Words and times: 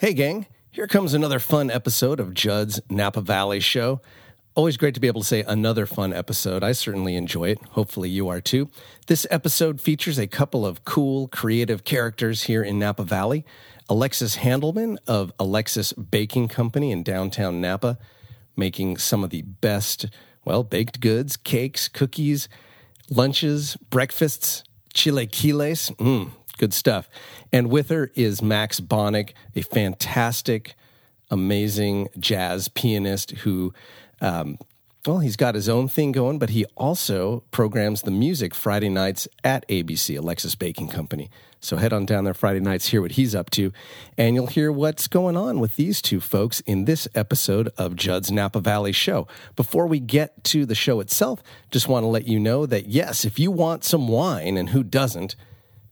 Hey, 0.00 0.14
gang, 0.14 0.46
here 0.70 0.86
comes 0.86 1.12
another 1.12 1.40
fun 1.40 1.72
episode 1.72 2.20
of 2.20 2.32
Judd's 2.32 2.80
Napa 2.88 3.20
Valley 3.20 3.58
Show. 3.58 4.00
Always 4.54 4.76
great 4.76 4.94
to 4.94 5.00
be 5.00 5.08
able 5.08 5.22
to 5.22 5.26
say 5.26 5.42
another 5.42 5.86
fun 5.86 6.12
episode. 6.12 6.62
I 6.62 6.70
certainly 6.70 7.16
enjoy 7.16 7.48
it. 7.48 7.58
Hopefully, 7.70 8.08
you 8.08 8.28
are 8.28 8.40
too. 8.40 8.70
This 9.08 9.26
episode 9.28 9.80
features 9.80 10.16
a 10.16 10.28
couple 10.28 10.64
of 10.64 10.84
cool, 10.84 11.26
creative 11.26 11.82
characters 11.82 12.44
here 12.44 12.62
in 12.62 12.78
Napa 12.78 13.02
Valley 13.02 13.44
Alexis 13.88 14.36
Handelman 14.36 14.98
of 15.08 15.32
Alexis 15.36 15.92
Baking 15.94 16.46
Company 16.46 16.92
in 16.92 17.02
downtown 17.02 17.60
Napa, 17.60 17.98
making 18.56 18.98
some 18.98 19.24
of 19.24 19.30
the 19.30 19.42
best, 19.42 20.06
well, 20.44 20.62
baked 20.62 21.00
goods, 21.00 21.36
cakes, 21.36 21.88
cookies, 21.88 22.48
lunches, 23.10 23.76
breakfasts, 23.90 24.62
chilaquiles. 24.94 25.90
Mm, 25.96 26.30
good 26.58 26.74
stuff. 26.74 27.08
And 27.52 27.70
with 27.70 27.88
her 27.88 28.10
is 28.14 28.42
Max 28.42 28.80
Bonnick, 28.80 29.32
a 29.54 29.62
fantastic, 29.62 30.74
amazing 31.30 32.08
jazz 32.18 32.68
pianist 32.68 33.30
who, 33.30 33.72
um, 34.20 34.58
well, 35.06 35.20
he's 35.20 35.36
got 35.36 35.54
his 35.54 35.68
own 35.68 35.88
thing 35.88 36.12
going, 36.12 36.38
but 36.38 36.50
he 36.50 36.66
also 36.76 37.44
programs 37.50 38.02
the 38.02 38.10
music 38.10 38.54
Friday 38.54 38.88
nights 38.88 39.26
at 39.42 39.66
ABC, 39.68 40.18
Alexis 40.18 40.54
Baking 40.54 40.88
Company. 40.88 41.30
So 41.60 41.76
head 41.76 41.92
on 41.92 42.06
down 42.06 42.24
there 42.24 42.34
Friday 42.34 42.60
nights, 42.60 42.88
hear 42.88 43.00
what 43.00 43.12
he's 43.12 43.34
up 43.34 43.50
to, 43.50 43.72
and 44.16 44.34
you'll 44.34 44.46
hear 44.46 44.70
what's 44.70 45.08
going 45.08 45.36
on 45.36 45.58
with 45.58 45.76
these 45.76 46.00
two 46.00 46.20
folks 46.20 46.60
in 46.60 46.84
this 46.84 47.08
episode 47.14 47.68
of 47.76 47.96
Judd's 47.96 48.30
Napa 48.30 48.60
Valley 48.60 48.92
Show. 48.92 49.26
Before 49.56 49.86
we 49.86 49.98
get 49.98 50.44
to 50.44 50.64
the 50.64 50.76
show 50.76 51.00
itself, 51.00 51.42
just 51.70 51.88
want 51.88 52.04
to 52.04 52.08
let 52.08 52.28
you 52.28 52.38
know 52.38 52.64
that 52.66 52.86
yes, 52.86 53.24
if 53.24 53.38
you 53.38 53.50
want 53.50 53.82
some 53.82 54.08
wine, 54.08 54.56
and 54.56 54.68
who 54.68 54.84
doesn't, 54.84 55.34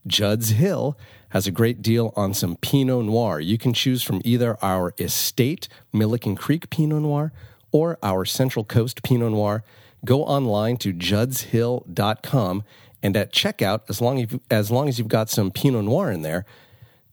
Judd's 0.07 0.49
Hill 0.49 0.97
has 1.29 1.45
a 1.45 1.51
great 1.51 1.81
deal 1.81 2.13
on 2.15 2.33
some 2.33 2.55
Pinot 2.57 3.05
Noir. 3.05 3.39
You 3.39 3.57
can 3.57 3.73
choose 3.73 4.01
from 4.01 4.21
either 4.23 4.57
our 4.63 4.93
estate 4.97 5.67
Milliken 5.91 6.35
Creek 6.35 6.69
Pinot 6.69 7.01
Noir 7.01 7.33
or 7.71 7.97
our 8.01 8.25
Central 8.25 8.63
Coast 8.63 9.03
Pinot 9.03 9.31
Noir. 9.31 9.63
Go 10.05 10.23
online 10.23 10.77
to 10.77 10.93
juddshill.com 10.93 12.63
and 13.03 13.15
at 13.15 13.31
checkout, 13.31 13.81
as 13.89 14.01
long 14.01 14.21
as, 14.21 14.39
as 14.49 14.71
long 14.71 14.89
as 14.89 14.97
you've 14.97 15.07
got 15.07 15.29
some 15.29 15.51
Pinot 15.51 15.85
Noir 15.85 16.11
in 16.11 16.21
there, 16.21 16.45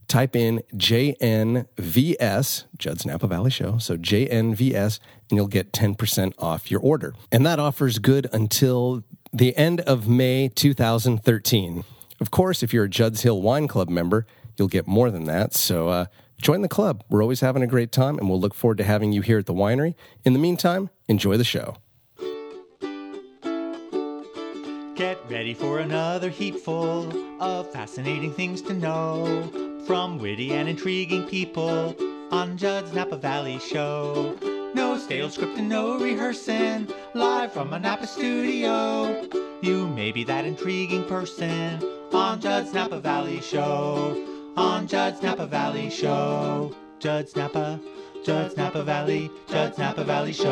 type 0.09 0.37
in 0.37 0.63
JNVS, 0.75 2.65
Judd's 2.79 3.07
Napa 3.07 3.27
Valley 3.27 3.51
Show, 3.51 3.79
so 3.79 3.97
JNVS, 3.97 4.99
and 5.31 5.37
you'll 5.37 5.47
get 5.47 5.73
10% 5.73 6.33
off 6.39 6.71
your 6.71 6.81
order. 6.81 7.15
And 7.33 7.45
that 7.47 7.59
offer's 7.59 7.99
good 7.99 8.29
until 8.33 9.03
the 9.33 9.57
end 9.57 9.81
of 9.81 10.09
May 10.09 10.49
2013. 10.49 11.85
Of 12.21 12.31
course, 12.31 12.63
if 12.63 12.73
you're 12.73 12.85
a 12.85 12.89
Judd's 12.89 13.23
Hill 13.23 13.43
Wine 13.43 13.69
Club 13.69 13.89
member, 13.89 14.27
you'll 14.57 14.69
get 14.69 14.87
more 14.87 15.11
than 15.11 15.25
that. 15.25 15.55
So 15.55 15.89
uh, 15.89 16.07
join 16.41 16.63
the 16.63 16.69
club. 16.69 17.03
We're 17.09 17.23
always 17.23 17.41
having 17.41 17.63
a 17.63 17.67
great 17.67 17.93
time, 17.93 18.19
and 18.19 18.29
we'll 18.29 18.41
look 18.41 18.55
forward 18.55 18.79
to 18.79 18.85
having 18.85 19.13
you 19.13 19.21
here 19.21 19.39
at 19.39 19.47
the 19.47 19.55
winery. 19.55 19.95
In 20.25 20.33
the 20.33 20.39
meantime, 20.39 20.91
enjoy 21.09 21.37
the 21.37 21.45
show. 21.45 21.77
Get 24.95 25.19
ready 25.29 25.55
for 25.55 25.81
another 25.81 26.31
heapful 26.31 27.43
of 27.43 27.73
fascinating 27.73 28.33
things 28.33 28.63
to 28.63 28.75
know 28.75 29.51
from 29.87 30.19
witty 30.19 30.53
and 30.53 30.69
intriguing 30.69 31.25
people 31.25 31.97
on 32.31 32.57
Judd's 32.57 32.93
Napa 32.93 33.17
Valley 33.17 33.59
Show. 33.59 34.39
No 34.73 34.97
stale 34.97 35.31
script 35.31 35.59
and 35.59 35.69
no 35.69 35.99
rehearsing, 35.99 36.89
live 37.13 37.53
from 37.53 37.73
a 37.73 37.79
Napa 37.79 38.07
studio. 38.07 39.29
You 39.63 39.89
may 39.89 40.13
be 40.13 40.25
that 40.25 40.45
intriguing 40.45 41.05
person 41.05 41.81
on 42.15 42.41
Judd's 42.41 42.73
Napa 42.73 43.01
Valley 43.01 43.41
Show. 43.41 44.53
On 44.57 44.87
Judd's 44.87 45.21
Napa 45.23 45.47
Valley 45.47 45.91
Show. 45.91 46.75
Judd's 47.01 47.35
Napa, 47.37 47.81
Judd's 48.25 48.57
Napa 48.57 48.83
Valley, 48.83 49.31
Judd's 49.49 49.77
Napa 49.77 50.05
Valley 50.05 50.33
Show. 50.33 50.51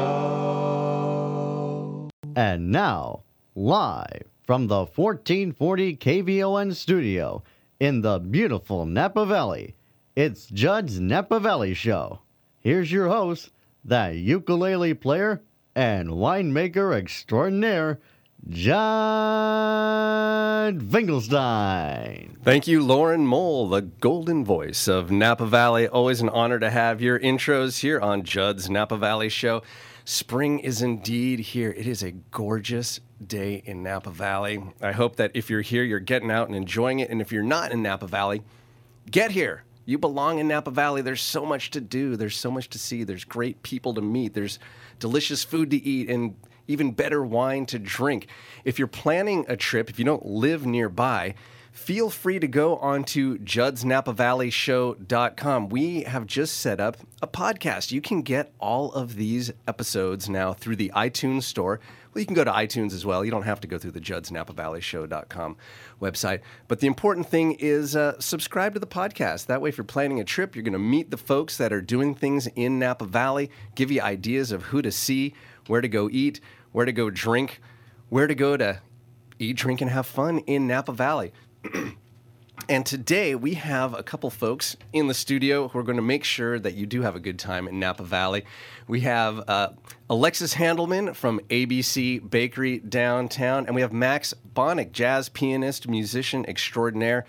And 2.37 2.71
now, 2.71 3.23
live 3.55 4.25
from 4.43 4.67
the 4.67 4.84
1440 4.84 5.97
KVON 5.97 6.75
studio 6.75 7.43
in 7.81 8.03
the 8.03 8.19
beautiful 8.19 8.84
Napa 8.84 9.25
Valley, 9.25 9.77
it's 10.15 10.47
Judd's 10.47 11.01
Napa 11.01 11.41
Valley 11.41 11.75
Show. 11.75 12.21
Here's 12.61 12.93
your 12.93 13.09
host, 13.09 13.51
the 13.84 14.15
ukulele 14.15 14.95
player 14.95 15.43
and 15.75 16.11
winemaker 16.11 16.95
extraordinaire, 16.95 17.99
Judd 18.48 18.82
Finkelstein. 20.91 22.36
Thank 22.42 22.66
you, 22.66 22.82
Lauren 22.82 23.25
Mole, 23.25 23.69
the 23.69 23.82
golden 23.82 24.44
voice 24.44 24.88
of 24.88 25.12
Napa 25.12 25.47
Valley. 25.47 25.86
Always 25.86 26.20
an 26.20 26.28
honor 26.28 26.58
to 26.58 26.69
have 26.69 27.00
your 27.00 27.20
intros 27.20 27.78
here 27.80 28.00
on 28.00 28.25
Judd's 28.25 28.69
Napa 28.69 28.97
Valley 28.97 29.28
Show. 29.28 29.62
Spring 30.04 30.58
is 30.58 30.82
indeed 30.82 31.38
here. 31.38 31.70
It 31.70 31.86
is 31.86 32.03
a 32.03 32.10
gorgeous 32.10 32.98
day 33.25 33.62
in 33.64 33.84
Napa 33.84 34.10
Valley. 34.10 34.60
I 34.80 34.91
hope 34.91 35.14
that 35.16 35.30
if 35.34 35.48
you're 35.48 35.60
here, 35.60 35.84
you're 35.84 36.00
getting 36.00 36.32
out 36.32 36.48
and 36.48 36.56
enjoying 36.56 36.98
it. 36.98 37.10
And 37.10 37.20
if 37.20 37.30
you're 37.30 37.44
not 37.44 37.70
in 37.70 37.80
Napa 37.80 38.09
Valley, 38.09 38.42
get 39.09 39.30
here. 39.30 39.62
You 39.84 39.98
belong 39.98 40.41
in 40.41 40.48
Napa 40.48 40.72
Valley. 40.72 41.00
There's 41.03 41.22
so 41.22 41.47
much 41.47 41.70
to 41.70 41.80
do, 41.80 42.16
there's 42.16 42.36
so 42.36 42.50
much 42.50 42.69
to 42.70 42.78
see, 42.78 43.04
there's 43.04 43.24
great 43.24 43.62
people 43.62 43.94
to 43.94 44.00
meet, 44.00 44.34
there's 44.34 44.59
delicious 44.98 45.44
food 45.44 45.70
to 45.70 45.76
eat, 45.76 46.09
and 46.09 46.34
even 46.69 46.93
better 46.93 47.25
wine 47.25 47.67
to 47.67 47.78
drink. 47.78 48.28
If 48.65 48.78
you're 48.78 48.89
planning 48.89 49.45
a 49.49 49.56
trip, 49.56 49.91
if 49.91 49.99
you 49.99 50.05
don't 50.05 50.27
live 50.27 50.67
nearby, 50.67 51.34
feel 51.73 52.11
free 52.11 52.39
to 52.39 52.47
go 52.47 52.77
on 52.77 53.03
to 53.05 53.39
juddsnapavalley.show.com. 53.39 55.69
We 55.69 56.03
have 56.03 56.27
just 56.27 56.59
set 56.59 56.81
up 56.81 56.99
a 57.21 57.27
podcast. 57.27 57.91
You 57.93 58.01
can 58.01 58.22
get 58.22 58.53
all 58.61 58.93
of 58.93 59.17
these 59.17 59.53
episodes 59.67 60.28
now 60.28 60.53
through 60.53 60.77
the 60.77 60.93
iTunes 60.95 61.43
store. 61.45 61.81
Well, 62.12 62.21
you 62.21 62.27
can 62.27 62.34
go 62.34 62.45
to 62.45 62.53
iTunes 62.53 62.93
as 62.93 63.06
well. 63.06 63.25
You 63.25 63.31
don't 63.31 63.45
have 63.45 63.61
to 63.61 63.67
go 63.67 63.78
through 63.78 63.93
the 63.93 64.01
juddsnapavalley.show.com 64.01 65.56
website. 66.01 66.41
But 66.69 66.81
the 66.81 66.87
important 66.87 67.27
thing 67.27 67.53
is 67.53 67.97
uh, 67.97 68.21
subscribe 68.21 68.75
to 68.75 68.81
the 68.81 68.87
podcast. 68.87 69.47
That 69.47 69.62
way, 69.62 69.71
if 69.71 69.78
you're 69.78 69.84
planning 69.84 70.21
a 70.21 70.25
trip, 70.25 70.55
you're 70.55 70.62
going 70.62 70.75
to 70.75 70.78
meet 70.78 71.11
the 71.11 71.17
folks 71.17 71.56
that 71.56 71.72
are 71.72 71.81
doing 71.81 72.15
things 72.15 72.49
in 72.49 72.78
Napa 72.78 73.06
Valley, 73.06 73.51
give 73.75 73.91
you 73.91 74.03
ideas 74.03 74.53
of 74.53 74.65
who 74.65 74.83
to 74.83 74.93
see, 74.93 75.33
where 75.67 75.81
to 75.81 75.89
go 75.89 76.09
eat, 76.11 76.41
where 76.73 76.87
to 76.87 76.93
go 76.93 77.11
drink, 77.11 77.61
where 78.09 78.27
to 78.27 78.34
go 78.34 78.56
to 78.56 78.81
eat, 79.39 79.56
drink, 79.56 79.81
and 79.81 79.91
have 79.91 80.06
fun 80.06 80.39
in 80.41 80.67
Napa 80.67 80.93
Valley. 80.93 81.33
and 82.69 82.87
today 82.87 83.34
we 83.34 83.55
have 83.55 83.95
a 83.95 84.03
couple 84.03 84.31
folks 84.31 84.77
in 84.93 85.09
the 85.09 85.15
studio 85.15 85.69
who 85.69 85.78
are 85.78 85.83
going 85.83 85.97
to 85.97 86.03
make 86.03 86.25
sure 86.25 86.59
that 86.59 86.75
you 86.75 86.87
do 86.87 87.03
have 87.03 87.17
a 87.17 87.21
good 87.21 87.39
time 87.39 87.67
in 87.69 87.78
Napa 87.78 88.05
Valley. 88.05 88.45
We 88.87 89.01
have 89.01 89.49
uh, 89.49 89.71
Alexis 90.09 90.55
Handelman 90.55 91.15
from 91.15 91.41
ABC 91.51 92.28
Bakery 92.28 92.78
downtown, 92.78 93.67
and 93.67 93.75
we 93.75 93.81
have 93.81 93.93
Max 93.93 94.34
Bonnick, 94.55 94.93
jazz 94.93 95.28
pianist, 95.28 95.89
musician 95.89 96.45
extraordinaire. 96.47 97.25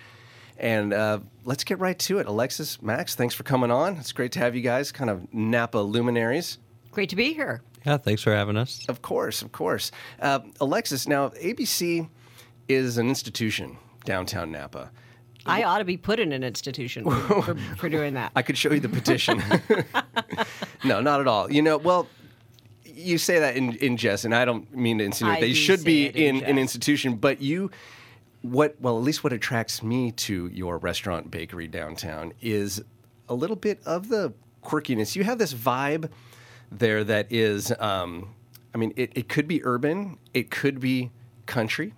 And 0.58 0.94
uh, 0.94 1.20
let's 1.46 1.64
get 1.64 1.80
right 1.80 1.98
to 2.00 2.20
it. 2.20 2.28
Alexis, 2.28 2.82
Max, 2.82 3.16
thanks 3.16 3.34
for 3.34 3.44
coming 3.44 3.72
on. 3.72 3.98
It's 3.98 4.12
great 4.12 4.32
to 4.34 4.40
have 4.40 4.56
you 4.56 4.62
guys, 4.62 4.92
kind 4.92 5.10
of 5.10 5.34
Napa 5.34 5.80
luminaries. 5.80 6.60
Great 6.92 7.10
to 7.10 7.16
be 7.16 7.34
here. 7.34 7.64
Yeah, 7.86 7.98
thanks 7.98 8.22
for 8.22 8.34
having 8.34 8.58
us. 8.58 8.86
Of 8.88 9.02
course, 9.02 9.42
of 9.42 9.52
course. 9.52 9.92
Uh, 10.20 10.40
Alexis, 10.62 11.08
now 11.08 11.30
ABC 11.30 12.10
is 12.68 12.98
an 12.98 13.10
institution 13.10 13.78
downtown 14.06 14.52
Napa. 14.52 14.92
I 15.46 15.64
ought 15.64 15.80
to 15.80 15.86
be 15.86 15.98
put 15.98 16.20
in 16.20 16.32
an 16.32 16.44
institution 16.44 17.04
for, 17.04 17.42
for, 17.42 17.56
for 17.78 17.90
doing 17.90 18.14
that. 18.14 18.32
I 18.36 18.42
could 18.42 18.58
show 18.58 18.72
you 18.72 18.80
the 18.80 18.88
petition. 18.88 19.44
no, 20.86 21.02
not 21.02 21.20
at 21.20 21.28
all. 21.28 21.52
You 21.52 21.62
know, 21.62 21.78
well, 21.78 22.08
you 22.86 23.18
say 23.18 23.40
that 23.40 23.58
in, 23.58 23.74
in 23.76 23.98
jest, 23.98 24.24
and 24.24 24.34
I 24.34 24.46
don't 24.46 24.74
mean 24.74 25.00
to 25.00 25.04
insinuate 25.04 25.40
I 25.40 25.42
that 25.42 25.48
you 25.50 25.56
should 25.56 25.84
be 25.84 26.06
in 26.06 26.38
in 26.38 26.44
an 26.46 26.58
institution, 26.58 27.16
but 27.16 27.42
you, 27.42 27.72
what, 28.42 28.80
well, 28.80 28.98
at 28.98 29.04
least 29.04 29.24
what 29.24 29.34
attracts 29.34 29.84
me 29.84 30.12
to 30.12 30.48
your 30.48 30.78
restaurant 30.78 31.30
bakery 31.30 31.68
downtown 31.68 32.34
is 32.42 32.82
a 33.28 33.34
little 33.34 33.56
bit 33.56 33.82
of 33.86 34.08
the 34.10 34.34
quirkiness. 34.64 35.16
You 35.16 35.24
have 35.25 35.40
this 35.40 35.54
vibe 35.54 36.10
there 36.80 37.04
that 37.04 37.31
is, 37.31 37.72
um, 37.80 38.34
I 38.74 38.78
mean, 38.78 38.94
it, 38.96 39.12
it 39.16 39.30
could 39.30 39.48
be 39.48 39.64
urban, 39.66 40.18
it 40.34 40.50
could 40.50 40.80
be 40.80 41.12
country, 41.46 41.94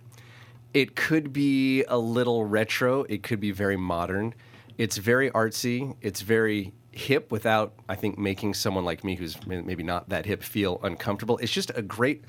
it 0.74 0.94
could 0.96 1.32
be 1.32 1.84
a 1.84 1.98
little 1.98 2.44
retro, 2.44 3.04
it 3.04 3.22
could 3.22 3.40
be 3.40 3.50
very 3.50 3.76
modern. 3.76 4.34
It's 4.78 4.98
very 4.98 5.30
artsy, 5.30 5.96
it's 6.02 6.20
very 6.20 6.72
hip 6.92 7.30
without, 7.30 7.74
I 7.88 7.94
think, 7.94 8.18
making 8.18 8.54
someone 8.54 8.84
like 8.84 9.04
me 9.04 9.14
who's 9.14 9.38
maybe 9.46 9.82
not 9.82 10.08
that 10.08 10.26
hip 10.26 10.42
feel 10.42 10.80
uncomfortable. 10.82 11.38
It's 11.38 11.52
just 11.52 11.70
a 11.74 11.82
great 11.82 12.24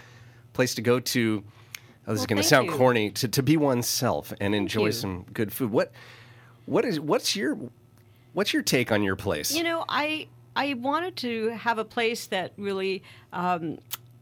place 0.54 0.76
to 0.76 0.82
go 0.82 1.00
to. 1.00 1.44
Oh, 2.08 2.14
this 2.14 2.22
is 2.22 2.28
going 2.28 2.42
to 2.42 2.48
sound 2.48 2.68
you. 2.68 2.72
corny 2.72 3.12
to, 3.12 3.28
to 3.28 3.44
be 3.44 3.58
oneself 3.58 4.32
and 4.40 4.56
enjoy 4.56 4.88
you. 4.88 4.92
some 4.94 5.26
good 5.34 5.52
food. 5.52 5.72
What 5.72 5.92
what 6.66 6.86
is 6.86 7.02
what's 7.02 7.36
your 7.36 7.58
what's 8.32 8.54
your 8.54 8.62
take 8.62 8.92
on 8.92 9.04
your 9.04 9.18
place? 9.18 9.54
You 9.54 9.64
know, 9.64 9.84
I 9.90 10.28
I 10.57 10.74
wanted 10.74 11.15
to 11.18 11.50
have 11.50 11.77
a 11.77 11.86
place 11.86 12.25
that 12.27 12.51
really 12.57 13.04
um, 13.31 13.77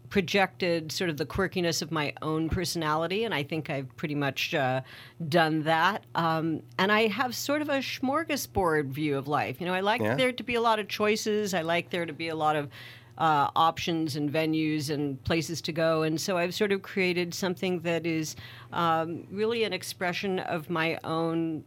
projected 0.10 0.92
sort 0.92 1.10
of 1.10 1.16
the 1.16 1.26
quirkiness 1.26 1.82
of 1.82 1.92
my 1.92 2.12
own 2.22 2.50
personality, 2.50 3.24
and 3.24 3.34
I 3.34 3.44
think 3.44 3.70
I've 3.70 3.96
pretty 3.96 4.16
much 4.16 4.54
uh, 4.54 4.82
done 5.30 5.64
that. 5.64 6.04
Um, 6.14 6.62
and 6.78 6.92
I 6.92 7.08
have 7.08 7.34
sort 7.34 7.62
of 7.62 7.70
a 7.70 7.78
smorgasbord 7.80 8.88
view 8.90 9.18
of 9.18 9.30
life. 9.30 9.62
You 9.62 9.66
know, 9.66 9.74
I 9.74 9.80
like 9.80 10.02
Yeah. 10.02 10.16
there 10.16 10.34
to 10.34 10.44
be 10.44 10.56
a 10.56 10.62
lot 10.62 10.78
of 10.78 10.90
choices. 10.90 11.54
I 11.54 11.62
like 11.62 11.90
there 11.90 12.06
to 12.06 12.14
be 12.14 12.28
a 12.28 12.36
lot 12.36 12.58
of 12.58 12.70
uh, 13.18 13.50
options 13.56 14.18
and 14.18 14.30
venues 14.30 14.90
and 14.90 15.24
places 15.24 15.62
to 15.62 15.72
go. 15.72 16.04
And 16.04 16.20
so 16.20 16.38
I've 16.38 16.54
sort 16.54 16.74
of 16.74 16.82
created 16.82 17.34
something 17.34 17.80
that 17.82 18.06
is 18.06 18.36
um, 18.74 19.26
really 19.32 19.64
an 19.64 19.72
expression 19.72 20.40
of 20.40 20.70
my 20.70 21.00
own 21.06 21.64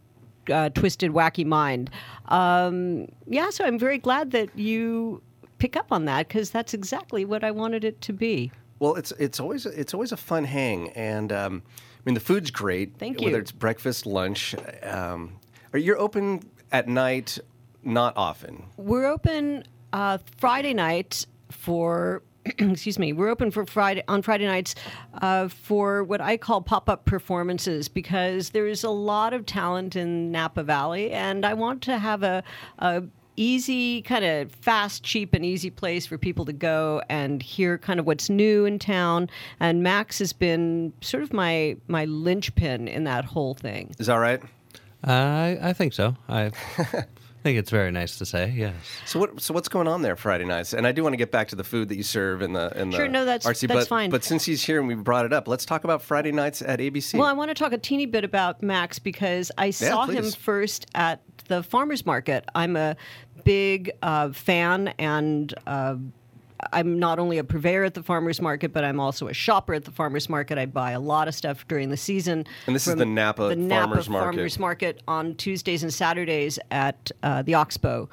uh, 0.50 0.70
twisted, 0.70 1.12
wacky 1.12 1.44
mind. 1.44 1.90
Um, 2.26 3.08
yeah, 3.26 3.50
so 3.50 3.64
I'm 3.64 3.78
very 3.78 3.98
glad 3.98 4.30
that 4.32 4.56
you 4.56 5.22
pick 5.58 5.76
up 5.76 5.92
on 5.92 6.04
that 6.06 6.28
because 6.28 6.50
that's 6.50 6.74
exactly 6.74 7.24
what 7.24 7.44
I 7.44 7.50
wanted 7.50 7.84
it 7.84 8.00
to 8.02 8.12
be. 8.12 8.52
Well, 8.78 8.94
it's 8.94 9.12
it's 9.12 9.40
always 9.40 9.66
it's 9.66 9.92
always 9.92 10.12
a 10.12 10.16
fun 10.16 10.44
hang, 10.44 10.90
and 10.90 11.32
um, 11.32 11.62
I 11.66 12.00
mean 12.04 12.14
the 12.14 12.20
food's 12.20 12.50
great. 12.50 12.96
Thank 12.98 13.20
you. 13.20 13.26
Whether 13.26 13.40
it's 13.40 13.52
breakfast, 13.52 14.06
lunch, 14.06 14.54
um, 14.84 15.38
are 15.72 15.78
you 15.78 15.96
open 15.96 16.42
at 16.70 16.88
night? 16.88 17.38
Not 17.82 18.12
often. 18.16 18.64
We're 18.76 19.06
open 19.06 19.64
uh, 19.92 20.18
Friday 20.36 20.74
night 20.74 21.26
for. 21.50 22.22
excuse 22.58 22.98
me. 22.98 23.12
We're 23.12 23.28
open 23.28 23.50
for 23.50 23.66
Friday 23.66 24.02
on 24.08 24.22
Friday 24.22 24.46
nights 24.46 24.74
uh, 25.20 25.48
for 25.48 26.04
what 26.04 26.20
I 26.20 26.36
call 26.36 26.60
pop-up 26.60 27.04
performances 27.04 27.88
because 27.88 28.50
there's 28.50 28.84
a 28.84 28.90
lot 28.90 29.32
of 29.32 29.46
talent 29.46 29.96
in 29.96 30.30
Napa 30.30 30.62
Valley, 30.62 31.12
and 31.12 31.44
I 31.44 31.54
want 31.54 31.82
to 31.82 31.98
have 31.98 32.22
a, 32.22 32.42
a 32.78 33.02
easy, 33.36 34.02
kind 34.02 34.24
of 34.24 34.52
fast, 34.52 35.02
cheap, 35.02 35.34
and 35.34 35.44
easy 35.44 35.70
place 35.70 36.06
for 36.06 36.18
people 36.18 36.44
to 36.44 36.52
go 36.52 37.02
and 37.08 37.42
hear 37.42 37.78
kind 37.78 38.00
of 38.00 38.06
what's 38.06 38.28
new 38.28 38.64
in 38.64 38.78
town. 38.78 39.30
And 39.60 39.82
Max 39.82 40.18
has 40.18 40.32
been 40.32 40.92
sort 41.00 41.22
of 41.22 41.32
my 41.32 41.76
my 41.86 42.04
linchpin 42.04 42.88
in 42.88 43.04
that 43.04 43.24
whole 43.24 43.54
thing. 43.54 43.94
Is 43.98 44.06
that 44.06 44.16
right? 44.16 44.40
I 45.04 45.58
I 45.60 45.72
think 45.72 45.92
so. 45.92 46.16
I 46.28 46.50
think 47.48 47.58
it's 47.58 47.70
very 47.70 47.90
nice 47.90 48.18
to 48.18 48.26
say. 48.26 48.52
Yes. 48.54 48.74
So 49.06 49.18
what? 49.18 49.40
So 49.40 49.54
what's 49.54 49.68
going 49.68 49.88
on 49.88 50.02
there 50.02 50.16
Friday 50.16 50.44
nights? 50.44 50.74
And 50.74 50.86
I 50.86 50.92
do 50.92 51.02
want 51.02 51.14
to 51.14 51.16
get 51.16 51.30
back 51.30 51.48
to 51.48 51.56
the 51.56 51.64
food 51.64 51.88
that 51.88 51.96
you 51.96 52.02
serve 52.02 52.42
in 52.42 52.52
the 52.52 52.70
in 52.78 52.90
the 52.90 52.96
Sure, 52.96 53.08
no, 53.08 53.24
that's- 53.24 53.46
artsy, 53.46 53.66
that's 53.66 53.80
but, 53.80 53.88
fine. 53.88 54.10
But 54.10 54.22
since 54.22 54.44
he's 54.44 54.62
here 54.62 54.78
and 54.78 54.86
we 54.86 54.94
brought 54.94 55.24
it 55.24 55.32
up, 55.32 55.48
let's 55.48 55.64
talk 55.64 55.84
about 55.84 56.02
Friday 56.02 56.30
nights 56.30 56.60
at 56.60 56.78
ABC. 56.78 57.18
Well, 57.18 57.26
I 57.26 57.32
want 57.32 57.48
to 57.50 57.54
talk 57.54 57.72
a 57.72 57.78
teeny 57.78 58.04
bit 58.04 58.24
about 58.24 58.62
Max 58.62 58.98
because 58.98 59.50
I 59.56 59.70
saw 59.70 60.04
him 60.06 60.30
first 60.30 60.86
at 60.94 61.22
the 61.46 61.62
farmers 61.62 62.04
market. 62.04 62.44
I'm 62.54 62.76
a 62.76 62.96
big 63.44 63.92
uh, 64.02 64.30
fan 64.32 64.88
and. 64.98 65.54
Uh, 65.66 65.96
I'm 66.72 66.99
not 66.99 67.19
only 67.19 67.38
a 67.38 67.44
purveyor 67.44 67.84
at 67.84 67.94
the 67.94 68.02
farmers 68.02 68.40
market, 68.40 68.72
but 68.72 68.84
I'm 68.84 69.00
also 69.00 69.28
a 69.28 69.34
shopper 69.34 69.75
at 69.75 69.84
the 69.84 69.90
farmers 69.90 70.28
market. 70.28 70.58
I 70.58 70.66
buy 70.66 70.93
a 70.93 71.00
lot 71.00 71.28
of 71.28 71.34
stuff 71.34 71.66
during 71.69 71.90
the 71.90 71.96
season. 71.96 72.46
And 72.66 72.75
this 72.75 72.87
is 72.87 72.96
the 72.96 73.06
Napa 73.06 73.49
the 73.49 73.56
Napa 73.56 73.87
Farmers 73.87 74.08
Market. 74.08 74.25
Farmers 74.26 74.58
Market 74.58 75.02
on 75.06 75.34
Tuesdays 75.37 75.82
and 75.82 75.93
Saturdays 75.93 76.58
at 76.70 77.10
uh, 77.22 77.43
the 77.43 77.55
Oxbow 77.55 78.08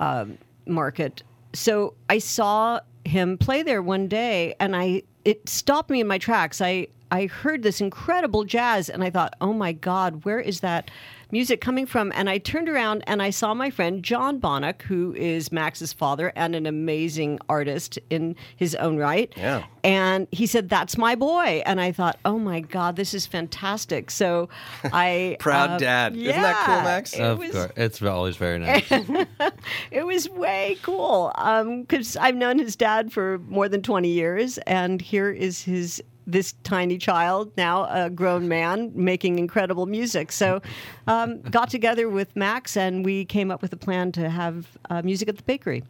um, 0.00 0.38
Market. 0.66 1.22
So 1.52 1.94
I 2.08 2.18
saw 2.18 2.80
him 3.04 3.36
play 3.36 3.62
there 3.62 3.82
one 3.82 4.08
day, 4.08 4.54
and 4.58 4.74
I 4.74 5.02
it 5.24 5.48
stopped 5.48 5.90
me 5.90 6.00
in 6.00 6.06
my 6.06 6.18
tracks. 6.18 6.60
I 6.60 6.88
I 7.10 7.26
heard 7.26 7.62
this 7.62 7.80
incredible 7.80 8.44
jazz, 8.44 8.88
and 8.88 9.04
I 9.04 9.10
thought, 9.10 9.34
oh 9.40 9.52
my 9.52 9.72
God, 9.72 10.24
where 10.24 10.40
is 10.40 10.60
that 10.60 10.90
music 11.32 11.60
coming 11.60 11.86
from? 11.86 12.12
And 12.14 12.30
I 12.30 12.38
turned 12.38 12.68
around 12.68 13.02
and 13.06 13.20
I 13.20 13.30
saw 13.30 13.54
my 13.54 13.70
friend 13.70 14.02
John 14.02 14.38
Bonnock, 14.38 14.82
who 14.82 15.14
is 15.14 15.50
Max's 15.50 15.92
father 15.92 16.32
and 16.36 16.54
an 16.54 16.66
amazing 16.66 17.40
artist 17.48 17.98
in 18.10 18.36
his 18.54 18.74
own 18.76 18.98
right. 18.98 19.32
Yeah. 19.36 19.64
And 19.82 20.28
he 20.30 20.46
said, 20.46 20.68
"That's 20.68 20.96
my 20.96 21.16
boy," 21.16 21.62
and 21.66 21.80
I 21.80 21.90
thought, 21.90 22.16
"Oh 22.24 22.38
my 22.38 22.60
God, 22.60 22.94
this 22.94 23.14
is 23.14 23.26
fantastic!" 23.26 24.12
So, 24.12 24.48
I 24.84 25.36
Proud 25.40 25.70
uh, 25.70 25.78
dad. 25.78 26.16
Isn't 26.16 26.40
that 26.40 26.66
cool, 26.66 26.82
Max? 26.82 27.14
It 27.14 27.20
of 27.20 27.38
was, 27.38 27.50
course, 27.50 27.72
it's 27.76 28.02
always 28.02 28.36
very 28.36 28.60
nice. 28.60 28.86
it 29.90 30.06
was 30.06 30.28
way 30.28 30.76
cool 30.82 31.32
because 31.80 32.16
I've 32.16 32.36
known 32.36 32.60
his 32.60 32.76
dad 32.76 33.12
for 33.12 33.38
more 33.48 33.68
than 33.68 33.82
20 33.82 34.08
years, 34.08 34.58
and 34.58 35.02
here 35.02 35.30
is 35.30 35.62
his 35.62 36.00
this 36.26 36.54
tiny 36.62 36.98
child 36.98 37.52
now 37.56 37.84
a 37.90 38.10
grown 38.10 38.48
man 38.48 38.92
making 38.94 39.38
incredible 39.38 39.86
music. 39.86 40.32
So, 40.32 40.60
um, 41.06 41.40
got 41.42 41.70
together 41.70 42.08
with 42.08 42.34
Max, 42.36 42.76
and 42.76 43.04
we 43.04 43.24
came 43.24 43.50
up 43.50 43.62
with 43.62 43.72
a 43.72 43.76
plan 43.76 44.12
to 44.12 44.30
have 44.30 44.66
uh, 44.90 45.02
music 45.02 45.28
at 45.28 45.36
the 45.36 45.42
bakery. 45.42 45.82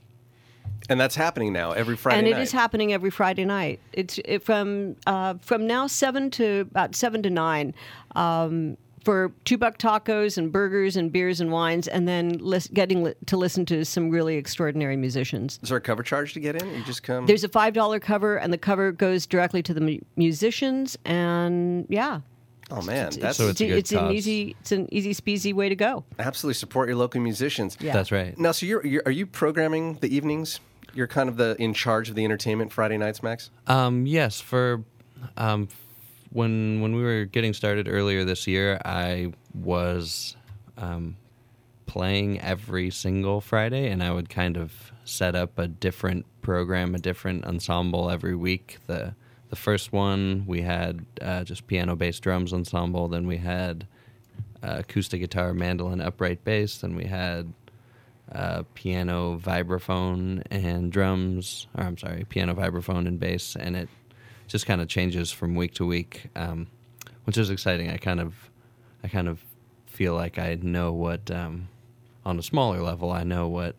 and 0.88 1.00
that's 1.00 1.14
happening 1.14 1.52
now 1.52 1.73
every 1.73 1.96
Friday 1.96 2.19
and 2.19 2.31
night. 2.31 2.40
it 2.40 2.43
is 2.43 2.52
happening 2.52 2.93
every 2.93 3.11
Friday 3.11 3.44
night. 3.44 3.81
It's 3.93 4.19
it, 4.25 4.43
from 4.43 4.96
uh, 5.06 5.34
from 5.40 5.67
now 5.67 5.87
seven 5.87 6.31
to 6.32 6.61
about 6.61 6.94
seven 6.94 7.23
to 7.23 7.31
nine. 7.31 7.75
Um, 8.17 8.76
for 9.04 9.32
two 9.44 9.58
buck 9.58 9.78
tacos 9.78 10.38
and 10.38 10.52
burgers 10.52 10.96
and 10.96 11.10
beers 11.12 11.40
and 11.40 11.50
wines, 11.50 11.88
and 11.88 12.06
then 12.06 12.38
lis- 12.38 12.69
getting 12.72 13.02
li- 13.02 13.14
to 13.26 13.37
listen 13.37 13.64
to 13.66 13.84
some 13.84 14.10
really 14.10 14.37
extraordinary 14.37 14.96
musicians. 14.96 15.58
Is 15.62 15.69
there 15.70 15.78
a 15.78 15.81
cover 15.81 16.02
charge 16.02 16.34
to 16.34 16.40
get 16.40 16.60
in? 16.62 16.69
You 16.75 16.84
just 16.84 17.02
come. 17.02 17.26
There's 17.26 17.44
a 17.44 17.49
five 17.49 17.75
dollar 17.75 17.99
cover, 18.00 18.37
and 18.37 18.52
the 18.52 18.58
cover 18.58 18.93
goes 18.93 19.26
directly 19.26 19.62
to 19.64 19.75
the 19.75 19.81
mu- 19.81 19.99
musicians. 20.16 20.96
And 21.04 21.87
yeah, 21.88 22.20
oh 22.70 22.82
man, 22.82 23.10
that's 23.19 23.38
So 23.38 23.49
it's 23.49 23.60
a 23.60 23.66
good 23.66 23.78
it's 23.78 23.93
an 23.93 24.10
easy 24.12 24.56
it's 24.60 24.72
an 24.72 24.88
easy 24.93 25.12
speasy 25.12 25.52
way 25.52 25.69
to 25.69 25.76
go. 25.76 26.05
absolutely 26.19 26.55
support 26.55 26.88
your 26.88 26.96
local 26.96 27.20
musicians. 27.20 27.76
Yeah. 27.81 27.93
That's 27.93 28.12
right. 28.12 28.38
Now, 28.38 28.52
so 28.52 28.66
you're, 28.66 28.87
you're 28.87 29.02
are 29.06 29.12
you 29.12 29.26
programming 29.26 29.94
the 30.00 30.14
evenings? 30.14 30.60
You're 30.94 31.06
kind 31.08 31.28
of 31.28 31.37
the 31.38 31.56
in 31.58 31.72
charge 31.75 32.08
of 32.10 32.14
the 32.16 32.25
entertainment 32.25 32.70
Friday 32.70 32.98
nights, 32.98 33.22
Max. 33.22 33.50
Um, 33.66 34.06
yes, 34.06 34.40
for 34.40 34.84
um, 35.38 35.69
when 36.32 36.81
when 36.81 36.94
we 36.94 37.02
were 37.02 37.25
getting 37.25 37.52
started 37.52 37.88
earlier 37.88 38.25
this 38.25 38.46
year, 38.46 38.81
I 38.84 39.32
was 39.55 40.37
um, 40.76 41.17
playing 41.87 42.40
every 42.40 42.90
single 42.90 43.40
Friday, 43.40 43.90
and 43.90 44.02
I 44.02 44.12
would 44.12 44.29
kind 44.29 44.56
of 44.56 44.93
set 45.05 45.34
up 45.34 45.58
a 45.58 45.69
different 45.69 46.26
program, 46.40 46.94
a 46.94 46.99
different 46.99 47.44
ensemble 47.44 48.11
every 48.11 48.34
week. 48.34 48.79
the 48.87 49.14
The 49.50 49.56
first 49.56 49.93
one 49.93 50.44
we 50.46 50.62
had 50.62 51.05
uh, 51.20 51.44
just 51.44 51.67
piano, 51.67 51.96
bass, 51.96 52.20
drums 52.20 52.52
ensemble. 52.52 53.08
Then 53.08 53.26
we 53.26 53.37
had 53.37 53.87
uh, 54.62 54.76
acoustic 54.79 55.20
guitar, 55.20 55.52
mandolin, 55.52 56.00
upright 56.00 56.44
bass. 56.44 56.79
Then 56.79 56.94
we 56.94 57.05
had 57.05 57.52
uh, 58.32 58.62
piano, 58.75 59.38
vibraphone, 59.38 60.43
and 60.50 60.90
drums. 60.90 61.67
Or 61.76 61.84
I'm 61.84 61.99
sorry, 61.99 62.25
piano, 62.29 62.55
vibraphone, 62.55 63.06
and 63.06 63.20
bass, 63.20 63.56
and 63.56 63.76
it 63.76 63.88
just 64.52 64.66
kind 64.66 64.82
of 64.82 64.87
changes 64.87 65.32
from 65.32 65.54
week 65.54 65.72
to 65.72 65.87
week, 65.87 66.28
um, 66.37 66.66
which 67.25 67.38
is 67.38 67.49
exciting. 67.49 67.88
I 67.88 67.96
kind 67.96 68.20
of, 68.20 68.34
I 69.02 69.08
kind 69.08 69.26
of 69.26 69.43
feel 69.87 70.14
like 70.14 70.38
I 70.38 70.58
know 70.60 70.93
what, 70.93 71.31
um, 71.31 71.69
on 72.26 72.38
a 72.38 72.43
smaller 72.43 72.82
level, 72.82 73.10
I 73.10 73.25
know 73.25 73.49
what 73.49 73.76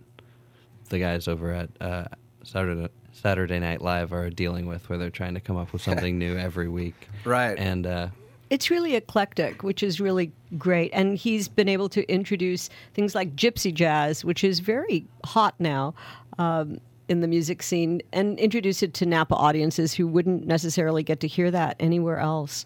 the 0.89 0.97
guys 0.97 1.27
over 1.27 1.53
at 1.53 1.69
uh, 1.79 2.05
Saturday 2.43 2.89
Saturday 3.11 3.59
Night 3.59 3.83
Live 3.83 4.11
are 4.11 4.31
dealing 4.31 4.65
with, 4.65 4.89
where 4.89 4.97
they're 4.97 5.11
trying 5.11 5.35
to 5.35 5.39
come 5.39 5.57
up 5.57 5.71
with 5.71 5.81
something 5.89 6.17
new 6.17 6.35
every 6.35 6.67
week. 6.67 7.07
Right. 7.23 7.57
And 7.57 7.85
uh, 7.85 8.07
It's 8.49 8.71
really 8.71 8.95
eclectic, 8.95 9.61
which 9.61 9.83
is 9.83 10.01
really 10.01 10.31
great. 10.57 10.89
And 10.91 11.15
he's 11.15 11.47
been 11.47 11.69
able 11.69 11.87
to 11.89 12.03
introduce 12.11 12.71
things 12.95 13.13
like 13.13 13.35
gypsy 13.35 13.71
jazz, 13.71 14.25
which 14.25 14.43
is 14.43 14.59
very 14.59 15.05
hot 15.23 15.53
now 15.59 15.93
um, 16.39 16.79
in 17.13 17.21
the 17.21 17.27
music 17.29 17.63
scene, 17.63 18.01
and 18.11 18.37
introduce 18.37 18.83
it 18.83 18.93
to 18.95 19.05
Napa 19.05 19.35
audiences 19.35 19.93
who 19.93 20.05
wouldn't 20.07 20.45
necessarily 20.45 21.03
get 21.03 21.21
to 21.21 21.27
hear 21.27 21.49
that 21.51 21.77
anywhere 21.79 22.19
else. 22.19 22.65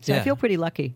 So 0.00 0.16
I 0.16 0.20
feel 0.20 0.34
pretty 0.34 0.56
lucky. 0.56 0.94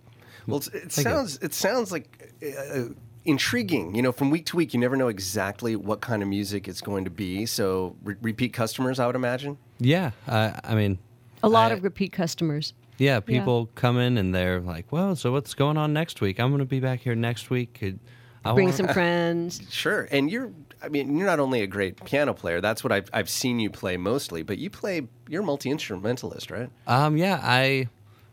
Well, 0.48 0.56
it's, 0.56 0.66
it 0.68 0.82
you. 0.96 1.02
sounds 1.04 1.38
it 1.42 1.54
sounds 1.54 1.92
like 1.92 2.32
uh, 2.42 2.86
intriguing. 3.24 3.94
You 3.94 4.02
know, 4.02 4.10
from 4.12 4.30
week 4.30 4.46
to 4.46 4.56
week, 4.56 4.74
you 4.74 4.80
never 4.80 4.96
know 4.96 5.08
exactly 5.08 5.76
what 5.76 6.00
kind 6.00 6.22
of 6.22 6.28
music 6.28 6.66
it's 6.66 6.80
going 6.80 7.04
to 7.04 7.10
be. 7.10 7.46
So, 7.46 7.94
re- 8.02 8.16
repeat 8.22 8.52
customers, 8.52 8.98
I 8.98 9.06
would 9.06 9.14
imagine. 9.16 9.58
yeah, 9.78 10.10
uh, 10.26 10.52
I 10.64 10.74
mean, 10.74 10.98
A 11.42 11.48
lot 11.48 11.70
I- 11.70 11.74
of 11.76 11.84
repeat 11.84 12.12
customers. 12.12 12.72
Yeah, 12.98 13.20
people 13.20 13.68
come 13.74 13.98
in 13.98 14.16
and 14.16 14.34
they're 14.34 14.58
like, 14.60 14.90
"Well, 14.90 15.14
so 15.16 15.30
what's 15.30 15.52
going 15.52 15.76
on 15.76 15.92
next 15.92 16.22
week? 16.22 16.40
I'm 16.40 16.48
going 16.48 16.60
to 16.60 16.64
be 16.64 16.80
back 16.80 17.00
here 17.00 17.14
next 17.14 17.50
week. 17.50 17.74
Could- 17.74 18.00
I 18.42 18.54
Bring 18.54 18.68
want- 18.68 18.76
some 18.78 18.88
friends. 18.94 19.60
Sure, 19.70 20.08
and 20.10 20.30
you're. 20.30 20.50
I 20.86 20.88
mean, 20.88 21.16
you're 21.16 21.26
not 21.26 21.40
only 21.40 21.62
a 21.62 21.66
great 21.66 22.04
piano 22.04 22.32
player. 22.32 22.60
That's 22.60 22.84
what 22.84 22.92
I've 22.92 23.10
I've 23.12 23.28
seen 23.28 23.58
you 23.58 23.70
play 23.70 23.96
mostly. 23.96 24.42
But 24.42 24.58
you 24.58 24.70
play. 24.70 25.08
You're 25.28 25.42
a 25.42 25.44
multi 25.44 25.70
instrumentalist, 25.70 26.50
right? 26.50 26.70
Um, 26.86 27.16
yeah, 27.16 27.40
I 27.42 27.88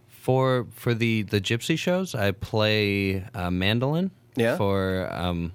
for 0.07 0.67
for 0.71 0.93
the 0.93 1.23
the 1.23 1.41
gypsy 1.41 1.77
shows, 1.77 2.13
I 2.15 2.31
play 2.31 3.25
uh, 3.33 3.49
mandolin. 3.49 4.11
Yeah? 4.35 4.57
For 4.57 5.09
um, 5.11 5.53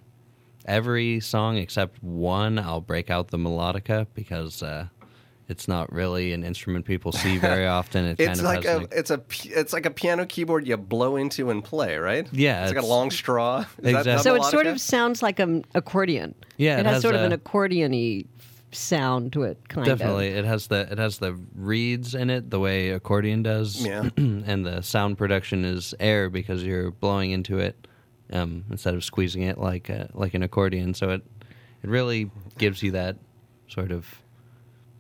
every 0.67 1.21
song 1.21 1.57
except 1.57 2.03
one, 2.03 2.59
I'll 2.59 2.81
break 2.81 3.11
out 3.11 3.29
the 3.29 3.39
melodica 3.39 4.07
because 4.15 4.63
uh, 4.63 4.89
it's 5.49 5.67
not 5.67 5.91
really 5.93 6.33
an 6.35 6.45
instrument 6.45 6.85
people 6.85 7.11
see 7.13 7.39
very 7.51 7.67
often. 7.67 8.05
It 8.05 8.19
kind 8.19 8.31
It's 8.31 8.41
of 8.41 8.45
like 8.45 8.65
has 8.65 8.75
a 8.75 8.79
like- 8.81 8.93
it's 8.93 9.11
a 9.11 9.19
p- 9.19 9.49
it's 9.51 9.73
like 9.73 9.87
a 9.87 9.91
piano 9.91 10.27
keyboard 10.27 10.67
you 10.67 10.77
blow 10.77 11.17
into 11.17 11.51
and 11.51 11.65
play, 11.65 11.97
right? 11.97 12.29
Yeah, 12.33 12.65
it's 12.67 12.75
like 12.75 12.83
a 12.83 12.87
long 12.87 13.11
straw. 13.11 13.61
Is 13.61 13.67
Exactly. 13.95 14.13
how 14.13 14.19
So 14.19 14.35
it 14.35 14.45
sort 14.45 14.67
of 14.67 14.81
sounds 14.81 15.23
like 15.23 15.39
an 15.39 15.65
accordion. 15.75 16.35
Yeah, 16.59 16.77
it, 16.77 16.81
it 16.81 16.87
has, 16.87 16.95
has 16.97 17.03
sort 17.03 17.15
of 17.15 17.23
an 17.23 17.33
accordion-y 17.33 18.25
sound 18.71 19.33
to 19.33 19.45
it, 19.45 19.59
kind 19.69 19.89
of. 19.89 19.99
Definitely, 19.99 20.31
of. 20.33 20.37
it 20.39 20.45
has 20.45 20.67
the 20.67 20.87
it 20.93 20.99
has 20.99 21.19
the 21.19 21.39
reeds 21.55 22.15
in 22.15 22.29
it 22.31 22.51
the 22.51 22.59
way 22.61 22.91
accordion 22.91 23.43
does. 23.43 23.85
Yeah. 23.85 24.11
and 24.17 24.67
the 24.67 24.83
sound 24.83 25.17
production 25.19 25.65
is 25.65 25.95
air 25.99 26.29
because 26.29 26.63
you're 26.63 26.91
blowing 26.91 27.31
into 27.31 27.59
it 27.59 27.87
um, 28.33 28.65
instead 28.71 28.93
of 28.95 29.03
squeezing 29.03 29.43
it 29.43 29.57
like 29.57 29.89
a, 29.89 30.11
like 30.13 30.35
an 30.35 30.43
accordion. 30.43 30.93
So 30.93 31.11
it 31.11 31.23
it 31.83 31.89
really 31.89 32.31
gives 32.59 32.83
you 32.83 32.91
that 32.91 33.17
sort 33.69 33.93
of 33.93 34.07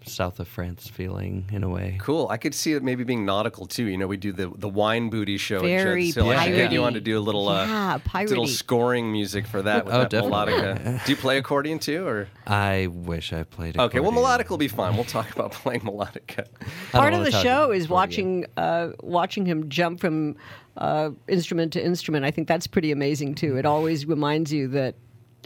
south 0.08 0.40
of 0.40 0.48
France 0.48 0.88
feeling 0.88 1.48
in 1.52 1.62
a 1.62 1.68
way. 1.68 1.98
Cool. 2.00 2.26
I 2.30 2.36
could 2.36 2.54
see 2.54 2.72
it 2.72 2.82
maybe 2.82 3.04
being 3.04 3.24
nautical 3.24 3.66
too. 3.66 3.84
You 3.84 3.96
know, 3.98 4.06
we 4.06 4.16
do 4.16 4.32
the 4.32 4.50
the 4.56 4.68
wine 4.68 5.10
booty 5.10 5.36
show 5.36 5.60
Very 5.60 6.08
at 6.08 6.14
Judd's 6.14 6.14
Hill. 6.16 6.30
I 6.30 6.44
should 6.46 6.54
get 6.56 6.72
you 6.72 6.80
piratey. 6.80 6.84
on 6.84 6.92
to 6.94 7.00
do 7.00 7.18
a 7.18 7.20
little 7.20 7.48
uh, 7.48 7.66
Yeah, 7.66 7.98
little 8.22 8.46
scoring 8.46 9.12
music 9.12 9.46
for 9.46 9.62
that 9.62 9.84
with 9.84 9.94
Oh, 9.94 9.98
that 10.00 10.10
definitely. 10.10 10.52
melodica. 10.54 11.04
do 11.04 11.12
you 11.12 11.16
play 11.16 11.38
accordion 11.38 11.78
too, 11.78 12.06
or 12.06 12.28
I 12.46 12.88
wish 12.90 13.32
I 13.32 13.42
played. 13.44 13.76
okay? 13.76 13.78
Well, 13.78 13.86
accordion. 14.10 14.14
melodic 14.14 14.50
will 14.50 14.58
be 14.58 14.68
fine. 14.68 14.94
We'll 14.94 15.04
talk 15.04 15.30
about 15.34 15.52
playing 15.62 15.80
melodica. 15.82 16.46
Part 16.92 17.14
of 17.14 17.24
the 17.24 17.30
show 17.32 17.70
is 17.70 17.88
watching 17.88 18.46
uh, 18.56 18.90
watching 19.02 19.46
him 19.46 19.68
jump 19.68 20.00
from 20.00 20.36
uh, 20.76 21.10
instrument 21.28 21.72
to 21.74 21.84
instrument. 21.84 22.24
I 22.24 22.30
think 22.30 22.48
that's 22.48 22.66
pretty 22.66 22.92
amazing 22.92 23.34
too. 23.34 23.56
It 23.56 23.66
always 23.66 24.06
reminds 24.06 24.52
you 24.52 24.68
that. 24.68 24.94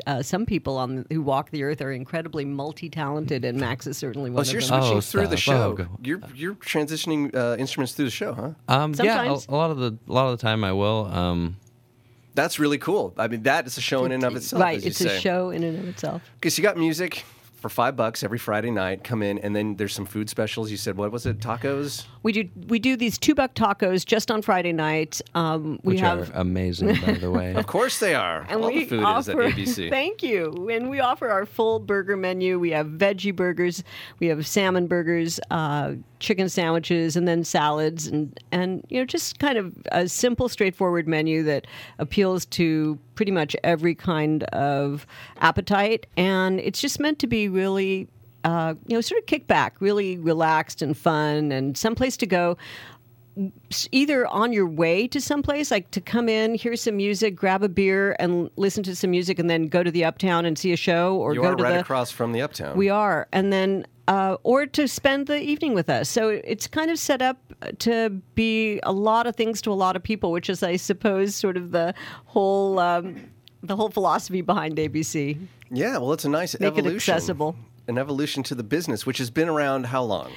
Uh, 0.06 0.22
some 0.22 0.46
people 0.46 0.78
on 0.78 1.04
who 1.10 1.20
walk 1.22 1.50
the 1.50 1.62
earth 1.62 1.80
are 1.82 1.92
incredibly 1.92 2.44
multi-talented, 2.44 3.44
and 3.44 3.60
Max 3.60 3.86
is 3.86 3.96
certainly 3.98 4.30
one 4.30 4.38
Oh, 4.38 4.40
of 4.40 4.46
so 4.46 4.52
you're 4.54 4.60
them. 4.62 4.80
switching 4.82 4.96
Oh, 4.96 5.00
through 5.02 5.26
the 5.28 5.36
show. 5.36 5.76
Oh, 5.78 5.86
You're 6.02 6.20
you're 6.34 6.54
transitioning 6.54 7.34
uh, 7.36 7.56
instruments 7.58 7.92
through 7.92 8.06
the 8.06 8.10
show, 8.10 8.32
huh? 8.32 8.50
Um, 8.74 8.94
yeah, 8.94 9.22
a, 9.24 9.38
a 9.48 9.54
lot 9.54 9.70
of 9.70 9.76
the 9.78 9.96
a 10.08 10.12
lot 10.12 10.32
of 10.32 10.38
the 10.38 10.42
time 10.42 10.64
I 10.64 10.72
will. 10.72 11.06
Um, 11.12 11.56
That's 12.34 12.58
really 12.58 12.78
cool. 12.78 13.12
I 13.18 13.28
mean, 13.28 13.42
that 13.42 13.66
is 13.66 13.76
a 13.76 13.82
show 13.82 14.04
in 14.06 14.12
and 14.12 14.24
of 14.24 14.34
itself. 14.34 14.62
right, 14.62 14.78
as 14.78 14.84
you 14.84 14.88
it's 14.88 14.98
say. 14.98 15.16
a 15.16 15.20
show 15.20 15.50
in 15.50 15.62
and 15.62 15.78
of 15.78 15.86
itself. 15.88 16.22
Because 16.40 16.56
you 16.56 16.62
got 16.64 16.78
music 16.78 17.24
for 17.62 17.68
five 17.70 17.96
bucks 17.96 18.22
every 18.22 18.38
Friday 18.38 18.70
night. 18.70 19.04
Come 19.04 19.22
in, 19.22 19.38
and 19.38 19.54
then 19.56 19.76
there's 19.76 19.94
some 19.94 20.04
food 20.04 20.28
specials. 20.28 20.70
You 20.70 20.76
said 20.76 20.96
what 20.96 21.12
was 21.12 21.24
it? 21.24 21.38
Tacos. 21.38 22.04
We 22.22 22.32
do 22.32 22.48
we 22.66 22.78
do 22.78 22.96
these 22.96 23.16
two 23.16 23.34
buck 23.34 23.54
tacos 23.54 24.04
just 24.04 24.30
on 24.30 24.42
Friday 24.42 24.72
night. 24.72 25.22
Um, 25.34 25.80
we 25.82 25.94
which 25.94 26.00
have 26.00 26.30
are 26.30 26.40
amazing, 26.40 26.96
by 27.06 27.12
the 27.12 27.30
way. 27.30 27.54
Of 27.62 27.66
course 27.66 28.00
they 28.00 28.14
are. 28.14 28.44
and 28.48 28.62
All 28.62 28.68
we 28.68 28.80
the 28.80 28.86
food 28.86 29.04
offer, 29.04 29.42
is 29.42 29.52
at 29.52 29.58
ABC. 29.58 29.90
Thank 29.98 30.22
you. 30.22 30.68
And 30.70 30.90
we 30.90 31.00
offer 31.00 31.28
our 31.28 31.46
full 31.46 31.78
burger 31.78 32.16
menu. 32.16 32.58
We 32.58 32.70
have 32.70 32.86
veggie 32.88 33.34
burgers, 33.34 33.84
we 34.18 34.26
have 34.26 34.46
salmon 34.46 34.88
burgers, 34.88 35.38
uh, 35.50 35.92
chicken 36.18 36.48
sandwiches, 36.48 37.16
and 37.16 37.26
then 37.28 37.44
salads, 37.44 38.06
and 38.08 38.38
and 38.50 38.84
you 38.88 38.98
know 38.98 39.04
just 39.04 39.38
kind 39.38 39.56
of 39.58 39.74
a 39.92 40.08
simple, 40.08 40.48
straightforward 40.48 41.06
menu 41.06 41.42
that 41.44 41.66
appeals 41.98 42.44
to 42.46 42.98
pretty 43.14 43.32
much 43.32 43.54
every 43.62 43.94
kind 43.94 44.42
of 44.44 45.06
appetite. 45.38 46.06
And 46.16 46.58
it's 46.60 46.80
just 46.80 46.98
meant 46.98 47.18
to 47.20 47.26
be 47.26 47.48
really. 47.52 48.08
Uh, 48.44 48.74
you 48.88 48.96
know, 48.96 49.00
sort 49.00 49.20
of 49.20 49.26
kick 49.26 49.46
back, 49.46 49.76
really 49.78 50.18
relaxed 50.18 50.82
and 50.82 50.96
fun, 50.96 51.52
and 51.52 51.78
someplace 51.78 52.16
to 52.16 52.26
go 52.26 52.56
either 53.90 54.26
on 54.26 54.52
your 54.52 54.66
way 54.66 55.08
to 55.08 55.20
someplace, 55.20 55.70
like 55.70 55.90
to 55.92 56.00
come 56.00 56.28
in, 56.28 56.54
hear 56.54 56.76
some 56.76 56.96
music, 56.96 57.34
grab 57.34 57.62
a 57.62 57.68
beer, 57.68 58.14
and 58.18 58.50
listen 58.56 58.82
to 58.82 58.94
some 58.94 59.10
music, 59.10 59.38
and 59.38 59.48
then 59.48 59.68
go 59.68 59.82
to 59.82 59.90
the 59.90 60.04
Uptown 60.04 60.44
and 60.44 60.58
see 60.58 60.72
a 60.72 60.76
show, 60.76 61.16
or 61.16 61.34
you 61.34 61.40
go 61.40 61.48
are 61.48 61.56
to 61.56 61.62
right 61.62 61.74
the. 61.74 61.80
across 61.80 62.10
from 62.10 62.32
the 62.32 62.42
Uptown. 62.42 62.76
We 62.76 62.88
are, 62.88 63.28
and 63.32 63.52
then. 63.52 63.86
Uh, 64.08 64.36
or 64.42 64.66
to 64.66 64.88
spend 64.88 65.28
the 65.28 65.40
evening 65.40 65.74
with 65.74 65.88
us. 65.88 66.08
So 66.08 66.28
it's 66.28 66.66
kind 66.66 66.90
of 66.90 66.98
set 66.98 67.22
up 67.22 67.38
to 67.78 68.10
be 68.34 68.80
a 68.82 68.90
lot 68.90 69.28
of 69.28 69.36
things 69.36 69.62
to 69.62 69.70
a 69.70 69.74
lot 69.74 69.94
of 69.94 70.02
people, 70.02 70.32
which 70.32 70.50
is, 70.50 70.64
I 70.64 70.74
suppose, 70.74 71.36
sort 71.36 71.56
of 71.56 71.70
the 71.70 71.94
whole 72.26 72.80
um, 72.80 73.14
the 73.62 73.76
whole 73.76 73.90
philosophy 73.90 74.40
behind 74.40 74.76
ABC. 74.76 75.38
Yeah, 75.72 75.98
well, 75.98 76.12
it's 76.12 76.24
a 76.24 76.28
nice 76.28 76.58
Make 76.58 76.74
it 76.74 76.78
evolution. 76.78 77.14
accessible. 77.14 77.56
An 77.88 77.98
evolution 77.98 78.44
to 78.44 78.54
the 78.54 78.62
business, 78.62 79.06
which 79.06 79.18
has 79.18 79.30
been 79.30 79.48
around 79.48 79.86
how 79.86 80.02
long? 80.04 80.30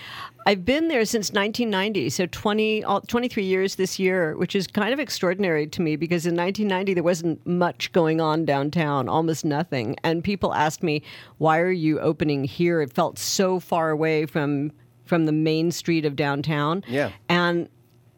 I've 0.47 0.65
been 0.65 0.87
there 0.87 1.05
since 1.05 1.31
1990, 1.31 2.09
so 2.09 2.25
20, 2.25 2.83
23 3.07 3.43
years 3.43 3.75
this 3.75 3.99
year, 3.99 4.35
which 4.37 4.55
is 4.55 4.65
kind 4.65 4.93
of 4.93 4.99
extraordinary 4.99 5.67
to 5.67 5.81
me 5.81 5.95
because 5.95 6.25
in 6.25 6.35
1990 6.35 6.93
there 6.95 7.03
wasn't 7.03 7.45
much 7.45 7.91
going 7.91 8.19
on 8.19 8.45
downtown, 8.45 9.07
almost 9.07 9.45
nothing. 9.45 9.95
And 10.03 10.23
people 10.23 10.53
asked 10.55 10.81
me, 10.81 11.03
"Why 11.37 11.59
are 11.59 11.71
you 11.71 11.99
opening 11.99 12.45
here?" 12.45 12.81
It 12.81 12.93
felt 12.93 13.19
so 13.19 13.59
far 13.59 13.91
away 13.91 14.25
from 14.25 14.71
from 15.03 15.25
the 15.25 15.31
main 15.31 15.71
street 15.71 16.05
of 16.05 16.15
downtown. 16.15 16.83
Yeah. 16.87 17.11
And 17.29 17.69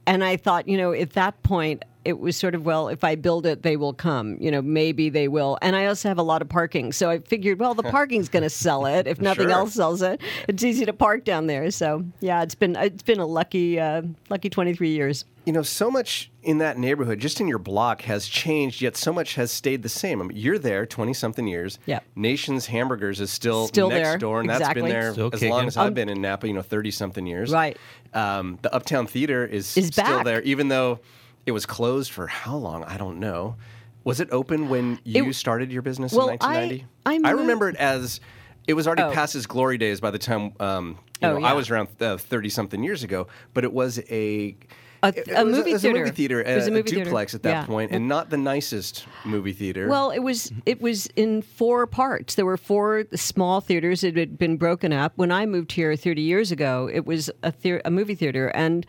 and 0.05 0.23
I 0.23 0.37
thought, 0.37 0.69
you 0.69 0.77
know, 0.77 0.93
at 0.93 1.11
that 1.11 1.43
point, 1.43 1.83
it 2.07 2.19
was 2.19 2.37
sort 2.37 2.55
of, 2.55 2.65
well, 2.65 2.87
if 2.87 3.03
I 3.03 3.15
build 3.15 3.45
it, 3.45 3.63
they 3.63 3.75
will 3.77 3.93
come. 3.93 4.37
You 4.39 4.49
know, 4.51 4.61
maybe 4.61 5.09
they 5.09 5.27
will. 5.27 5.57
And 5.61 5.75
I 5.75 5.87
also 5.87 6.07
have 6.07 6.17
a 6.17 6.23
lot 6.23 6.41
of 6.41 6.49
parking. 6.49 6.93
So 6.93 7.09
I 7.09 7.19
figured, 7.19 7.59
well, 7.59 7.73
the 7.73 7.83
parking's 7.97 8.29
going 8.29 8.43
to 8.43 8.49
sell 8.49 8.85
it. 8.85 9.07
If 9.07 9.19
nothing 9.19 9.47
Sure. 9.49 9.51
else 9.51 9.73
sells 9.73 10.01
it, 10.01 10.21
it's 10.47 10.63
easy 10.63 10.85
to 10.85 10.93
park 10.93 11.25
down 11.25 11.47
there. 11.47 11.69
So 11.71 12.05
yeah, 12.21 12.43
it's 12.43 12.55
been 12.55 12.75
it's 12.75 13.03
been 13.03 13.19
a 13.19 13.25
lucky 13.25 13.79
uh, 13.79 14.03
lucky 14.29 14.49
23 14.49 14.89
years. 14.89 15.25
You 15.45 15.53
know, 15.53 15.61
so 15.61 15.89
much 15.89 16.29
in 16.43 16.57
that 16.57 16.77
neighborhood, 16.77 17.19
just 17.19 17.39
in 17.39 17.47
your 17.47 17.57
block, 17.59 18.01
has 18.01 18.27
changed, 18.27 18.81
yet 18.81 18.97
so 18.97 19.13
much 19.13 19.35
has 19.35 19.49
stayed 19.49 19.81
the 19.81 19.87
same. 19.89 20.21
I 20.21 20.25
mean, 20.25 20.37
you're 20.37 20.59
there 20.59 20.85
20 20.85 21.13
something 21.13 21.47
years. 21.47 21.79
Yeah. 21.85 21.99
Nation's 22.17 22.65
Hamburgers 22.65 23.21
is 23.21 23.31
still, 23.31 23.67
Still 23.67 23.87
next 23.89 24.09
there, 24.09 24.17
door, 24.17 24.41
and 24.41 24.49
that's 24.49 24.73
been 24.73 24.89
there 24.89 25.13
Still 25.13 25.29
as 25.31 25.41
long 25.43 25.65
as 25.67 25.77
I've 25.77 25.93
been 25.93 26.09
in 26.09 26.21
Napa, 26.21 26.47
you 26.47 26.53
know, 26.53 26.61
30 26.61 26.91
something 26.91 27.25
years. 27.25 27.51
Right. 27.53 27.77
Um, 28.13 28.59
the 28.61 28.73
Uptown 28.75 29.07
Theater 29.07 29.45
is, 29.45 29.77
Is 29.77 29.87
still 29.87 30.03
back. 30.03 30.25
there, 30.25 30.41
even 30.41 30.67
though 30.67 30.99
it 31.47 31.51
was 31.51 31.65
closed 31.65 32.11
for 32.11 32.27
how 32.27 32.55
long? 32.57 32.83
I 32.83 32.97
don't 32.97 33.19
know. 33.19 33.55
Was 34.03 34.19
it 34.19 34.27
open 34.31 34.69
when 34.69 34.99
you 35.03 35.29
It- 35.29 35.33
started 35.33 35.71
your 35.71 35.81
business 35.81 36.11
well, 36.13 36.27
in 36.29 36.37
I- 36.41 36.67
1990? 36.67 36.85
I 37.05 37.17
moved- 37.33 37.41
remember 37.41 37.69
it 37.69 37.75
as 37.77 38.19
it 38.67 38.73
was 38.73 38.85
already 38.85 39.03
Oh. 39.03 39.11
past 39.11 39.33
its 39.35 39.45
glory 39.45 39.77
days 39.77 40.01
by 40.01 40.11
the 40.11 40.19
time 40.19 40.51
um, 40.59 40.97
you 41.21 41.27
Oh, 41.29 41.33
know, 41.33 41.39
yeah. 41.39 41.47
I 41.47 41.53
was 41.53 41.71
around 41.71 41.87
thirty 41.97 42.49
something 42.49 42.83
years 42.83 43.01
ago. 43.03 43.27
But 43.53 43.63
it 43.63 43.71
was 43.73 43.97
a 44.09 44.55
A- 45.03 45.07
it- 45.09 45.27
a 45.29 45.41
it 45.41 45.45
movie 45.47 45.69
it 45.69 45.73
was 45.73 45.85
a 45.85 45.87
movie 45.89 45.99
theater. 46.11 46.11
theater, 46.11 46.41
It 46.41 46.55
was 46.55 46.67
a, 46.67 46.69
a 46.69 46.73
movie 46.73 46.89
theater. 46.91 47.05
duplex 47.05 47.33
at 47.33 47.43
that 47.43 47.49
Yeah. 47.49 47.65
point, 47.65 47.91
and 47.91 48.07
not 48.09 48.29
the 48.29 48.37
nicest 48.37 49.05
movie 49.25 49.53
theater. 49.53 49.87
Well, 49.87 50.11
it 50.11 50.19
was 50.19 50.51
it 50.65 50.81
was 50.81 51.07
in 51.15 51.41
four 51.43 51.87
parts. 51.87 52.35
There 52.35 52.45
were 52.45 52.57
four 52.57 53.05
small 53.15 53.61
theaters. 53.61 54.03
It 54.03 54.15
had 54.17 54.37
been 54.37 54.57
broken 54.57 54.91
up. 54.91 55.13
When 55.15 55.31
I 55.31 55.45
moved 55.45 55.71
here 55.71 55.95
30 55.95 56.21
years 56.23 56.51
ago, 56.51 56.89
it 56.91 57.05
was 57.05 57.29
a 57.43 57.51
thea- 57.51 57.81
a 57.85 57.89
movie 57.91 58.15
theater, 58.15 58.49
and 58.49 58.85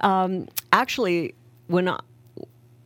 um, 0.00 0.46
actually, 0.72 1.34
when 1.66 1.88
I, 1.88 2.00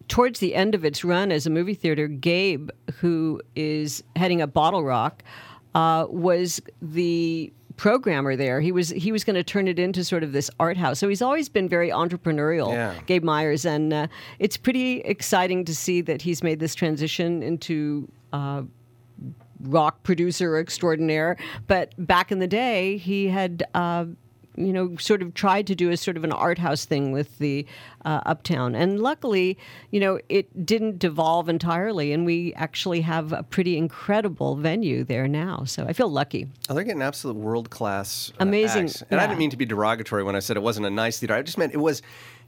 towards 0.09 0.41
the 0.41 0.55
end 0.55 0.75
of 0.75 0.85
its 0.85 1.05
run 1.05 1.31
as 1.33 1.47
a 1.47 1.51
movie 1.51 1.75
theater, 1.75 2.09
Gabe, 2.09 2.71
who 2.97 3.41
is 3.55 4.03
heading 4.17 4.43
up 4.43 4.53
BottleRock, 4.53 5.21
uh, 5.75 6.07
was 6.09 6.61
the 6.83 7.53
programmer 7.77 8.37
there. 8.37 8.61
He 8.61 8.73
was 8.73 8.91
he 8.91 9.11
was 9.11 9.25
going 9.25 9.37
to 9.37 9.43
turn 9.45 9.67
it 9.67 9.79
into 9.79 10.05
sort 10.05 10.23
of 10.23 10.33
this 10.33 10.51
art 10.61 10.77
house. 10.77 10.99
So 10.99 11.09
he's 11.09 11.23
always 11.23 11.49
been 11.49 11.69
very 11.69 11.91
entrepreneurial, 11.91 12.73
Yeah. 12.73 12.95
Gabe 13.07 13.25
Meyers, 13.25 13.65
and 13.65 13.93
uh, 13.93 14.07
it's 14.39 14.57
pretty 14.57 15.01
exciting 15.01 15.65
to 15.65 15.75
see 15.75 16.01
that 16.03 16.23
he's 16.23 16.43
made 16.43 16.61
this 16.61 16.75
transition 16.75 17.43
into. 17.43 18.11
Uh, 18.33 18.63
rock 19.65 20.03
producer 20.05 20.57
extraordinaire. 20.57 21.37
But 21.67 21.93
back 21.99 22.33
in 22.33 22.39
the 22.39 22.47
day, 22.47 22.97
he 22.97 23.29
had, 23.29 23.63
uh, 23.75 24.07
you 24.57 24.73
know, 24.73 24.97
sort 24.97 25.23
of 25.23 25.35
tried 25.35 25.67
to 25.69 25.75
do 25.75 25.91
a 25.91 25.97
sort 25.97 26.17
of 26.17 26.25
an 26.25 26.33
art 26.33 26.59
house 26.59 26.85
thing 26.85 27.13
with 27.13 27.39
the 27.39 27.67
uh, 28.05 28.21
Uptown. 28.27 28.75
And 28.75 29.01
luckily, 29.01 29.57
you 29.91 30.01
know, 30.01 30.19
it 30.29 30.67
didn't 30.67 30.99
devolve 30.99 31.49
entirely. 31.49 32.13
And 32.13 32.27
we 32.27 32.53
actually 32.55 33.01
have 33.03 33.33
a 33.33 33.43
pretty 33.43 33.77
incredible 33.77 34.57
venue 34.57 35.05
there 35.05 35.29
now. 35.29 35.65
So 35.65 35.87
I 35.87 35.93
feel 35.93 36.09
lucky. 36.11 36.49
Oh, 36.69 36.75
they're 36.75 36.85
getting 36.85 37.03
absolute 37.03 37.37
world 37.37 37.71
class, 37.71 38.33
Amazing, 38.41 38.87
acts. 38.87 39.03
And 39.11 39.21
I 39.21 39.27
didn't 39.27 39.39
mean 39.39 39.51
to 39.51 39.57
be 39.57 39.67
derogatory 39.67 40.25
when 40.25 40.37
I 40.37 40.41
said 40.41 40.57
it 40.57 40.63
wasn't 40.63 40.87
a 40.87 40.91
nice 40.91 41.19
theater. 41.19 41.35
I 41.35 41.43
just 41.43 41.59
meant 41.59 41.73
it 41.73 41.79
was. 41.79 42.03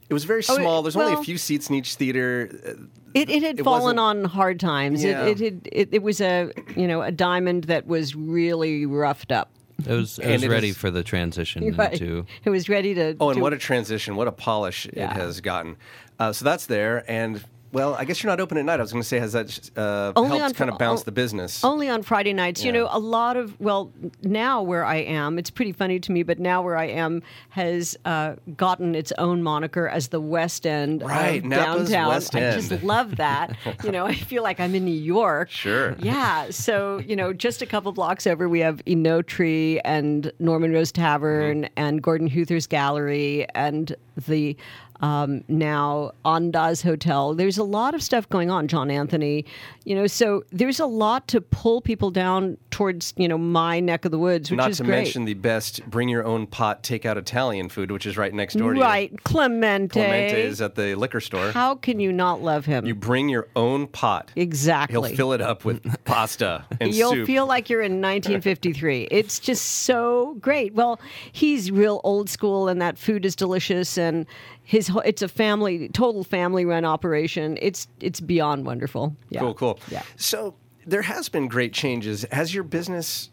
It 0.09 0.13
was 0.13 0.25
very 0.25 0.43
Oh, 0.49 0.57
small. 0.57 0.81
There's 0.83 0.97
only 0.97 1.13
a 1.13 1.23
few 1.23 1.37
seats 1.37 1.69
in 1.69 1.75
each 1.75 1.95
theater. 1.95 2.77
It, 3.13 3.29
it 3.29 3.41
had 3.41 3.59
It 3.59 3.63
fallen 3.63 3.97
on 3.97 4.25
hard 4.25 4.59
times. 4.59 5.01
Yeah. 5.01 5.25
It, 5.25 5.39
it, 5.41 5.67
it, 5.71 5.89
it 5.93 6.03
was 6.03 6.19
a, 6.19 6.51
you 6.75 6.89
know, 6.89 7.01
a 7.01 7.09
diamond 7.11 7.63
that 7.65 7.87
was 7.87 8.13
really 8.13 8.85
roughed 8.85 9.31
up. 9.31 9.49
It 9.85 9.93
was 9.93 10.19
it 10.19 10.31
was 10.31 10.43
it 10.43 10.49
ready 10.49 10.69
is- 10.69 10.77
for 10.77 10.89
the 10.91 11.03
transition 11.03 11.73
Right. 11.77 11.93
into 11.93 12.25
It 12.45 12.49
was 12.49 12.69
ready 12.69 12.93
to. 12.95 13.15
Oh, 13.19 13.29
and 13.29 13.37
to- 13.37 13.41
what 13.41 13.53
a 13.53 13.57
transition! 13.57 14.15
What 14.15 14.27
a 14.27 14.31
polish 14.31 14.85
it 14.87 14.97
has 14.97 15.41
gotten. 15.41 15.75
Uh, 16.19 16.31
so 16.31 16.45
that's 16.45 16.67
there, 16.67 17.03
and 17.09 17.43
well, 17.73 17.95
I 17.95 18.05
guess 18.05 18.23
you're 18.23 18.31
not 18.31 18.39
open 18.39 18.57
at 18.57 18.63
night. 18.65 18.79
I 18.79 18.83
was 18.83 18.91
going 18.93 19.01
to 19.01 19.07
say, 19.07 19.19
has 19.19 19.33
that 19.33 19.69
uh, 19.75 20.13
Only 20.15 20.37
helped 20.39 20.53
on 20.55 20.57
kind 20.57 20.69
of 20.71 20.77
bounce 20.77 21.03
the 21.03 21.11
business? 21.11 21.63
Only 21.63 21.89
on 21.89 22.03
Friday 22.03 22.31
nights. 22.31 22.63
You 22.63 22.71
know, 22.71 22.87
a 22.91 22.99
lot 22.99 23.35
of, 23.35 23.59
well, 23.59 23.91
now 24.21 24.61
where 24.61 24.85
I 24.85 24.97
am, 24.97 25.37
it's 25.37 25.49
pretty 25.49 25.71
funny 25.73 25.99
to 25.99 26.11
me, 26.11 26.23
but 26.23 26.39
now 26.39 26.61
where 26.61 26.77
I 26.77 26.85
am 26.85 27.21
has 27.49 27.97
uh, 28.05 28.35
gotten 28.55 28.95
its 28.95 29.11
own 29.17 29.43
moniker 29.43 29.87
as 29.89 30.07
the 30.09 30.21
West 30.21 30.65
End 30.65 31.01
Right, 31.01 31.43
of 31.43 31.49
Napa's 31.49 31.89
downtown. 31.89 32.07
West 32.09 32.35
End. 32.35 32.45
I 32.45 32.67
just 32.67 32.83
love 32.83 33.17
that. 33.17 33.57
you 33.83 33.91
know, 33.91 34.05
I 34.05 34.13
feel 34.15 34.43
like 34.43 34.59
I'm 34.59 34.75
in 34.75 34.85
New 34.85 34.91
York. 34.91 35.49
Sure. 35.49 35.95
Yeah. 35.99 36.51
So, 36.51 36.99
you 36.99 37.15
know, 37.15 37.33
just 37.33 37.61
a 37.61 37.65
couple 37.65 37.91
blocks 37.91 38.25
over, 38.27 38.47
we 38.47 38.59
have 38.61 38.83
Oenotri 38.85 39.81
and 39.83 40.31
Norman 40.39 40.71
Rose 40.71 40.91
Tavern 40.91 41.33
Mm-hmm. 41.33 41.73
and 41.77 42.01
Gordon 42.03 42.29
Huether's 42.29 42.67
Gallery 42.67 43.47
and 43.55 43.95
the 44.27 44.55
um, 45.03 45.43
now 45.49 46.13
Andaz 46.23 46.81
Hotel. 46.81 47.33
There's 47.35 47.57
a 47.57 47.63
lot 47.63 47.93
of 47.93 48.01
stuff 48.01 48.27
going 48.29 48.49
on, 48.49 48.69
John 48.69 48.89
Anthony. 48.89 49.45
You 49.83 49.95
know, 49.95 50.07
so 50.07 50.45
there's 50.53 50.79
a 50.79 50.85
lot 50.85 51.27
to 51.27 51.41
pull 51.41 51.81
people 51.81 52.09
down 52.09 52.57
towards 52.73 53.13
you 53.17 53.27
know 53.27 53.37
my 53.37 53.79
neck 53.79 54.03
of 54.03 54.11
the 54.11 54.17
woods, 54.17 54.49
which 54.51 54.57
Not 54.57 54.71
is 54.71 54.77
to 54.77 54.83
great. 54.83 54.89
Not 54.89 54.95
to 54.97 55.03
mention 55.05 55.25
the 55.25 55.33
best 55.35 55.85
bring 55.89 56.09
your 56.09 56.25
own 56.25 56.47
pot 56.47 56.83
takeout 56.83 57.17
Italian 57.17 57.69
food, 57.69 57.91
which 57.91 58.05
is 58.05 58.17
right 58.17 58.33
next 58.33 58.55
door 58.55 58.73
to 58.73 58.79
you. 58.79 58.83
right, 58.83 59.23
Clemente. 59.23 59.93
Clemente 59.93 60.41
is 60.41 60.59
at 60.61 60.75
the 60.75 60.95
liquor 60.95 61.21
store. 61.21 61.51
How 61.51 61.75
can 61.75 61.99
you 61.99 62.11
not 62.11 62.41
love 62.41 62.65
him? 62.65 62.85
You 62.85 62.95
bring 62.95 63.29
your 63.29 63.47
own 63.55 63.87
pot. 63.87 64.31
exactly. 64.35 65.09
He'll 65.09 65.15
fill 65.17 65.33
it 65.33 65.41
up 65.41 65.63
with 65.65 65.83
pasta 66.05 66.65
and 66.81 66.93
You'll 66.93 67.11
soup. 67.13 67.27
feel 67.27 67.45
like 67.45 67.69
you're 67.69 67.81
in 67.81 68.01
1953. 68.01 69.07
it's 69.11 69.39
just 69.39 69.63
so 69.63 70.35
great. 70.41 70.73
Well, 70.73 70.99
he's 71.31 71.71
real 71.71 72.01
old 72.03 72.29
school, 72.29 72.67
and 72.67 72.81
that 72.81 72.97
food 72.97 73.25
is 73.25 73.35
delicious, 73.35 73.97
and 73.97 74.25
his 74.63 74.91
it's 75.05 75.21
a 75.21 75.27
family, 75.27 75.89
total 75.89 76.23
family 76.23 76.65
run 76.65 76.85
operation. 76.85 77.57
It's 77.61 77.87
it's 77.99 78.19
beyond 78.19 78.65
wonderful. 78.65 79.15
Yeah. 79.29 79.41
Cool, 79.41 79.53
cool. 79.53 79.79
Yeah. 79.89 80.01
So 80.15 80.55
there 80.85 81.01
has 81.03 81.29
been 81.29 81.47
great 81.47 81.73
changes. 81.73 82.25
Has 82.31 82.53
your 82.53 82.63
business? 82.63 83.29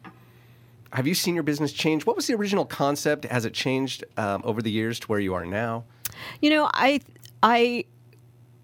Have 0.93 1.07
you 1.07 1.13
seen 1.13 1.35
your 1.35 1.43
business 1.43 1.71
change? 1.71 2.05
What 2.05 2.15
was 2.15 2.27
the 2.27 2.33
original 2.33 2.65
concept? 2.65 3.25
Has 3.25 3.45
it 3.45 3.53
changed 3.53 4.03
um, 4.17 4.41
over 4.43 4.61
the 4.61 4.71
years 4.71 4.99
to 5.01 5.07
where 5.07 5.19
you 5.19 5.33
are 5.33 5.45
now? 5.45 5.85
You 6.41 6.49
know, 6.49 6.69
I 6.73 6.99
I 7.41 7.85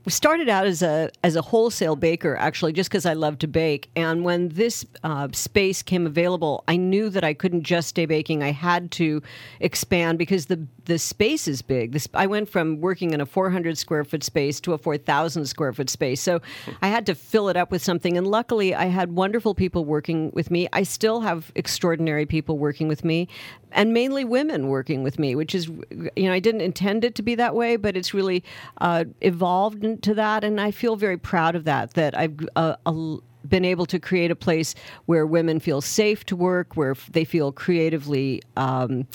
started 0.09 0.49
out 0.49 0.65
as 0.65 0.81
a 0.81 1.09
as 1.23 1.35
a 1.35 1.41
wholesale 1.41 1.95
baker 1.95 2.35
actually 2.37 2.73
just 2.73 2.89
because 2.89 3.05
I 3.05 3.13
love 3.13 3.39
to 3.39 3.47
bake. 3.47 3.89
And 3.95 4.23
when 4.23 4.49
this 4.49 4.85
uh, 5.03 5.27
space 5.31 5.81
came 5.81 6.05
available 6.05 6.63
I 6.67 6.77
knew 6.77 7.09
that 7.09 7.23
I 7.23 7.33
couldn't 7.33 7.63
just 7.63 7.89
stay 7.89 8.05
baking. 8.05 8.43
I 8.43 8.51
had 8.51 8.91
to 8.91 9.21
expand 9.59 10.17
because 10.17 10.47
the 10.47 10.65
the 10.85 10.97
space 10.97 11.47
is 11.47 11.61
big. 11.61 11.91
This 11.91 12.07
I 12.13 12.27
went 12.27 12.49
from 12.49 12.79
working 12.79 13.13
in 13.13 13.21
a 13.21 13.25
400 13.25 13.77
square 13.77 14.03
foot 14.03 14.23
space 14.23 14.59
to 14.61 14.73
a 14.73 14.77
4000 14.77 15.45
square 15.45 15.73
foot 15.73 15.89
space. 15.89 16.21
So 16.21 16.41
I 16.81 16.87
had 16.87 17.05
to 17.07 17.15
fill 17.15 17.49
it 17.49 17.57
up 17.57 17.71
with 17.71 17.83
something. 17.83 18.17
And 18.17 18.27
luckily 18.27 18.73
I 18.73 18.85
had 18.85 19.11
wonderful 19.11 19.53
people 19.53 19.85
working 19.85 20.31
with 20.33 20.49
me. 20.51 20.67
I 20.73 20.83
still 20.83 21.21
have 21.21 21.51
extraordinary 21.55 22.25
people 22.25 22.57
working 22.57 22.87
with 22.87 23.03
me 23.03 23.27
and 23.71 23.93
mainly 23.93 24.24
women 24.24 24.67
working 24.67 25.03
with 25.03 25.19
me, 25.19 25.36
which 25.36 25.53
is, 25.53 25.67
you 25.67 26.24
know, 26.24 26.33
I 26.33 26.39
didn't 26.39 26.62
intend 26.62 27.03
it 27.03 27.15
to 27.15 27.21
be 27.21 27.36
that 27.36 27.55
way, 27.55 27.75
but 27.75 27.97
it's 27.97 28.13
really 28.13 28.43
uh, 28.79 29.05
evolved 29.21 29.83
into 29.83 30.13
that, 30.15 30.43
and 30.43 30.59
I 30.59 30.71
feel 30.71 30.95
very 30.95 31.17
proud 31.17 31.55
of 31.55 31.63
that. 31.65 31.93
That 31.93 32.17
I've 32.17 32.38
uh, 32.55 32.75
uh, 32.86 33.17
been 33.47 33.65
able 33.65 33.86
to 33.88 34.00
create 34.00 34.31
a 34.31 34.36
place 34.36 34.75
where 35.05 35.25
women 35.25 35.59
feel 35.59 35.81
safe 35.81 36.25
to 36.25 36.36
work, 36.36 36.75
where 36.75 36.95
they 37.12 37.25
feel 37.25 37.51
creatively. 37.51 38.41
Um, 38.55 39.07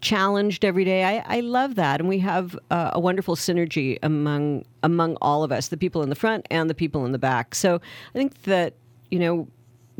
challenged 0.00 0.64
every 0.64 0.84
day 0.84 1.04
I, 1.04 1.22
I 1.26 1.40
love 1.40 1.74
that 1.74 2.00
and 2.00 2.08
we 2.08 2.20
have 2.20 2.58
uh, 2.70 2.92
a 2.94 2.98
wonderful 2.98 3.36
synergy 3.36 3.98
among 4.02 4.64
among 4.82 5.16
all 5.20 5.44
of 5.44 5.52
us 5.52 5.68
the 5.68 5.76
people 5.76 6.02
in 6.02 6.08
the 6.08 6.14
front 6.14 6.46
and 6.50 6.70
the 6.70 6.74
people 6.74 7.04
in 7.04 7.12
the 7.12 7.18
back 7.18 7.54
so 7.54 7.74
i 7.76 8.18
think 8.18 8.44
that 8.44 8.72
you 9.10 9.18
know 9.18 9.46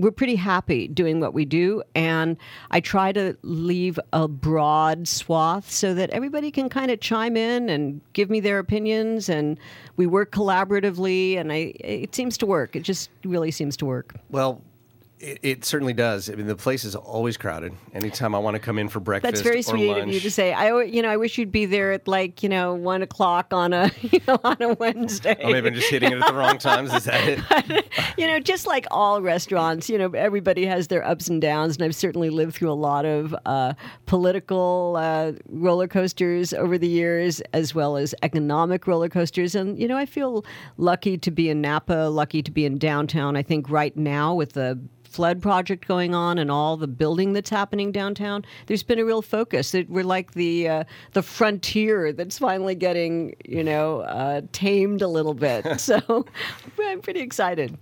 we're 0.01 0.11
pretty 0.11 0.37
happy 0.37 0.89
doing 0.89 1.21
what 1.21 1.35
we 1.35 1.45
do 1.45 1.83
and 1.95 2.37
i 2.71 2.81
try 2.81 3.13
to 3.13 3.37
leave 3.43 3.99
a 4.13 4.27
broad 4.29 5.07
swath 5.07 5.71
so 5.71 5.95
that 5.95 6.11
everybody 6.11 6.51
can 6.51 6.69
kind 6.69 6.91
of 6.91 7.01
chime 7.01 7.37
in 7.37 7.69
and 7.69 8.01
give 8.13 8.31
me 8.31 8.41
their 8.41 8.59
opinions 8.59 9.29
and 9.29 9.59
we 9.97 10.07
work 10.07 10.33
collaboratively 10.33 11.37
and 11.37 11.53
i 11.53 11.73
it 11.91 12.15
seems 12.15 12.39
to 12.39 12.47
work. 12.47 12.77
It 12.77 12.83
just 12.83 13.11
really 13.25 13.51
seems 13.51 13.77
to 13.79 13.87
work. 13.87 14.15
Well, 14.31 14.63
it, 15.21 15.39
it 15.43 15.65
certainly 15.65 15.93
does. 15.93 16.31
I 16.31 16.35
mean, 16.35 16.47
the 16.47 16.57
place 16.57 16.85
is 16.85 16.97
always 16.97 17.37
crowded. 17.37 17.75
Anytime 17.93 18.35
I 18.35 18.39
want 18.39 18.55
to 18.55 18.59
come 18.59 18.79
in 18.79 18.89
for 18.89 19.01
breakfast, 19.01 19.35
that's 19.35 19.43
very 19.43 19.63
sweet 19.63 19.89
lunch, 19.89 20.09
of 20.09 20.15
you 20.15 20.21
to 20.21 20.31
say 20.31 20.53
i 20.53 20.81
you 20.83 21.03
know 21.03 21.09
i 21.09 21.17
wish 21.17 21.37
you'd 21.37 21.53
be 21.53 21.67
there 21.67 21.93
at 21.93 22.09
like 22.09 22.43
you 22.43 22.49
know 22.49 22.75
one 22.75 23.03
o'clock 23.03 23.53
on 23.53 23.73
a 23.73 23.91
you 24.01 24.21
know 24.27 24.39
on 24.43 24.57
a 24.61 24.73
wednesday 24.75 25.37
Oh, 25.43 25.51
maybe 25.51 25.69
I'm 25.69 25.75
just 25.75 25.91
hitting 25.91 26.13
it 26.13 26.21
at 26.21 26.27
the 26.27 26.35
wrong 26.35 26.59
times. 26.59 26.93
Is 26.93 27.05
that 27.05 27.21
it? 27.27 27.87
you 28.19 28.27
know, 28.27 28.41
just 28.41 28.67
like 28.67 28.87
all 28.91 29.23
restaurants, 29.23 29.89
you 29.89 29.99
know, 29.99 30.11
everybody 30.11 30.67
has 30.67 30.89
their 30.89 31.07
ups 31.07 31.29
and 31.29 31.41
downs, 31.41 31.77
and 31.77 31.85
I've 31.85 31.95
certainly 31.95 32.31
lived 32.31 32.55
through 32.55 32.71
a 32.71 32.75
lot 32.75 33.05
of 33.05 33.35
uh, 33.47 33.75
political 34.07 34.97
uh, 34.99 35.33
roller 35.49 35.89
coasters 35.89 36.53
over 36.53 36.79
the 36.79 36.89
years, 36.89 37.41
as 37.53 37.75
well 37.75 37.97
as 37.97 38.15
economic 38.23 38.87
roller 38.87 39.09
coasters. 39.09 39.55
And 39.55 39.79
you 39.79 39.89
know, 39.89 39.97
I 39.97 40.07
feel 40.07 40.45
lucky 40.77 41.17
to 41.19 41.31
be 41.31 41.49
in 41.49 41.61
Napa, 41.61 42.09
lucky 42.11 42.43
to 42.43 42.51
be 42.51 42.65
in 42.65 42.79
downtown. 42.79 43.37
I 43.37 43.43
think 43.43 43.71
right 43.71 43.97
now 43.97 44.35
with 44.35 44.53
the 44.53 44.79
flood 45.11 45.43
project 45.43 45.87
going 45.87 46.15
on 46.15 46.39
and 46.39 46.51
all 46.51 46.77
the 46.77 46.87
building 46.87 47.33
that's 47.33 47.51
happening 47.51 47.93
downtown, 47.93 48.45
there's 48.67 48.83
been 48.83 48.99
a 48.99 49.05
real 49.05 49.23
focus. 49.23 49.73
That 49.73 49.91
we're 49.91 50.05
like 50.05 50.33
the 50.33 50.69
uh, 50.69 50.85
the 51.13 51.23
frontier 51.23 52.13
that's 52.13 52.39
finally 52.39 52.75
getting 52.75 53.35
you 53.45 53.65
know 53.65 54.01
uh, 54.01 54.43
tamed 54.53 55.03
a 55.03 55.09
little 55.09 55.35
bit. 55.35 55.67
So 55.81 56.27
I'm 56.81 57.01
pretty 57.01 57.21
excited. 57.21 57.77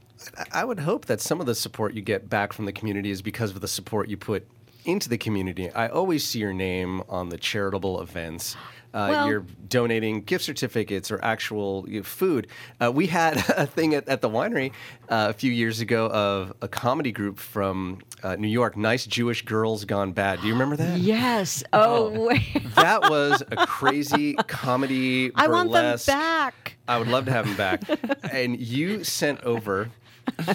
I 0.53 0.65
would 0.65 0.79
hope 0.79 1.07
that 1.07 1.21
some 1.21 1.41
of 1.41 1.47
the 1.47 1.55
support 1.55 1.95
you 1.95 2.01
get 2.01 2.31
back 2.31 2.53
from 2.53 2.65
the 2.65 2.73
community 2.73 3.11
is 3.11 3.23
because 3.23 3.51
of 3.51 3.61
the 3.61 3.69
support 3.69 4.09
you 4.09 4.17
put 4.17 4.47
into 4.85 5.09
the 5.09 5.19
community. 5.19 5.71
I 5.71 5.89
always 5.89 6.25
see 6.25 6.39
your 6.39 6.55
name 6.55 7.03
on 7.09 7.29
the 7.29 7.37
charitable 7.37 8.01
events. 8.01 8.57
Uh, 8.99 9.09
Well- 9.11 9.29
you're 9.29 9.45
donating 9.69 10.23
gift 10.23 10.45
certificates 10.45 11.11
or 11.11 11.23
actual 11.23 11.85
you 11.89 11.99
know, 11.99 12.03
food. 12.03 12.47
Uh, 12.81 12.91
we 12.91 13.07
had 13.07 13.37
a 13.57 13.67
thing 13.67 13.95
at, 13.95 14.09
at 14.09 14.21
the 14.23 14.29
winery 14.31 14.73
uh, 15.09 15.27
a 15.31 15.33
few 15.33 15.53
years 15.53 15.81
ago 15.81 16.07
of 16.07 16.53
a 16.63 16.69
comedy 16.69 17.13
group 17.13 17.39
from 17.39 17.99
uh, 18.23 18.35
New 18.37 18.49
York, 18.49 18.77
Nice 18.77 19.07
Jewish 19.07 19.43
Girls 19.45 19.85
Gone 19.85 20.13
Bad. 20.13 20.41
Do 20.41 20.47
you 20.49 20.53
remember 20.55 20.77
that? 20.77 20.99
Yes. 20.99 21.63
Oh, 21.73 22.11
wait. 22.29 22.63
That 22.75 23.03
was 23.03 23.43
a 23.53 23.67
crazy 23.67 24.35
comedy 24.35 25.31
I 25.35 25.47
want 25.49 25.71
them 25.71 25.85
burlesque. 25.85 26.07
back. 26.07 26.77
I 26.89 26.99
would 26.99 27.09
love 27.09 27.27
to 27.27 27.31
have 27.33 27.47
them 27.47 27.57
back. 27.57 27.83
and 28.33 28.59
you 28.59 29.05
sent 29.05 29.43
over. 29.45 29.91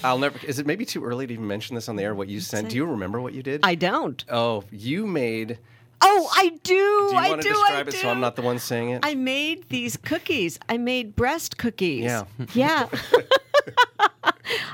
I'll 0.03 0.17
never. 0.19 0.37
Is 0.45 0.59
it 0.59 0.65
maybe 0.65 0.85
too 0.85 1.03
early 1.03 1.25
to 1.27 1.33
even 1.33 1.47
mention 1.47 1.75
this 1.75 1.87
on 1.87 1.95
the 1.95 2.03
air? 2.03 2.13
What 2.15 2.27
you 2.29 2.39
sent? 2.41 2.69
Do 2.69 2.75
you 2.75 2.85
remember 2.85 3.21
what 3.21 3.33
you 3.33 3.41
did? 3.43 3.61
I 3.63 3.75
don't. 3.75 4.23
oh, 4.29 4.63
you 4.71 5.07
made. 5.07 5.57
Oh, 6.05 6.29
I 6.35 6.49
do. 6.49 6.57
Do 6.63 6.73
you 6.73 7.11
I 7.15 7.29
want 7.29 7.41
to 7.41 7.47
do. 7.47 7.53
describe 7.53 7.75
I 7.85 7.89
it 7.89 7.91
do. 7.91 7.97
so 7.97 8.09
I'm 8.09 8.19
not 8.19 8.35
the 8.35 8.41
one 8.41 8.59
saying 8.59 8.89
it? 8.89 8.99
I 9.03 9.15
made 9.15 9.69
these 9.69 9.95
cookies. 9.97 10.59
I 10.69 10.77
made 10.77 11.15
breast 11.15 11.57
cookies. 11.57 12.03
Yeah. 12.03 12.23
Yeah. 12.53 12.87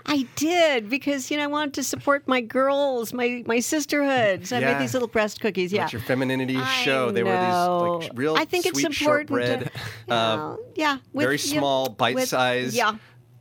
I 0.05 0.25
did 0.35 0.89
because 0.89 1.29
you 1.29 1.37
know 1.37 1.43
I 1.43 1.47
wanted 1.47 1.75
to 1.75 1.83
support 1.83 2.27
my 2.27 2.41
girls, 2.41 3.13
my 3.13 3.43
my 3.45 3.59
sisterhoods. 3.59 4.51
I 4.51 4.59
Yeah. 4.59 4.73
made 4.73 4.81
these 4.81 4.93
little 4.93 5.07
breast 5.07 5.39
cookies. 5.41 5.71
Yeah. 5.71 5.83
Let 5.83 5.93
your 5.93 6.01
femininity 6.01 6.57
I 6.57 6.65
show. 6.83 7.11
They 7.11 7.21
were 7.23 7.31
these 7.31 8.07
like 8.07 8.11
real 8.17 8.35
I 8.35 8.45
think 8.45 8.63
sweet 8.65 8.85
it's 8.85 8.99
important. 8.99 9.29
shortbread. 9.29 9.71
To, 10.07 10.13
uh, 10.13 10.55
yeah, 10.75 10.97
with- 11.13 11.23
very 11.25 11.35
yeah, 11.37 11.59
small, 11.59 11.89
with- 11.89 11.97
bite-sized. 11.97 12.73
Yeah, 12.75 12.95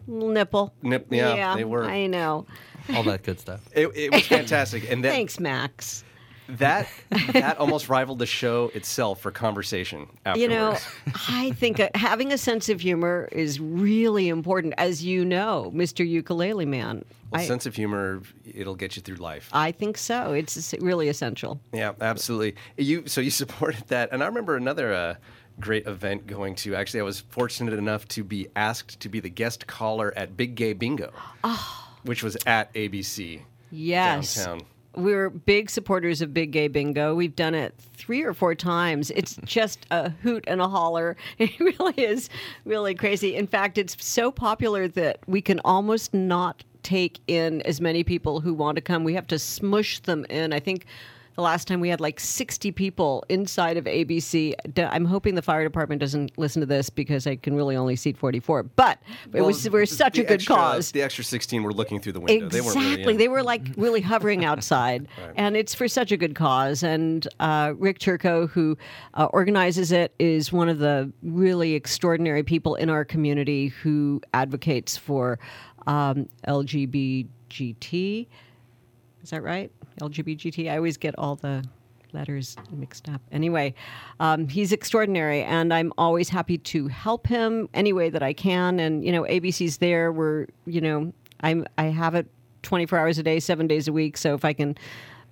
little 0.07 0.29
nipple. 0.29 0.75
Nip- 0.83 1.07
yeah, 1.11 1.57
they 1.57 1.65
were. 1.65 1.85
I 1.85 2.07
know. 2.07 2.47
All 2.95 3.03
that 3.05 3.23
good 3.23 3.41
stuff. 3.41 3.61
it, 3.75 3.89
it 3.95 4.13
was 4.13 4.27
fantastic, 4.27 4.91
and 4.91 5.03
that 5.05 5.11
Thanks, 5.13 5.41
Max. 5.41 6.05
That 6.49 6.89
that 7.33 7.59
almost 7.59 7.89
rivaled 7.89 8.19
the 8.19 8.27
show 8.27 8.71
itself 8.75 9.21
for 9.21 9.31
conversation 9.31 10.07
afterwards. 10.25 10.41
You 10.41 10.49
know, 10.49 10.77
I 11.29 11.51
think 11.53 11.81
having 11.95 12.33
a 12.33 12.39
sense 12.39 12.69
of 12.69 12.81
humor 12.81 13.29
is 13.33 13.61
really 13.61 14.29
important, 14.29 14.75
as 14.79 15.05
you 15.05 15.25
know, 15.25 15.71
Mr. 15.75 16.09
Ukulele 16.09 16.67
Man. 16.67 17.05
Well, 17.31 17.43
I, 17.43 17.47
sense 17.47 17.67
of 17.67 17.77
humor, 17.77 18.23
it'll 18.55 18.75
get 18.75 18.97
you 18.97 19.03
through 19.03 19.17
life. 19.17 19.51
I 19.53 19.71
think 19.73 19.99
so. 19.99 20.33
It's 20.33 20.75
really 20.81 21.09
essential. 21.09 21.61
Yeah, 21.73 21.93
absolutely. 22.01 22.57
You 22.79 23.07
so 23.07 23.21
you 23.21 23.31
supported 23.43 23.87
that, 23.89 24.11
and 24.13 24.23
I 24.23 24.27
remember 24.27 24.57
another 24.57 24.93
uh, 24.95 25.15
great 25.61 25.87
event 25.87 26.27
going 26.27 26.55
to. 26.57 26.75
Actually, 26.75 27.01
I 27.01 27.05
was 27.05 27.21
fortunate 27.21 27.75
enough 27.75 28.09
to 28.09 28.25
be 28.25 28.49
asked 28.57 29.01
to 29.01 29.11
be 29.11 29.21
the 29.21 29.29
guest 29.29 29.67
caller 29.67 30.15
at 30.17 30.37
Big 30.37 30.55
Gay 30.55 30.73
Bingo, 30.73 31.13
which 32.05 32.23
was 32.23 32.39
at 32.47 32.73
ABC 32.73 33.43
Yes. 33.71 34.35
downtown. 34.37 34.67
We're 34.99 35.31
big 35.31 35.71
supporters 35.71 36.21
of 36.23 36.35
Big 36.35 36.51
Gay 36.51 36.67
Bingo. 36.67 37.15
We've 37.15 37.37
done 37.37 37.55
it 37.55 37.73
three 37.95 38.25
or 38.25 38.35
four 38.35 38.57
times. 38.57 39.13
It's 39.13 39.37
just 39.45 39.87
a 39.93 40.11
hoot 40.11 40.43
and 40.49 40.61
a 40.61 40.67
holler. 40.67 41.17
It 41.39 41.59
really 41.61 41.95
is 41.95 42.29
really 42.65 42.97
crazy. 42.97 43.37
In 43.37 43.47
fact, 43.47 43.79
it's 43.79 43.97
so 44.05 44.33
popular 44.33 44.89
that 44.89 45.21
we 45.29 45.41
can 45.41 45.61
almost 45.61 46.13
not 46.13 46.65
take 46.83 47.21
in 47.29 47.63
as 47.63 47.81
many 47.81 48.03
people 48.03 48.41
who 48.41 48.53
want 48.53 48.75
to 48.75 48.83
come. 48.83 49.05
We 49.05 49.15
have 49.15 49.29
to 49.29 49.39
smush 49.39 50.01
them 50.01 50.27
in. 50.29 50.53
I 50.53 50.59
think 50.59 50.85
the 51.39 51.43
last 51.43 51.69
time 51.69 51.79
we 51.79 51.89
had 51.89 52.01
like 52.01 52.19
60 52.19 52.73
people 52.73 53.25
inside 53.29 53.77
of 53.77 53.85
ABC. 53.85 54.55
I'm 54.77 55.05
hoping 55.05 55.37
the 55.37 55.41
fire 55.43 55.63
department 55.63 56.01
doesn't 56.01 56.37
listen 56.37 56.59
to 56.59 56.67
this 56.67 56.91
because 56.91 57.29
I 57.29 57.37
can 57.37 57.55
really 57.55 57.77
only 57.77 57.95
seat 57.95 58.17
44. 58.17 58.65
But 58.65 58.99
it 59.27 59.35
Well, 59.35 59.47
was 59.47 59.71
we're 59.71 59.87
such 59.87 60.15
the 60.17 60.23
a 60.23 60.25
good 60.25 60.35
extra- 60.35 60.57
cause. 60.57 60.91
The 60.91 61.01
extra 61.03 61.23
sixteen 61.23 61.63
were 61.63 61.73
looking 61.73 62.01
through 62.01 62.15
the 62.15 62.21
window. 62.21 62.49
They 62.49 62.61
weren't 62.61 62.77
Exactly. 62.77 63.05
really 63.05 63.17
they 63.19 63.29
were 63.29 63.45
like 63.45 63.69
really 63.77 64.01
hovering 64.01 64.45
outside. 64.45 65.07
And 65.37 65.57
it's 65.57 65.75
for 65.77 65.87
such 65.87 66.11
a 66.11 66.17
good 66.17 66.35
cause. 66.35 66.83
And 66.83 67.29
uh, 67.39 67.75
Rick 67.79 68.01
Turco, 68.01 68.49
who 68.49 68.77
uh, 69.15 69.27
organizes 69.27 69.93
it, 69.93 70.13
is 70.19 70.53
one 70.53 70.69
of 70.69 70.81
the 70.81 71.13
really 71.23 71.75
extraordinary 71.75 72.43
people 72.43 72.75
in 72.75 72.91
our 72.91 73.05
community 73.05 73.69
who 73.69 74.21
advocates 74.35 74.97
for 74.97 75.39
um, 75.87 76.29
LGBTGT. 76.49 78.27
Is 79.23 79.31
that 79.31 79.43
right? 79.45 79.71
LGBTGT. 80.01 80.71
I 80.71 80.77
always 80.77 80.97
get 80.97 81.15
all 81.19 81.37
the 81.37 81.65
letters 82.13 82.57
mixed 82.73 83.09
up. 83.09 83.21
Anyway, 83.33 83.75
um, 84.21 84.49
he's 84.49 84.73
extraordinary, 84.73 85.43
and 85.43 85.73
I'm 85.73 85.93
always 85.99 86.29
happy 86.29 86.59
to 86.59 86.89
help 86.89 87.27
him 87.27 87.69
any 87.75 87.93
way 87.93 88.11
that 88.11 88.23
I 88.23 88.33
can. 88.33 88.81
And 88.81 89.05
you 89.05 89.13
know, 89.13 89.23
ABC's 89.23 89.79
there. 89.79 90.13
We're 90.13 90.47
you 90.67 90.81
know, 90.81 91.13
I'm 91.41 91.67
I 91.77 91.85
have 91.85 92.15
it 92.15 92.29
24 92.63 92.99
hours 92.99 93.19
a 93.19 93.23
day, 93.23 93.41
seven 93.41 93.67
days 93.67 93.89
a 93.89 93.93
week. 93.93 94.17
So 94.17 94.35
if 94.35 94.45
I 94.45 94.53
can 94.53 94.77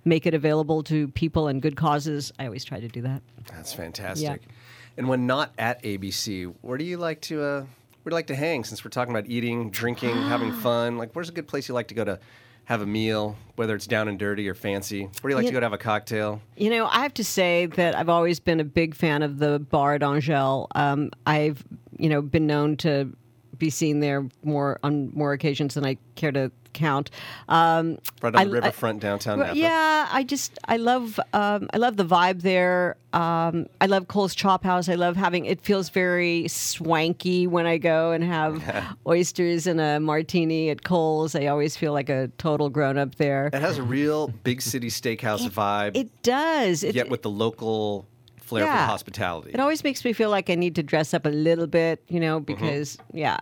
make 0.05 0.25
it 0.25 0.33
available 0.33 0.83
to 0.83 1.07
people 1.09 1.47
and 1.47 1.61
good 1.61 1.75
causes, 1.75 2.31
I 2.39 2.45
always 2.45 2.63
try 2.63 2.79
to 2.79 2.87
do 2.87 3.01
that. 3.01 3.21
That's 3.51 3.73
fantastic. 3.73 4.41
Yeah. 4.43 4.53
And 4.97 5.07
when 5.07 5.27
not 5.27 5.53
at 5.57 5.83
ABC, 5.83 6.53
where 6.61 6.77
do 6.77 6.83
you 6.83 6.97
like 6.97 7.21
to 7.21 7.41
uh, 7.41 7.59
where 7.61 8.11
do 8.11 8.13
you 8.13 8.15
like 8.15 8.27
to 8.27 8.35
hang? 8.35 8.63
Since 8.63 8.83
we're 8.83 8.89
talking 8.89 9.13
about 9.13 9.29
eating, 9.29 9.69
drinking, 9.69 10.15
having 10.15 10.51
fun, 10.51 10.97
like 10.97 11.11
where's 11.13 11.29
a 11.29 11.33
good 11.33 11.47
place 11.47 11.67
you 11.67 11.73
like 11.73 11.89
to 11.89 11.95
go 11.95 12.03
to 12.05 12.19
have 12.67 12.81
a 12.81 12.85
meal, 12.85 13.37
whether 13.55 13.73
it's 13.75 13.87
down 13.87 14.09
and 14.09 14.19
dirty 14.19 14.47
or 14.49 14.53
fancy? 14.53 15.03
Where 15.03 15.09
do 15.23 15.29
you 15.29 15.35
like 15.35 15.43
You- 15.45 15.51
to 15.51 15.53
go 15.53 15.59
to 15.61 15.65
have 15.65 15.71
a 15.73 15.77
cocktail? 15.77 16.41
You 16.57 16.69
know, 16.69 16.85
I 16.87 16.99
have 17.01 17.13
to 17.13 17.23
say 17.23 17.65
that 17.65 17.95
I've 17.95 18.09
always 18.09 18.41
been 18.41 18.59
a 18.59 18.65
big 18.65 18.93
fan 18.93 19.23
of 19.23 19.39
the 19.39 19.57
Bar 19.59 19.97
d'Angel. 19.99 20.67
Um, 20.75 21.11
I've, 21.25 21.63
you 21.97 22.09
know, 22.09 22.21
been 22.21 22.45
known 22.45 22.75
to 22.77 23.15
be 23.57 23.69
seen 23.69 24.01
there 24.01 24.27
more 24.43 24.79
on 24.83 25.11
more 25.15 25.31
occasions 25.31 25.75
than 25.75 25.85
I 25.85 25.97
care 26.15 26.33
to 26.33 26.51
count. 26.77 27.09
Um, 27.49 27.97
Right 28.21 28.33
on 28.33 28.33
the 28.33 28.39
I- 28.39 28.43
riverfront 28.59 29.01
downtown 29.01 29.39
Napa. 29.39 29.57
yeah, 29.57 30.07
I 30.11 30.23
just 30.23 30.57
I 30.65 30.77
love 30.77 31.19
um, 31.33 31.67
I 31.73 31.77
love 31.77 31.97
the 31.97 32.05
vibe 32.05 32.41
there. 32.43 32.95
Um, 33.13 33.65
I 33.81 33.87
love 33.87 34.07
Cole's 34.07 34.35
Chop 34.35 34.63
House. 34.63 34.87
I 34.89 34.95
love 34.95 35.15
having 35.15 35.45
it 35.45 35.59
feels 35.61 35.89
very 35.89 36.47
swanky 36.47 37.47
when 37.47 37.65
I 37.65 37.77
go 37.77 38.11
and 38.11 38.23
have 38.23 38.61
oysters 39.07 39.65
and 39.67 39.81
a 39.81 39.99
martini 39.99 40.69
at 40.69 40.83
Cole's. 40.83 41.33
I 41.35 41.47
always 41.47 41.75
feel 41.75 41.93
like 41.93 42.09
a 42.09 42.29
total 42.37 42.69
grown 42.69 42.97
up 42.97 43.15
there. 43.15 43.47
It 43.53 43.61
has 43.61 43.77
a 43.77 43.83
real 43.83 44.27
big 44.43 44.61
city 44.61 44.89
steakhouse 44.89 45.47
vibe, 45.49 45.95
It 45.95 46.09
does. 46.23 46.83
It, 46.83 46.95
yet 46.95 47.09
with 47.09 47.23
the 47.23 47.29
local 47.29 48.07
flair 48.37 48.65
for 48.65 48.71
hospitality. 48.71 49.51
It 49.53 49.59
always 49.59 49.83
makes 49.83 50.05
me 50.05 50.13
feel 50.13 50.29
like 50.29 50.49
I 50.49 50.55
need 50.55 50.75
to 50.75 50.83
dress 50.83 51.13
up 51.13 51.25
a 51.25 51.29
little 51.29 51.67
bit, 51.67 52.01
you 52.07 52.19
know, 52.19 52.39
because 52.39 52.97
yeah. 53.13 53.39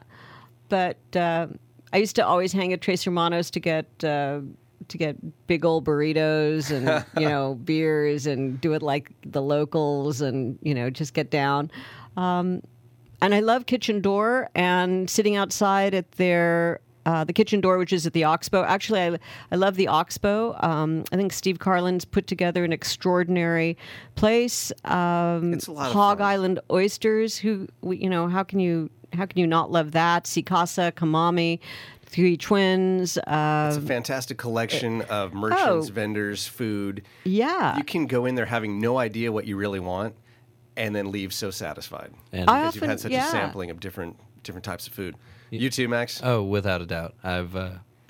But 0.69 0.97
uh, 1.15 1.47
I 1.95 1.99
used 1.99 2.17
to 2.17 2.27
always 2.27 2.51
hang 2.51 2.73
at 2.73 2.81
Tres 2.81 3.05
Hermanos 3.05 3.49
to 3.51 3.59
get 3.61 3.85
uh, 4.03 4.41
to 4.89 4.97
get 4.97 5.15
big 5.47 5.63
old 5.63 5.85
burritos 5.85 6.69
and 6.69 7.05
you 7.17 7.29
know 7.29 7.55
beers 7.55 8.27
and 8.27 8.59
do 8.59 8.73
it 8.73 8.81
like 8.81 9.13
the 9.25 9.41
locals 9.41 10.19
and 10.19 10.59
you 10.61 10.75
know 10.75 10.89
just 10.89 11.13
get 11.13 11.31
down. 11.31 11.71
Um, 12.17 12.61
and 13.21 13.33
I 13.33 13.39
love 13.39 13.65
Kitchen 13.65 14.01
Door 14.01 14.49
and 14.55 15.09
sitting 15.09 15.37
outside 15.37 15.93
at 15.93 16.11
their 16.13 16.81
uh, 17.05 17.23
the 17.23 17.31
kitchen 17.31 17.61
door, 17.61 17.77
which 17.77 17.93
is 17.93 18.05
at 18.05 18.11
the 18.11 18.25
Oxbow. 18.25 18.63
Actually, 18.63 18.99
I, 19.01 19.17
I 19.51 19.55
love 19.55 19.75
the 19.75 19.87
Oxbow. 19.87 20.57
Um, 20.61 21.05
I 21.13 21.15
think 21.15 21.31
Steve 21.31 21.59
Carlin's 21.59 22.03
put 22.03 22.27
together 22.27 22.65
an 22.65 22.73
extraordinary 22.73 23.77
place. 24.15 24.71
Um, 24.83 25.53
It's 25.53 25.67
a 25.67 25.71
lot 25.71 25.87
of 25.87 25.93
Hog. 25.93 26.19
Island 26.19 26.59
oysters. 26.71 27.37
Who 27.37 27.67
you 27.83 28.09
know? 28.09 28.27
How 28.27 28.43
can 28.43 28.59
you 28.59 28.89
how 29.15 29.25
can 29.25 29.39
you 29.39 29.47
not 29.47 29.71
love 29.71 29.91
that? 29.91 30.27
C 30.27 30.41
Casa, 30.41 30.91
Kamami, 30.95 31.59
Three 32.05 32.37
Twins. 32.37 33.17
Uh, 33.17 33.67
It's 33.73 33.77
a 33.83 33.87
fantastic 33.87 34.37
collection 34.37 35.01
of 35.03 35.33
merchants, 35.33 35.89
Oh. 35.89 35.91
vendors, 35.93 36.47
food. 36.47 37.03
yeah, 37.23 37.75
You 37.77 37.83
can 37.83 38.05
go 38.07 38.25
in 38.25 38.35
there 38.35 38.45
having 38.45 38.79
no 38.79 38.97
idea 38.97 39.31
what 39.31 39.45
you 39.45 39.57
really 39.57 39.79
want, 39.79 40.15
and 40.77 40.95
then 40.95 41.11
leave 41.11 41.33
so 41.33 41.51
satisfied 41.51 42.11
And 42.33 42.49
I 42.49 42.59
because 42.63 42.75
you've 42.75 42.83
had 42.85 42.99
such 42.99 43.11
yeah. 43.11 43.27
a 43.27 43.31
sampling 43.31 43.69
of 43.71 43.79
different 43.79 44.17
different 44.43 44.63
types 44.65 44.85
of 44.87 44.93
food. 44.93 45.15
You 45.49 45.69
too, 45.69 45.87
Max. 45.87 46.21
Oh, 46.23 46.43
without 46.43 46.81
a 46.81 46.85
doubt. 46.85 47.15
I've 47.23 47.55
uh, 47.55 47.71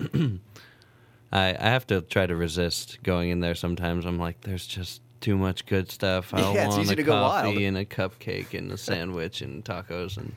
I 1.32 1.56
I 1.58 1.68
have 1.70 1.86
to 1.88 2.02
try 2.02 2.26
to 2.26 2.36
resist 2.36 2.98
going 3.02 3.30
in 3.30 3.40
there 3.40 3.54
sometimes. 3.54 4.04
I'm 4.04 4.18
like, 4.18 4.40
there's 4.42 4.66
just 4.66 5.00
too 5.20 5.36
much 5.36 5.66
good 5.66 5.90
stuff. 5.90 6.32
I 6.34 6.40
Yeah, 6.54 6.66
it's 6.66 6.74
want 6.76 6.82
easy 6.82 6.92
a 6.92 6.96
to 6.96 7.02
go 7.02 7.12
coffee 7.12 7.48
wild. 7.48 7.58
and 7.58 7.76
a 7.78 7.84
cupcake 7.84 8.56
and 8.56 8.70
a 8.70 8.76
sandwich 8.76 9.40
and 9.42 9.64
tacos 9.64 10.16
and 10.16 10.34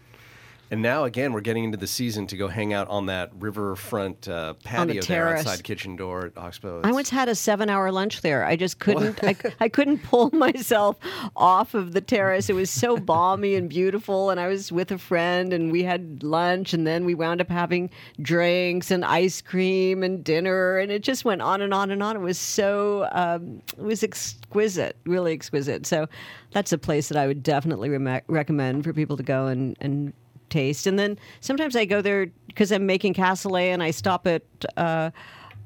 And 0.72 0.82
now 0.82 1.06
again, 1.06 1.34
we're 1.34 1.42
getting 1.42 1.64
into 1.64 1.78
the 1.78 1.88
season 1.88 2.28
to 2.28 2.38
go 2.38 2.48
hang 2.48 2.74
out 2.74 2.88
on 2.90 3.08
that 3.08 3.32
riverfront 3.40 4.28
uh, 4.28 4.54
patio 4.64 5.02
there 5.02 5.36
outside 5.36 5.64
Kitchen 5.64 5.96
Door 5.96 6.28
at 6.28 6.38
Oxbow. 6.38 6.82
I 6.84 6.92
once 6.92 7.10
had 7.10 7.28
a 7.28 7.36
seven-hour 7.36 7.92
lunch 7.92 8.22
there. 8.22 8.46
I 8.46 8.56
just 8.56 8.80
couldn't. 8.80 9.24
I, 9.24 9.36
I 9.60 9.70
couldn't 9.70 10.00
pull 10.04 10.30
myself 10.32 10.98
off 11.36 11.74
of 11.74 11.94
the 11.94 12.02
terrace. 12.02 12.50
It 12.50 12.54
was 12.54 12.70
so 12.70 12.98
balmy 12.98 13.56
and 13.56 13.68
beautiful, 13.68 14.30
and 14.30 14.40
I 14.40 14.48
was 14.48 14.72
with 14.72 14.92
a 14.92 15.00
friend, 15.00 15.54
and 15.54 15.72
we 15.72 15.84
had 15.84 16.22
lunch, 16.22 16.74
and 16.74 16.86
then 16.86 17.04
we 17.04 17.16
wound 17.16 17.42
up 17.42 17.50
having 17.50 17.90
drinks 18.22 18.92
and 18.92 19.04
ice 19.04 19.42
cream 19.42 20.04
and 20.04 20.24
dinner, 20.24 20.78
and 20.78 20.92
it 20.92 21.02
just 21.02 21.26
went 21.26 21.42
on 21.42 21.62
and 21.62 21.74
on 21.74 21.90
and 21.90 22.04
on. 22.04 22.16
It 22.16 22.22
was 22.22 22.38
so. 22.38 23.08
Um, 23.12 23.64
it 23.76 23.84
was 23.84 24.04
exquisite, 24.04 24.98
really 25.06 25.34
exquisite. 25.34 25.88
So, 25.88 26.08
that's 26.52 26.72
a 26.72 26.78
place 26.78 27.10
that 27.10 27.18
I 27.18 27.28
would 27.28 27.44
definitely 27.44 27.90
rem- 27.90 28.22
recommend 28.28 28.84
for 28.84 28.94
people 28.94 29.18
to 29.18 29.24
go 29.24 29.48
and 29.48 29.76
and 29.80 30.14
taste. 30.50 30.88
And 30.88 30.98
then 30.98 31.18
sometimes 31.42 31.76
I 31.76 31.86
go 31.86 32.02
there 32.02 32.28
because 32.48 32.72
I'm 32.72 32.86
making 32.86 33.14
cassoulet, 33.14 33.74
and 33.74 33.84
I 33.84 33.92
stop 33.92 34.28
at. 34.28 34.44
Uh, 34.78 35.12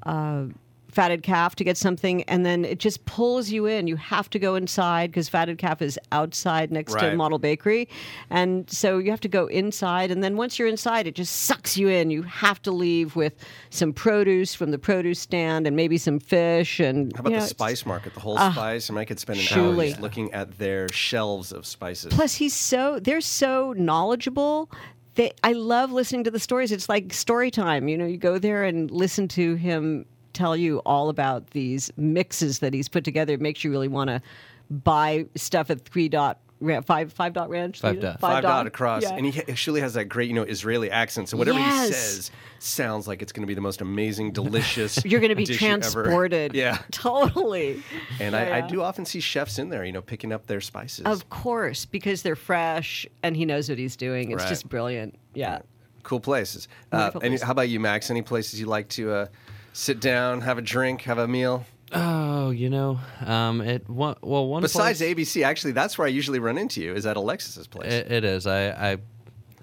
uh, 0.05 0.45
fatted 0.93 1.23
calf 1.23 1.55
to 1.55 1.63
get 1.63 1.77
something 1.77 2.23
and 2.23 2.45
then 2.45 2.63
it 2.63 2.79
just 2.79 3.03
pulls 3.05 3.49
you 3.49 3.65
in 3.65 3.87
you 3.87 3.95
have 3.95 4.29
to 4.29 4.39
go 4.39 4.55
inside 4.55 5.09
because 5.11 5.27
fatted 5.27 5.57
calf 5.57 5.81
is 5.81 5.99
outside 6.11 6.71
next 6.71 6.93
Right. 6.93 7.11
to 7.11 7.15
model 7.15 7.39
bakery 7.39 7.89
and 8.29 8.69
so 8.69 8.97
you 8.99 9.09
have 9.09 9.21
to 9.21 9.27
go 9.27 9.47
inside 9.47 10.11
and 10.11 10.23
then 10.23 10.37
once 10.37 10.59
you're 10.59 10.67
inside 10.67 11.07
it 11.07 11.15
just 11.15 11.33
sucks 11.43 11.77
you 11.77 11.87
in 11.87 12.11
you 12.11 12.21
have 12.21 12.61
to 12.61 12.71
leave 12.71 13.15
with 13.15 13.33
some 13.69 13.91
produce 13.93 14.53
from 14.53 14.71
the 14.71 14.77
produce 14.77 15.19
stand 15.19 15.65
and 15.65 15.75
maybe 15.75 15.97
some 15.97 16.19
fish 16.19 16.79
and 16.79 17.13
How 17.15 17.21
about 17.21 17.31
you 17.31 17.37
know, 17.37 17.41
the 17.41 17.47
spice 17.47 17.85
market, 17.85 18.13
the 18.13 18.19
whole 18.19 18.37
ah, 18.37 18.51
spice? 18.51 18.89
And 18.89 18.99
I 18.99 19.05
could 19.05 19.19
spend 19.19 19.39
an 19.39 19.59
hour 19.59 19.75
just 19.85 19.99
looking 19.99 20.31
at 20.33 20.57
their 20.57 20.89
shelves 20.89 21.51
of 21.51 21.65
spices. 21.65 22.13
Plus, 22.13 22.35
he's 22.35 22.53
so 22.53 22.99
they're 22.99 23.21
so 23.21 23.73
knowledgeable. 23.77 24.69
They, 25.15 25.31
I 25.43 25.53
love 25.53 25.91
listening 25.91 26.23
to 26.25 26.31
the 26.31 26.39
stories. 26.39 26.71
It's 26.71 26.89
like 26.89 27.13
story 27.13 27.51
time. 27.51 27.87
You 27.87 27.97
know, 27.97 28.05
you 28.05 28.17
go 28.17 28.39
there 28.39 28.63
and 28.63 28.89
listen 28.89 29.27
to 29.29 29.55
him 29.55 30.05
tell 30.33 30.55
you 30.57 30.79
all 30.79 31.09
about 31.09 31.51
these 31.51 31.91
mixes 31.97 32.59
that 32.59 32.73
he's 32.73 32.89
put 32.89 33.03
together. 33.03 33.33
It 33.33 33.41
makes 33.41 33.63
you 33.63 33.71
really 33.71 33.87
want 33.87 34.09
to 34.09 34.21
buy 34.69 35.25
stuff 35.35 35.69
at 35.69 35.81
three 35.85 36.09
dot 36.09 36.39
five 36.85 37.11
five 37.11 37.33
dot 37.33 37.49
ranch. 37.49 37.81
Five 37.81 37.95
Three 37.95 38.01
dot. 38.01 38.19
Five 38.21 38.41
dot 38.41 38.65
across, 38.67 39.03
Yeah. 39.03 39.15
and 39.15 39.25
he 39.25 39.41
actually 39.49 39.81
has 39.81 39.95
that 39.95 40.05
great, 40.05 40.29
you 40.29 40.33
know, 40.33 40.43
Israeli 40.43 40.89
accent. 40.89 41.27
So 41.27 41.35
whatever 41.37 41.59
Yes. 41.59 41.87
he 41.87 41.93
says 41.93 42.31
sounds 42.59 43.05
like 43.05 43.21
it's 43.21 43.33
going 43.33 43.41
to 43.43 43.47
be 43.47 43.53
the 43.53 43.59
most 43.61 43.81
amazing, 43.81 44.31
delicious. 44.31 45.03
You're 45.05 45.19
going 45.19 45.29
to 45.31 45.35
be 45.35 45.43
dish 45.43 45.61
you 45.61 45.67
ever- 45.67 45.79
transported. 45.81 46.53
Yeah, 46.55 46.77
totally. 46.91 47.83
and 48.21 48.33
I, 48.35 48.59
I 48.59 48.61
do 48.61 48.81
often 48.81 49.03
see 49.05 49.19
chefs 49.19 49.59
in 49.59 49.69
there, 49.69 49.83
you 49.83 49.91
know, 49.91 50.01
picking 50.01 50.31
up 50.31 50.47
their 50.47 50.61
spices. 50.61 51.05
Of 51.05 51.29
course, 51.29 51.85
because 51.85 52.21
they're 52.21 52.37
fresh 52.37 53.05
and 53.23 53.35
he 53.35 53.43
knows 53.43 53.67
what 53.67 53.77
he's 53.77 53.97
doing. 53.97 54.31
It's 54.31 54.43
Right. 54.43 54.49
just 54.49 54.69
brilliant. 54.69 55.15
Yeah. 55.33 55.59
cool 56.03 56.19
places. 56.21 56.67
Uh, 56.91 56.97
Wonderful 56.97 57.21
any, 57.23 57.29
places. 57.31 57.45
how 57.45 57.51
about 57.51 57.69
you, 57.69 57.79
Max? 57.81 58.09
Any 58.09 58.21
places 58.21 58.59
you 58.59 58.65
like 58.67 58.87
to 58.89 59.11
uh, 59.11 59.25
sit 59.73 59.99
down, 59.99 60.41
have 60.41 60.57
a 60.57 60.61
drink, 60.61 61.01
have 61.01 61.17
a 61.17 61.27
meal? 61.27 61.65
oh, 61.93 62.49
you 62.49 62.69
know, 62.69 62.99
um, 63.25 63.61
it 63.61 63.87
one, 63.89 64.15
well 64.21 64.47
one 64.47 64.61
Besides 64.61 64.99
place, 64.99 65.15
ABC, 65.15 65.43
actually, 65.45 65.73
that's 65.73 65.97
where 65.97 66.07
I 66.07 66.09
usually 66.09 66.39
run 66.39 66.57
into 66.57 66.81
you. 66.81 66.93
Is 66.93 67.05
at 67.05 67.17
Alexis's 67.17 67.67
place. 67.67 67.91
It, 67.91 68.11
it 68.11 68.23
is. 68.23 68.47
I, 68.47 68.93
I 68.93 68.97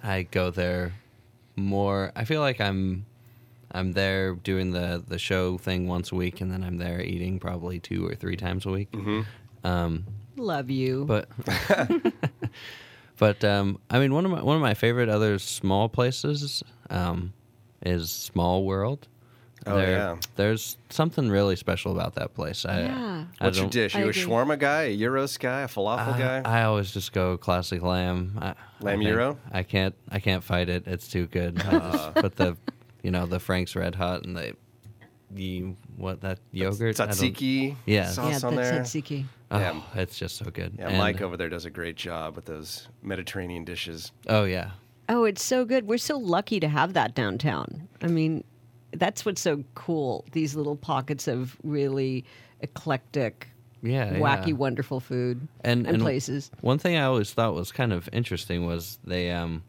I 0.03 0.23
go 0.23 0.51
there 0.51 0.92
more. 1.57 2.12
I 2.14 2.25
feel 2.25 2.40
like 2.40 2.61
I'm 2.61 3.07
I'm 3.73 3.92
there 3.92 4.35
doing 4.35 4.70
the 4.70 5.03
the 5.07 5.18
show 5.18 5.59
thing 5.59 5.88
once 5.88 6.12
a 6.12 6.14
week, 6.14 6.40
and 6.40 6.53
then 6.53 6.62
I'm 6.62 6.79
there 6.79 7.01
eating 7.01 7.38
probably 7.38 7.79
two 7.79 8.07
or 8.07 8.14
three 8.14 8.37
times 8.37 8.66
a 8.66 8.70
week. 8.70 8.92
Mm-hmm. 8.92 9.66
Um, 9.66 10.07
Love 10.37 10.70
you. 10.70 11.05
but 11.05 11.29
but 13.18 13.44
um, 13.44 13.79
I 13.90 13.99
mean, 13.99 14.14
one 14.14 14.25
of 14.25 14.31
my 14.31 14.42
one 14.42 14.57
of 14.57 14.62
my 14.62 14.75
favorite 14.75 15.09
other 15.09 15.38
small 15.38 15.88
places 15.88 16.62
um, 16.88 17.33
is 17.83 18.11
Small 18.11 18.64
World. 18.64 19.09
Oh, 19.66 19.79
yeah. 19.79 20.16
There's 20.37 20.77
something 20.88 21.29
really 21.29 21.55
special 21.57 21.92
about 21.92 22.14
that 22.14 22.35
place. 22.35 22.64
I, 22.64 22.81
Yeah. 22.83 23.25
I 23.40 23.44
What's 23.44 23.59
your 23.59 23.68
dish? 23.68 23.94
I 23.94 24.01
you 24.01 24.07
a 24.07 24.09
agree. 24.09 24.23
shawarma 24.23 24.59
guy, 24.59 24.83
a 24.85 24.96
gyros 24.96 25.37
guy, 25.38 25.62
a 25.62 25.68
falafel 25.68 26.18
guy? 26.18 26.42
I, 26.44 26.61
I 26.61 26.64
always 26.64 26.90
just 26.92 27.12
go 27.12 27.37
classic 27.37 27.83
lamb. 27.83 28.38
I, 28.40 28.44
Lamb 28.46 28.55
I 28.87 28.90
think 28.92 29.03
gyro? 29.05 29.38
I 29.53 29.62
can't. 29.62 29.94
I 30.11 30.18
can't 30.20 30.42
fight 30.42 30.68
it. 30.70 30.87
It's 30.87 31.09
too 31.09 31.27
good. 31.27 31.61
I 31.61 31.70
just 31.70 31.94
uh. 32.09 32.12
put 32.12 32.37
the, 32.37 32.57
you 33.03 33.11
know, 33.11 33.27
the 33.27 33.38
Frank's 33.38 33.77
Red 33.77 33.94
Hot 33.96 34.25
and 34.25 34.35
the, 34.37 34.57
the 35.31 35.75
what 35.96 36.23
that 36.23 36.38
yogurt 36.53 36.99
I 36.99 37.07
don't- 37.07 37.14
Tzatziki 37.14 37.77
Yeah. 37.87 38.11
sauce 38.11 38.42
yeah, 38.42 38.49
on 38.49 38.57
that's 38.57 38.70
there. 38.70 38.81
tzatziki. 39.03 39.25
Oh, 39.51 39.59
Yeah. 39.59 39.81
it's 39.94 40.18
just 40.18 40.37
so 40.37 40.46
good. 40.46 40.75
Yeah, 40.79 40.88
And- 40.88 40.99
Mike 40.99 41.20
over 41.20 41.37
there 41.37 41.49
does 41.49 41.66
a 41.66 41.70
great 41.70 41.96
job 41.96 42.35
with 42.37 42.46
those 42.46 42.88
Mediterranean 43.03 43.64
dishes. 43.64 44.11
Oh 44.29 44.44
yeah. 44.44 44.70
Oh, 45.09 45.25
it's 45.25 45.42
so 45.42 45.64
good. 45.64 45.87
We're 45.88 45.99
so 45.99 46.16
lucky 46.16 46.61
to 46.61 46.68
have 46.68 46.92
that 46.94 47.14
downtown. 47.16 47.88
I 48.01 48.07
mean, 48.07 48.44
that's 48.92 49.24
what's 49.24 49.40
so 49.40 49.64
cool. 49.74 50.24
These 50.33 50.55
little 50.55 50.76
pockets 50.76 51.29
of 51.29 51.57
really 51.62 52.24
eclectic, 52.61 53.48
Yeah. 53.83 54.14
wacky, 54.18 54.48
yeah. 54.48 54.53
wonderful 54.55 55.00
food 55.00 55.46
and, 55.64 55.87
and, 55.87 55.94
and 55.96 56.03
places. 56.03 56.50
One 56.61 56.79
thing 56.79 56.96
I 56.96 57.05
always 57.05 57.33
thought 57.33 57.55
was 57.55 57.72
kind 57.72 57.92
of 57.92 58.09
interesting 58.12 58.66
was 58.66 58.98
they 59.05 59.31
um 59.31 59.62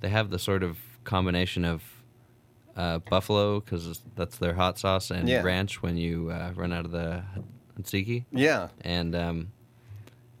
they 0.00 0.08
have 0.08 0.30
the 0.30 0.38
sort 0.38 0.62
of 0.62 0.78
combination 1.04 1.64
of 1.64 1.82
uh, 2.76 2.98
buffalo 2.98 3.60
because 3.60 4.02
that's 4.16 4.38
their 4.38 4.54
hot 4.54 4.78
sauce 4.78 5.10
and 5.10 5.28
Yeah. 5.28 5.42
ranch 5.42 5.82
when 5.82 5.96
you 5.96 6.30
uh, 6.30 6.52
run 6.56 6.72
out 6.72 6.84
of 6.84 6.90
the 6.90 7.22
tzatziki 7.80 8.24
Yeah, 8.32 8.68
and 8.80 9.14
um, 9.14 9.52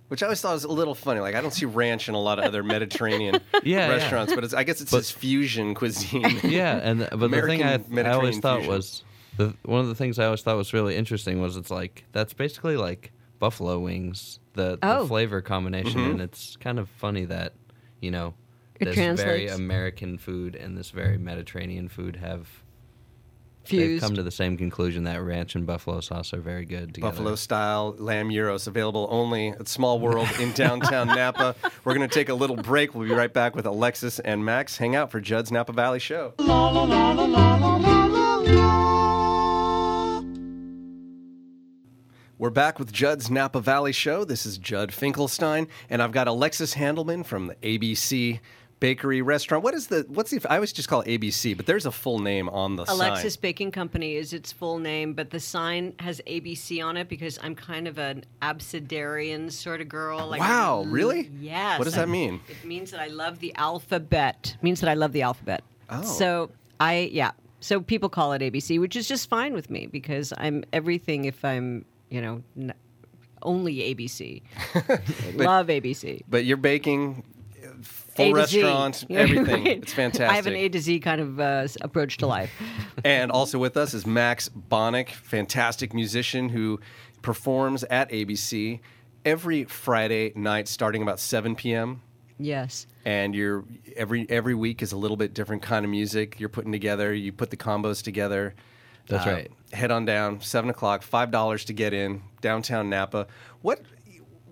which 0.08 0.22
I 0.22 0.26
always 0.26 0.40
thought 0.40 0.52
was 0.54 0.64
a 0.64 0.68
little 0.68 0.94
funny. 0.94 1.20
Like 1.20 1.34
I 1.34 1.40
don't 1.40 1.52
see 1.52 1.66
ranch 1.66 2.08
in 2.08 2.14
a 2.14 2.20
lot 2.20 2.38
of 2.38 2.44
other 2.44 2.62
Mediterranean 2.62 3.34
Yeah, 3.62 3.86
yeah. 3.86 3.88
restaurants, 3.88 4.34
but 4.34 4.44
it's, 4.44 4.54
I 4.54 4.64
guess 4.64 4.80
it's 4.80 4.90
But- 4.90 4.98
this 4.98 5.10
fusion 5.10 5.74
cuisine. 5.74 6.40
yeah 6.44 6.76
and 6.82 7.00
the, 7.02 7.16
but 7.16 7.30
the 7.30 7.42
thing 7.42 7.62
I, 7.62 7.74
I 8.08 8.12
always 8.12 8.38
thought 8.38 8.58
fusion. 8.60 8.74
was 8.74 9.04
the 9.36 9.54
one 9.64 9.80
of 9.80 9.88
the 9.88 9.94
things 9.94 10.18
I 10.18 10.26
always 10.26 10.42
thought 10.42 10.56
was 10.56 10.72
really 10.72 10.96
interesting 10.96 11.40
was 11.40 11.56
it's 11.56 11.70
like 11.70 12.04
that's 12.12 12.32
basically 12.34 12.76
like 12.76 13.12
buffalo 13.40 13.78
wings, 13.78 14.38
the, 14.54 14.78
Oh. 14.82 15.02
the 15.02 15.08
flavor 15.08 15.40
combination, 15.42 16.00
Mm-hmm. 16.00 16.10
and 16.12 16.20
it's 16.20 16.56
kind 16.56 16.78
of 16.78 16.88
funny 16.88 17.24
that 17.26 17.52
you 18.00 18.10
know 18.10 18.34
It 18.80 18.86
this 18.94 19.20
very. 19.20 19.48
American 19.48 20.18
food 20.18 20.54
and 20.56 20.76
this 20.78 20.90
very 20.90 21.18
Mediterranean 21.18 21.88
food 21.88 22.16
have 22.16 22.46
they've 23.68 24.00
come 24.00 24.14
to 24.14 24.22
the 24.22 24.30
same 24.30 24.56
conclusion 24.56 25.04
that 25.04 25.22
ranch 25.22 25.54
and 25.54 25.66
buffalo 25.66 26.00
sauce 26.00 26.32
are 26.32 26.40
very 26.40 26.64
good 26.64 26.94
together. 26.94 27.12
Buffalo 27.12 27.34
style 27.34 27.94
lamb 27.98 28.30
gyros 28.30 28.66
available 28.66 29.06
only 29.10 29.48
at 29.48 29.68
Small 29.68 29.98
World 29.98 30.28
in 30.40 30.52
downtown 30.52 31.06
Napa. 31.14 31.54
We're 31.84 31.94
going 31.94 32.08
to 32.08 32.14
take 32.14 32.28
a 32.28 32.34
little 32.34 32.56
break. 32.56 32.94
We'll 32.94 33.08
be 33.08 33.14
right 33.14 33.32
back 33.32 33.54
with 33.54 33.66
Alexis 33.66 34.18
and 34.20 34.44
Max. 34.44 34.76
Hang 34.76 34.94
out 34.96 35.10
for 35.10 35.20
Judd's 35.20 35.50
Napa 35.52 35.72
Valley 35.72 35.98
Show. 35.98 36.34
We're 42.36 42.50
back 42.50 42.78
with 42.78 42.92
Judd's 42.92 43.30
Napa 43.30 43.60
Valley 43.60 43.92
Show. 43.92 44.24
This 44.24 44.44
is 44.44 44.58
Judd 44.58 44.92
Finkelstein, 44.92 45.68
and 45.88 46.02
I've 46.02 46.12
got 46.12 46.26
Alexis 46.26 46.74
Handelman 46.74 47.24
from 47.24 47.46
the 47.46 47.54
ABC 47.56 48.40
Bakery 48.80 49.22
Restaurant. 49.22 49.64
What 49.64 49.74
is 49.74 49.86
the? 49.86 50.04
What's 50.08 50.30
the? 50.30 50.44
I 50.50 50.56
always 50.56 50.72
just 50.72 50.88
call 50.88 51.00
it 51.02 51.08
ABC, 51.20 51.56
but 51.56 51.66
there's 51.66 51.86
a 51.86 51.92
full 51.92 52.18
name 52.18 52.48
on 52.48 52.76
the 52.76 52.84
Alexis 52.88 53.34
sign. 53.34 53.40
Baking 53.40 53.70
Company 53.70 54.16
is 54.16 54.32
its 54.32 54.52
full 54.52 54.78
name, 54.78 55.14
but 55.14 55.30
the 55.30 55.40
sign 55.40 55.94
has 56.00 56.20
ABC 56.26 56.84
on 56.84 56.96
it 56.96 57.08
because 57.08 57.38
I'm 57.42 57.54
kind 57.54 57.86
of 57.88 57.98
an 57.98 58.24
abecedarian 58.42 59.50
sort 59.50 59.80
of 59.80 59.88
girl. 59.88 60.26
Like 60.26 60.40
Wow, 60.40 60.82
I- 60.86 60.90
really? 60.90 61.30
Yes. 61.40 61.78
What 61.78 61.84
does 61.84 61.94
that 61.94 62.08
mean? 62.08 62.40
It 62.48 62.64
means 62.64 62.90
that 62.90 63.00
I 63.00 63.06
love 63.08 63.38
the 63.38 63.54
alphabet. 63.56 64.56
It 64.58 64.62
means 64.62 64.80
that 64.80 64.90
I 64.90 64.94
love 64.94 65.12
the 65.12 65.22
alphabet. 65.22 65.62
Oh. 65.90 66.02
So 66.02 66.50
I 66.80 67.10
yeah. 67.12 67.32
So 67.60 67.80
people 67.80 68.08
call 68.08 68.32
it 68.34 68.42
ABC, 68.42 68.78
which 68.80 68.96
is 68.96 69.08
just 69.08 69.28
fine 69.30 69.54
with 69.54 69.70
me 69.70 69.86
because 69.86 70.32
I'm 70.36 70.64
everything 70.72 71.24
if 71.24 71.44
I'm 71.44 71.84
you 72.10 72.20
know 72.20 72.42
n- 72.58 72.74
only 73.42 73.76
ABC. 73.94 74.42
I 74.74 74.98
love 75.34 75.68
ABC. 75.68 76.22
But 76.28 76.44
you're 76.44 76.56
baking 76.56 77.22
full 78.16 78.34
to 78.34 78.46
Z. 78.46 78.62
restaurant, 78.62 79.04
everything. 79.10 79.64
right. 79.64 79.82
It's 79.82 79.92
fantastic. 79.92 80.30
I 80.30 80.34
have 80.36 80.46
an 80.46 80.54
A 80.54 80.68
to 80.68 80.80
Z 80.80 81.00
kind 81.00 81.20
of 81.20 81.40
uh, 81.40 81.66
approach 81.80 82.16
to 82.18 82.26
life. 82.26 82.50
And 83.04 83.30
also 83.30 83.58
with 83.58 83.76
us 83.76 83.92
is 83.92 84.06
Max 84.06 84.48
Bonick, 84.48 85.10
fantastic 85.10 85.92
musician 85.92 86.48
who 86.48 86.80
performs 87.20 87.84
at 87.84 88.10
ABC 88.10 88.80
every 89.24 89.64
Friday 89.64 90.32
night 90.34 90.68
starting 90.68 91.02
about 91.02 91.20
7 91.20 91.54
p.m. 91.54 92.00
yes. 92.38 92.86
And 93.04 93.34
you're 93.34 93.64
every 93.96 94.26
every 94.30 94.54
week 94.54 94.80
is 94.82 94.92
a 94.92 94.96
little 94.96 95.18
bit 95.18 95.34
different 95.34 95.60
kind 95.62 95.84
of 95.84 95.90
music 95.90 96.40
you're 96.40 96.48
putting 96.48 96.72
together. 96.72 97.12
You 97.12 97.30
put 97.32 97.50
the 97.50 97.56
combos 97.58 98.02
together. 98.02 98.54
That's 99.08 99.26
Uh, 99.26 99.30
right. 99.30 99.50
Head 99.74 99.90
on 99.90 100.06
down, 100.06 100.40
seven 100.40 100.70
o'clock, 100.70 101.02
five 101.02 101.30
dollars 101.30 101.66
to 101.66 101.74
get 101.74 101.92
in 101.92 102.22
downtown 102.40 102.88
Napa. 102.88 103.26
What? 103.60 103.82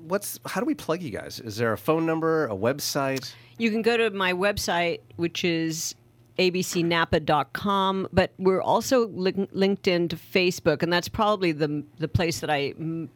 What's? 0.07 0.39
How 0.45 0.61
do 0.61 0.67
we 0.67 0.75
plug 0.75 1.01
you 1.01 1.09
guys? 1.11 1.41
Is 1.41 1.57
there 1.57 1.73
a 1.73 1.79
phone 1.79 2.05
number, 2.05 2.47
a 2.49 2.55
website? 2.57 3.33
You 3.59 3.71
can 3.71 3.83
go 3.83 3.97
to 3.97 4.11
my 4.11 4.33
website, 4.33 5.01
which 5.17 5.45
is 5.45 5.95
abcnapa.com, 6.39 8.09
but 8.13 8.33
we're 8.39 8.63
also 8.63 9.09
link- 9.09 9.51
linked 9.53 9.87
into 9.87 10.17
Facebook, 10.17 10.83
and 10.83 10.93
that's 10.93 11.09
probably 11.09 11.53
the 11.53 11.85
the 11.99 12.09
place 12.09 12.41
that 12.41 12.51
I 12.51 12.73
mm, 12.73 13.09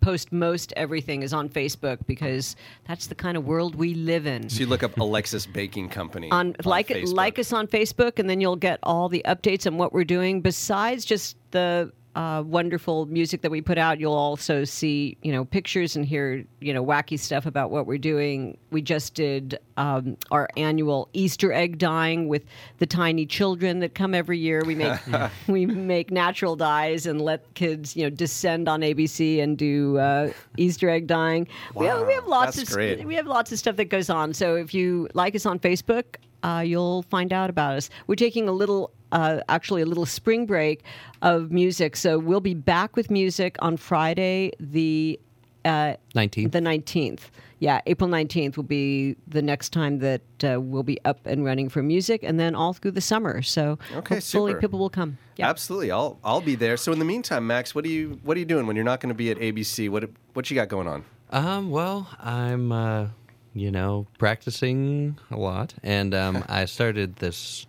post 0.00 0.32
most 0.32 0.72
everything 0.76 1.22
is 1.22 1.32
on 1.32 1.48
Facebook 1.48 1.98
because 2.06 2.56
that's 2.86 3.06
the 3.06 3.14
kind 3.14 3.36
of 3.36 3.44
world 3.44 3.74
we 3.74 3.94
live 3.94 4.26
in. 4.26 4.48
So 4.48 4.60
you 4.60 4.66
look 4.66 4.82
up 4.82 4.98
Alexis 4.98 5.46
Baking 5.46 5.88
Company 5.88 6.30
on 6.30 6.56
like 6.64 6.88
Facebook. 6.88 7.14
like 7.14 7.38
us 7.38 7.52
on 7.52 7.66
Facebook, 7.66 8.18
and 8.18 8.28
then 8.28 8.40
you'll 8.40 8.56
get 8.56 8.78
all 8.82 9.08
the 9.08 9.22
updates 9.26 9.66
on 9.66 9.76
what 9.78 9.92
we're 9.92 10.04
doing. 10.04 10.40
Besides 10.40 11.04
just 11.04 11.36
the 11.50 11.92
uh, 12.14 12.42
wonderful 12.44 13.06
music 13.06 13.42
that 13.42 13.50
we 13.50 13.60
put 13.60 13.78
out, 13.78 14.00
you'll 14.00 14.12
also 14.12 14.64
see 14.64 15.16
you 15.22 15.32
know 15.32 15.44
pictures 15.44 15.94
and 15.94 16.04
hear 16.04 16.44
you 16.60 16.74
know 16.74 16.84
wacky 16.84 17.18
stuff 17.18 17.46
about 17.46 17.70
what 17.70 17.86
we're 17.86 17.98
doing. 17.98 18.56
We 18.70 18.82
just 18.82 19.14
did 19.14 19.58
um, 19.76 20.16
our 20.30 20.48
annual 20.56 21.08
Easter 21.12 21.52
egg 21.52 21.78
dyeing 21.78 22.28
with 22.28 22.44
the 22.78 22.86
tiny 22.86 23.26
children 23.26 23.78
that 23.80 23.94
come 23.94 24.14
every 24.14 24.38
year. 24.38 24.62
We 24.64 24.74
make 24.74 24.98
we 25.46 25.66
make 25.66 26.10
natural 26.10 26.56
dyes 26.56 27.06
and 27.06 27.20
let 27.20 27.54
kids 27.54 27.96
you 27.96 28.04
know 28.04 28.10
descend 28.10 28.68
on 28.68 28.80
ABC 28.80 29.42
and 29.42 29.56
do 29.56 29.98
uh, 29.98 30.32
Easter 30.56 30.90
egg 30.90 31.06
dyeing. 31.06 31.46
we 31.74 31.86
have 31.86 32.06
we 32.06 32.14
have 32.14 32.26
lots 32.26 32.60
of 32.60 32.68
great. 32.70 33.04
we 33.04 33.14
have 33.14 33.26
lots 33.26 33.52
of 33.52 33.58
stuff 33.58 33.76
that 33.76 33.86
goes 33.86 34.10
on. 34.10 34.34
So 34.34 34.56
if 34.56 34.74
you 34.74 35.08
like 35.14 35.34
us 35.34 35.46
on 35.46 35.58
Facebook, 35.58 36.16
uh, 36.42 36.62
you'll 36.66 37.02
find 37.02 37.32
out 37.32 37.50
about 37.50 37.76
us. 37.76 37.90
We're 38.06 38.14
taking 38.16 38.48
a 38.48 38.52
little, 38.52 38.90
uh, 39.12 39.40
actually, 39.48 39.82
a 39.82 39.86
little 39.86 40.06
spring 40.06 40.46
break 40.46 40.82
of 41.22 41.50
music. 41.50 41.96
So 41.96 42.18
we'll 42.18 42.40
be 42.40 42.54
back 42.54 42.96
with 42.96 43.10
music 43.10 43.56
on 43.60 43.76
Friday, 43.76 44.52
the 44.60 45.18
uh, 45.64 45.94
19th. 46.14 46.52
the 46.52 46.60
nineteenth. 46.60 47.30
Yeah, 47.58 47.82
April 47.84 48.08
nineteenth 48.08 48.56
will 48.56 48.64
be 48.64 49.16
the 49.28 49.42
next 49.42 49.74
time 49.74 49.98
that 49.98 50.22
uh, 50.42 50.58
we'll 50.58 50.82
be 50.82 50.98
up 51.04 51.18
and 51.26 51.44
running 51.44 51.68
for 51.68 51.82
music, 51.82 52.22
and 52.22 52.40
then 52.40 52.54
all 52.54 52.72
through 52.72 52.92
the 52.92 53.02
summer. 53.02 53.42
So 53.42 53.78
Okay, 53.94 54.14
hopefully 54.14 54.52
super. 54.52 54.60
people 54.62 54.78
will 54.78 54.88
come. 54.88 55.18
Yeah. 55.36 55.50
Absolutely, 55.50 55.90
I'll 55.90 56.18
I'll 56.24 56.40
be 56.40 56.54
there. 56.54 56.78
So 56.78 56.90
in 56.92 56.98
the 56.98 57.04
meantime, 57.04 57.46
Max, 57.46 57.74
what 57.74 57.84
are 57.84 57.88
you 57.88 58.18
what 58.22 58.38
are 58.38 58.40
you 58.40 58.46
doing 58.46 58.66
when 58.66 58.76
you're 58.76 58.84
not 58.86 59.00
going 59.00 59.10
to 59.10 59.14
be 59.14 59.30
at 59.30 59.36
ABC? 59.36 59.90
What 59.90 60.08
what 60.32 60.50
you 60.50 60.54
got 60.54 60.68
going 60.68 60.86
on? 60.88 61.04
Um, 61.32 61.70
well, 61.70 62.08
I'm, 62.18 62.72
uh, 62.72 63.08
you 63.54 63.70
know, 63.70 64.06
practicing 64.18 65.18
a 65.30 65.36
lot, 65.36 65.74
and 65.82 66.14
um, 66.14 66.44
I 66.48 66.64
started 66.66 67.16
this. 67.16 67.66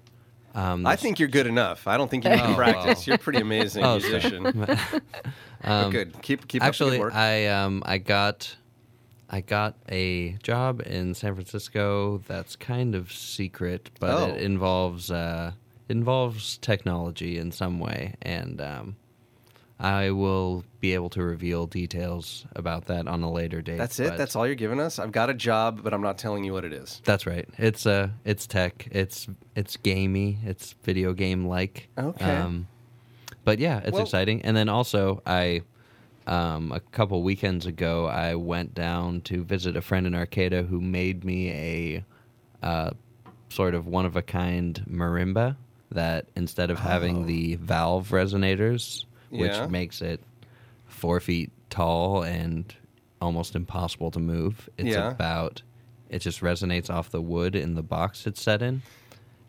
Um, 0.54 0.86
I 0.86 0.96
think 0.98 1.17
you're 1.17 1.30
good 1.30 1.48
enough. 1.48 1.88
I 1.88 1.96
don't 1.98 2.12
think 2.12 2.26
you 2.26 2.30
need 2.32 2.38
to 2.38 2.52
Oh, 2.52 2.56
practice. 2.56 3.00
wow. 3.00 3.04
You're 3.08 3.15
a 3.15 3.20
pretty 3.20 3.39
amazing 3.39 3.84
Oh, 3.86 4.00
sorry. 4.00 4.12
musician. 4.22 4.65
But 5.63 5.91
good. 5.91 6.22
Keep 6.22 6.48
keep 6.48 6.62
actually, 6.63 6.89
up 6.89 6.94
the 6.96 7.00
work. 7.00 7.15
I 7.15 7.48
um, 7.48 7.84
I 7.86 7.98
got, 8.00 8.56
I 9.30 9.41
got 9.41 9.76
a 9.89 10.34
job 10.44 10.82
in 10.86 11.13
San 11.13 11.36
Francisco. 11.36 12.17
That's 12.28 12.56
kind 12.58 12.96
of 12.96 13.12
secret, 13.13 13.91
but 14.00 14.10
Oh. 14.12 14.26
it 14.36 14.41
involves 14.41 15.10
uh, 15.10 15.54
involves 15.88 16.58
technology 16.58 17.38
in 17.38 17.52
some 17.52 17.80
way, 17.80 18.15
and 18.22 18.60
um, 18.62 18.96
I 19.82 20.12
will 20.12 20.63
be 20.80 20.94
able 20.94 21.10
to 21.12 21.24
reveal 21.24 21.65
details 21.65 22.46
about 22.56 22.86
that 22.86 23.08
on 23.08 23.24
a 23.24 23.32
later 23.32 23.63
date. 23.63 23.78
That's 23.80 24.00
it. 24.00 24.15
That's 24.15 24.36
all 24.36 24.46
you're 24.46 24.54
giving 24.56 24.80
us. 24.80 25.00
I've 25.00 25.12
got 25.12 25.32
a 25.32 25.34
job, 25.34 25.82
but 25.84 25.91
I'm 25.91 26.02
not 26.04 26.20
telling 26.20 26.44
you 26.44 26.54
what 26.54 26.63
it 26.63 26.72
is. 26.72 27.02
That's 27.04 27.26
right. 27.26 27.50
It's 27.58 27.88
uh 27.88 28.10
it's 28.24 28.46
tech. 28.46 28.88
It's 28.91 29.28
it's 29.56 29.78
gamey. 29.78 30.38
It's 30.46 30.76
video 30.84 31.13
game 31.13 31.48
like. 31.48 31.89
Okay. 31.98 32.48
but 33.44 33.58
yeah, 33.58 33.80
it's 33.80 33.94
Well- 33.94 34.04
exciting. 34.04 34.44
And 34.44 34.56
then 34.56 34.70
also 34.70 35.24
I 35.26 35.63
um 36.28 36.72
a 36.72 36.80
couple 36.80 37.24
weekends 37.24 37.65
ago 37.65 38.06
I 38.06 38.36
went 38.36 38.76
down 38.76 39.22
to 39.22 39.44
visit 39.44 39.76
a 39.76 39.82
friend 39.82 40.06
in 40.06 40.13
Arcata 40.13 40.62
who 40.62 40.80
made 40.80 41.24
me 41.24 41.50
a 41.52 42.06
uh 42.62 42.91
sort 43.50 43.74
of 43.74 43.88
one 43.88 44.06
of 44.06 44.15
a 44.15 44.22
kind 44.22 44.86
marimba 44.88 45.58
that 45.91 46.28
instead 46.36 46.70
of 46.70 46.78
having 46.80 47.26
the 47.26 47.56
valve 47.56 48.10
resonators, 48.12 49.06
which. 49.32 49.52
Yeah. 49.52 49.67
makes 49.67 50.02
it 50.02 50.22
four 50.88 51.20
feet 51.20 51.52
tall 51.70 52.22
and 52.24 52.74
almost 53.22 53.56
impossible 53.56 54.12
to 54.12 54.20
move. 54.20 54.70
It's 54.78 54.89
Yeah. 54.89 55.10
about 55.12 55.62
it 56.10 56.20
just 56.20 56.41
resonates 56.41 56.89
off 56.89 57.10
the 57.10 57.22
wood 57.22 57.56
in 57.56 57.76
the 57.76 57.82
box 57.84 58.28
it's 58.28 58.41
set 58.41 58.62
in, 58.62 58.82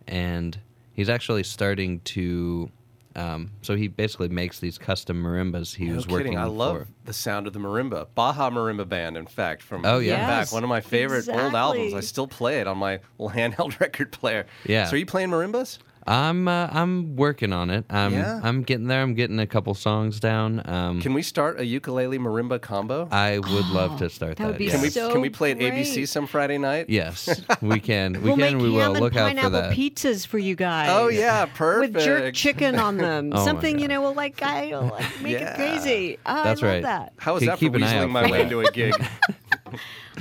and 0.06 0.58
he's 0.92 1.08
actually 1.08 1.42
starting 1.42 2.00
to. 2.00 2.70
Um, 3.14 3.50
so 3.60 3.76
he 3.76 3.88
basically 3.88 4.30
makes 4.30 4.58
these 4.60 4.78
custom 4.78 5.22
marimbas. 5.22 5.74
He 5.74 5.84
No 5.86 5.96
was 5.96 6.06
kidding. 6.06 6.16
working. 6.18 6.38
I 6.38 6.44
love 6.44 6.78
for, 6.78 6.88
the 7.04 7.12
sound 7.12 7.46
of 7.46 7.52
the 7.52 7.58
marimba. 7.58 8.06
Baja 8.14 8.48
Marimba 8.48 8.88
Band, 8.88 9.18
in 9.18 9.26
fact, 9.26 9.62
from 9.62 9.84
Oh, 9.84 9.98
yeah. 9.98 10.26
back. 10.26 10.50
One 10.50 10.62
of 10.62 10.70
my 10.70 10.80
favorite 10.80 11.28
old 11.28 11.54
albums. 11.54 11.92
I 11.92 12.00
still 12.00 12.26
play 12.26 12.60
it 12.60 12.66
on 12.66 12.78
my 12.78 13.00
little 13.18 13.36
handheld 13.36 13.78
record 13.80 14.12
player. 14.12 14.46
Yeah. 14.64 14.86
So 14.86 14.94
are 14.94 14.96
you 14.96 15.04
playing 15.04 15.28
marimbas? 15.28 15.76
I'm 16.06 16.48
uh, 16.48 16.68
I'm 16.72 17.14
working 17.16 17.52
on 17.52 17.70
it. 17.70 17.84
I'm 17.88 18.12
Yeah? 18.12 18.40
I'm 18.42 18.62
getting 18.62 18.86
there. 18.88 19.02
I'm 19.02 19.14
getting 19.14 19.38
a 19.38 19.46
couple 19.46 19.72
songs 19.74 20.18
down. 20.18 20.60
Um, 20.64 21.00
Can 21.00 21.14
we 21.14 21.22
start 21.22 21.60
a 21.60 21.64
ukulele 21.64 22.18
marimba 22.18 22.60
combo? 22.60 23.08
I 23.12 23.38
would 23.38 23.68
love 23.68 23.98
to 23.98 24.10
start 24.10 24.36
that 24.38 24.42
that. 24.42 24.48
would 24.48 24.58
be 24.58 24.64
yes. 24.64 24.72
can 24.74 24.82
we 24.82 24.90
so 24.90 25.12
can 25.12 25.20
we 25.20 25.30
play 25.30 25.52
at 25.52 25.58
ABC 25.58 26.08
some 26.08 26.26
Friday 26.26 26.58
night? 26.58 26.86
Yes, 26.88 27.40
we 27.62 27.78
can. 27.78 28.14
We 28.14 28.18
we'll 28.20 28.36
can. 28.36 28.56
make 28.56 28.62
We 28.62 28.70
will. 28.70 28.92
and 28.92 29.00
Look 29.00 29.14
out 29.16 29.28
for 29.30 29.34
pineapple 29.36 29.50
that. 29.50 29.76
pizzas 29.76 30.26
for 30.26 30.38
you 30.38 30.54
guys. 30.56 30.88
Oh 30.90 31.08
yeah, 31.08 31.46
perfect. 31.46 31.94
with 31.94 32.04
jerk 32.04 32.34
chicken 32.34 32.78
on 32.78 32.96
them. 32.96 33.32
Oh 33.42 33.44
Something 33.44 33.78
you 33.78 33.86
know 33.88 34.00
will 34.00 34.14
like 34.14 34.42
I 34.42 34.66
will, 34.66 34.88
like 34.88 35.20
make 35.22 35.32
Yeah. 35.34 35.52
it 35.52 35.56
crazy. 35.56 36.18
Oh, 36.26 36.42
That's 36.44 36.62
I 36.62 36.66
love 36.66 36.74
right. 36.74 36.82
that. 36.82 37.12
How 37.18 37.36
is 37.36 37.40
Keep- 37.40 37.48
that 37.48 37.58
for 37.58 37.60
keep 37.60 37.74
an 37.74 37.82
eye 37.84 37.86
weaseling 37.94 38.10
my 38.10 38.30
way 38.30 38.42
into 38.42 38.60
a 38.60 38.70
gig? 38.72 38.94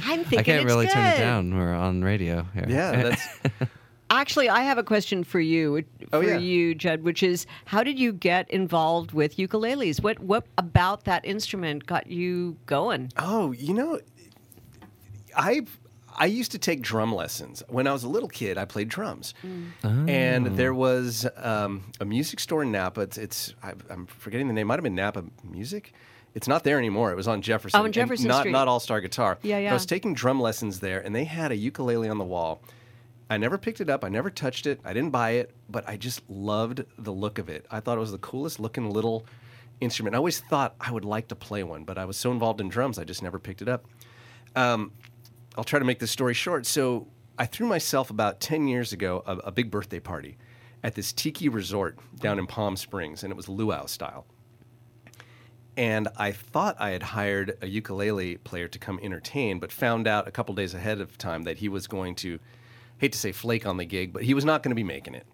I'm 0.05 0.23
thinking 0.23 0.39
I 0.39 0.43
can't 0.43 0.61
it's 0.61 0.65
really 0.65 0.87
turn 0.87 1.05
it 1.05 1.17
down. 1.17 1.57
We're 1.57 1.73
on 1.73 2.03
radio 2.03 2.45
here. 2.53 2.65
yeah, 2.69 3.03
that's 3.03 3.27
Actually, 4.11 4.49
I 4.49 4.61
have 4.61 4.77
a 4.77 4.83
question 4.83 5.23
for 5.23 5.39
you, 5.39 5.83
Oh, 6.13 6.21
for 6.21 6.27
yeah. 6.27 6.37
you, 6.37 6.75
Judd, 6.75 7.01
which 7.03 7.23
is 7.23 7.45
how 7.65 7.81
did 7.83 7.97
you 7.97 8.11
get 8.13 8.49
involved 8.51 9.13
with 9.13 9.37
ukuleles? 9.37 10.01
What 10.03 10.19
what 10.19 10.45
about 10.57 11.05
that 11.05 11.23
instrument 11.25 11.85
got 11.85 12.07
you 12.07 12.57
going? 12.65 13.11
Oh, 13.17 13.53
you 13.53 13.73
know, 13.73 13.99
I 15.35 15.61
I 16.17 16.25
used 16.25 16.51
to 16.51 16.59
take 16.59 16.81
drum 16.81 17.15
lessons. 17.15 17.63
When 17.69 17.87
I 17.87 17.93
was 17.93 18.03
a 18.03 18.09
little 18.09 18.27
kid, 18.27 18.57
I 18.57 18.65
played 18.65 18.89
drums. 18.89 19.33
Mm. 19.83 20.09
And 20.09 20.47
Oh. 20.47 20.49
there 20.51 20.73
was 20.73 21.25
um, 21.37 21.83
a 22.01 22.05
music 22.05 22.41
store 22.41 22.63
in 22.63 22.71
Napa. 22.71 23.01
It's, 23.01 23.17
it's 23.17 23.53
I, 23.63 23.71
I'm 23.89 24.07
forgetting 24.07 24.47
the 24.47 24.53
name. 24.53 24.67
Might 24.67 24.75
have 24.75 24.83
been 24.83 24.93
Napa 24.95 25.23
Music. 25.49 25.93
It's 26.35 26.47
not 26.49 26.63
there 26.65 26.77
anymore. 26.77 27.11
It 27.11 27.15
was 27.15 27.29
on 27.29 27.41
Jefferson. 27.41 27.79
Oh, 27.79 27.83
on 27.85 27.91
Jefferson 27.93 28.29
Street. 28.31 28.51
Not 28.51 28.67
All 28.67 28.79
Star 28.81 28.99
Guitar. 28.99 29.37
Yeah, 29.41 29.55
But 29.55 29.63
yeah. 29.63 29.69
I 29.69 29.73
was 29.73 29.85
taking 29.85 30.13
drum 30.13 30.39
lessons 30.41 30.81
there, 30.81 30.99
and 30.99 31.15
they 31.15 31.23
had 31.23 31.51
a 31.51 31.55
ukulele 31.55 32.09
on 32.09 32.17
the 32.17 32.25
wall. 32.25 32.61
I 33.31 33.37
never 33.37 33.57
picked 33.57 33.79
it 33.79 33.89
up. 33.89 34.03
I 34.03 34.09
never 34.09 34.29
touched 34.29 34.67
it. 34.67 34.81
I 34.83 34.91
didn't 34.91 35.11
buy 35.11 35.31
it, 35.31 35.55
but 35.69 35.87
I 35.87 35.95
just 35.95 36.21
loved 36.29 36.83
the 36.97 37.13
look 37.13 37.39
of 37.39 37.47
it. 37.47 37.65
I 37.71 37.79
thought 37.79 37.95
it 37.95 38.01
was 38.01 38.11
the 38.11 38.17
coolest 38.17 38.59
looking 38.59 38.91
little 38.91 39.25
instrument. 39.79 40.15
I 40.15 40.17
always 40.17 40.41
thought 40.41 40.75
I 40.81 40.91
would 40.91 41.05
like 41.05 41.29
to 41.29 41.35
play 41.35 41.63
one, 41.63 41.85
but 41.85 41.97
I 41.97 42.03
was 42.03 42.17
so 42.17 42.33
involved 42.33 42.59
in 42.59 42.67
drums, 42.67 42.99
I 42.99 43.05
just 43.05 43.23
never 43.23 43.39
picked 43.39 43.61
it 43.61 43.69
up. 43.69 43.85
Um, 44.53 44.91
I'll 45.57 45.63
try 45.63 45.79
to 45.79 45.85
make 45.85 45.99
this 45.99 46.11
story 46.11 46.33
short. 46.33 46.65
So 46.65 47.07
I 47.39 47.45
threw 47.45 47.67
myself 47.67 48.09
about 48.09 48.41
10 48.41 48.67
years 48.67 48.91
ago 48.91 49.23
a, 49.25 49.37
a 49.37 49.51
big 49.53 49.71
birthday 49.71 50.01
party 50.01 50.37
at 50.83 50.95
this 50.95 51.13
tiki 51.13 51.47
resort 51.47 51.97
down 52.19 52.37
in 52.37 52.47
Palm 52.47 52.75
Springs, 52.75 53.23
and 53.23 53.31
it 53.31 53.37
was 53.37 53.47
luau 53.47 53.85
style. 53.85 54.25
And 55.77 56.09
I 56.17 56.33
thought 56.33 56.75
I 56.81 56.89
had 56.89 57.01
hired 57.01 57.57
a 57.61 57.67
ukulele 57.67 58.35
player 58.39 58.67
to 58.67 58.77
come 58.77 58.99
entertain, 59.01 59.59
but 59.59 59.71
found 59.71 60.05
out 60.05 60.27
a 60.27 60.31
couple 60.31 60.53
days 60.53 60.73
ahead 60.73 60.99
of 60.99 61.17
time 61.17 61.43
that 61.43 61.59
he 61.59 61.69
was 61.69 61.87
going 61.87 62.15
to, 62.15 62.37
hate 63.01 63.11
to 63.11 63.17
say 63.17 63.31
flake 63.31 63.65
on 63.65 63.77
the 63.77 63.85
gig, 63.85 64.13
but 64.13 64.21
he 64.21 64.35
was 64.35 64.45
not 64.45 64.61
going 64.61 64.69
to 64.69 64.75
be 64.75 64.83
making 64.83 65.15
it. 65.15 65.25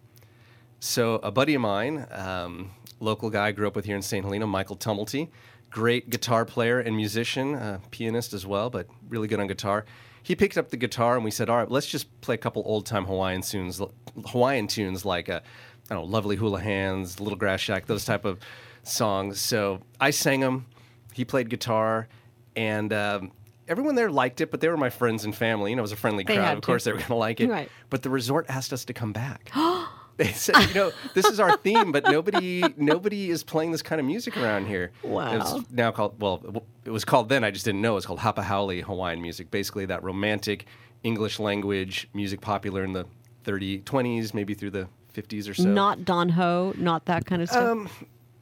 So 0.79 1.15
a 1.15 1.31
buddy 1.31 1.53
of 1.53 1.59
mine, 1.61 2.07
um, 2.11 2.71
local 3.01 3.29
guy, 3.29 3.51
grew 3.51 3.67
up 3.67 3.75
with 3.75 3.83
here 3.83 3.97
in 3.97 4.01
St. 4.01 4.23
Helena, 4.23 4.47
Michael 4.47 4.77
Tumulty, 4.77 5.27
great 5.69 6.09
guitar 6.09 6.45
player 6.45 6.79
and 6.79 6.95
musician, 6.95 7.55
uh, 7.55 7.79
pianist 7.91 8.31
as 8.31 8.45
well, 8.45 8.69
but 8.69 8.87
really 9.09 9.27
good 9.27 9.41
on 9.41 9.47
guitar. 9.47 9.83
He 10.23 10.33
picked 10.33 10.57
up 10.57 10.69
the 10.69 10.77
guitar 10.77 11.15
and 11.15 11.25
we 11.25 11.31
said, 11.31 11.49
"All 11.49 11.57
right, 11.57 11.69
let's 11.69 11.87
just 11.87 12.21
play 12.21 12.35
a 12.35 12.37
couple 12.37 12.63
old 12.65 12.85
time 12.85 13.03
Hawaiian 13.03 13.41
tunes, 13.41 13.81
Hawaiian 14.27 14.67
tunes 14.67 15.03
like 15.03 15.27
uh, 15.27 15.41
I 15.89 15.93
don't 15.93 16.05
know, 16.05 16.09
"Lovely 16.09 16.37
Hula 16.37 16.61
Hands," 16.61 17.19
"Little 17.19 17.37
Grass 17.37 17.59
Shack," 17.59 17.85
those 17.85 18.05
type 18.05 18.23
of 18.23 18.39
songs." 18.83 19.41
So 19.41 19.81
I 19.99 20.11
sang 20.11 20.39
them. 20.39 20.67
He 21.13 21.25
played 21.25 21.49
guitar, 21.49 22.07
and 22.55 22.93
um, 22.93 23.31
everyone 23.67 23.95
there 23.95 24.09
liked 24.11 24.41
it. 24.41 24.51
But 24.51 24.61
they 24.61 24.69
were 24.69 24.77
my 24.77 24.89
friends 24.89 25.25
and 25.25 25.35
family. 25.35 25.71
You 25.71 25.75
know, 25.75 25.81
it 25.81 25.89
was 25.89 25.91
a 25.91 25.95
friendly 25.97 26.23
They 26.23 26.35
crowd. 26.35 26.45
had 26.45 26.57
Of 26.57 26.63
course, 26.63 26.83
to. 26.83 26.89
they 26.89 26.93
were 26.93 26.97
going 26.99 27.07
to 27.07 27.15
like 27.15 27.39
it. 27.39 27.49
Right. 27.49 27.69
But 27.89 28.03
the 28.03 28.09
resort 28.09 28.45
asked 28.49 28.73
us 28.73 28.85
to 28.85 28.93
come 28.93 29.13
back. 29.13 29.51
They 30.17 30.31
said, 30.31 30.55
you 30.69 30.73
know, 30.73 30.91
this 31.13 31.27
is 31.27 31.39
our 31.39 31.57
theme, 31.57 31.91
but 31.91 32.03
nobody 32.05 32.63
nobody 32.75 33.29
is 33.29 33.43
playing 33.43 33.71
this 33.71 33.83
kind 33.83 33.99
of 33.99 34.07
music 34.07 34.35
around 34.35 34.65
here. 34.65 34.89
Wow. 35.03 35.35
It's 35.59 35.71
now 35.71 35.91
called 35.91 36.19
well, 36.19 36.63
it 36.85 36.89
was 36.89 37.05
called 37.05 37.29
then. 37.29 37.43
I 37.43 37.51
just 37.51 37.65
didn't 37.65 37.81
know. 37.81 37.91
It 37.91 37.95
was 38.01 38.07
called 38.07 38.17
Hapa 38.21 38.43
Haole 38.43 38.81
Hawaiian 38.81 39.21
music. 39.21 39.51
Basically, 39.51 39.85
that 39.85 40.01
romantic 40.03 40.65
English 41.03 41.37
language 41.37 42.09
music 42.15 42.41
popular 42.41 42.83
in 42.83 42.93
the 42.93 43.05
30s, 43.45 43.83
20s, 43.83 44.33
maybe 44.33 44.55
through 44.55 44.71
the 44.71 44.87
50s 45.13 45.47
or 45.47 45.53
so. 45.53 45.65
Not 45.65 46.03
Don 46.03 46.29
Ho, 46.29 46.73
not 46.77 47.05
that 47.05 47.27
kind 47.27 47.43
of 47.43 47.49
stuff. 47.49 47.63
Um, 47.69 47.87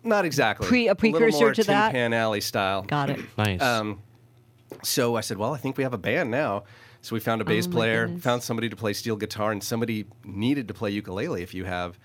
not 0.02 0.24
exactly. 0.24 0.66
Pre- 0.68 0.88
a 0.88 0.94
little 0.94 1.12
precursor 1.20 1.38
more 1.40 1.54
to 1.56 1.62
Tin 1.66 1.74
that? 1.74 1.92
Pan 1.92 2.14
Alley 2.14 2.40
style. 2.40 2.84
Got 2.84 3.10
it. 3.10 3.20
Nice. 3.38 3.62
Um, 3.62 4.00
so 4.84 5.16
I 5.16 5.22
said, 5.22 5.38
well, 5.38 5.54
I 5.54 5.58
think 5.58 5.78
we 5.78 5.84
have 5.84 5.94
a 5.94 5.98
band 5.98 6.32
now. 6.32 6.64
So 7.02 7.14
we 7.14 7.20
found 7.20 7.40
a 7.42 7.46
bass 7.46 7.68
Oh, 7.68 7.72
player, 7.72 8.06
goodness. 8.08 8.24
found 8.24 8.42
somebody 8.44 8.68
to 8.70 8.76
play 8.76 8.94
steel 8.94 9.16
guitar, 9.16 9.52
and 9.52 9.64
somebody 9.64 10.06
needed 10.24 10.68
to 10.70 10.74
play 10.74 10.90
ukulele 10.90 11.44
if 11.44 11.54
you 11.54 11.64
have 11.66 12.00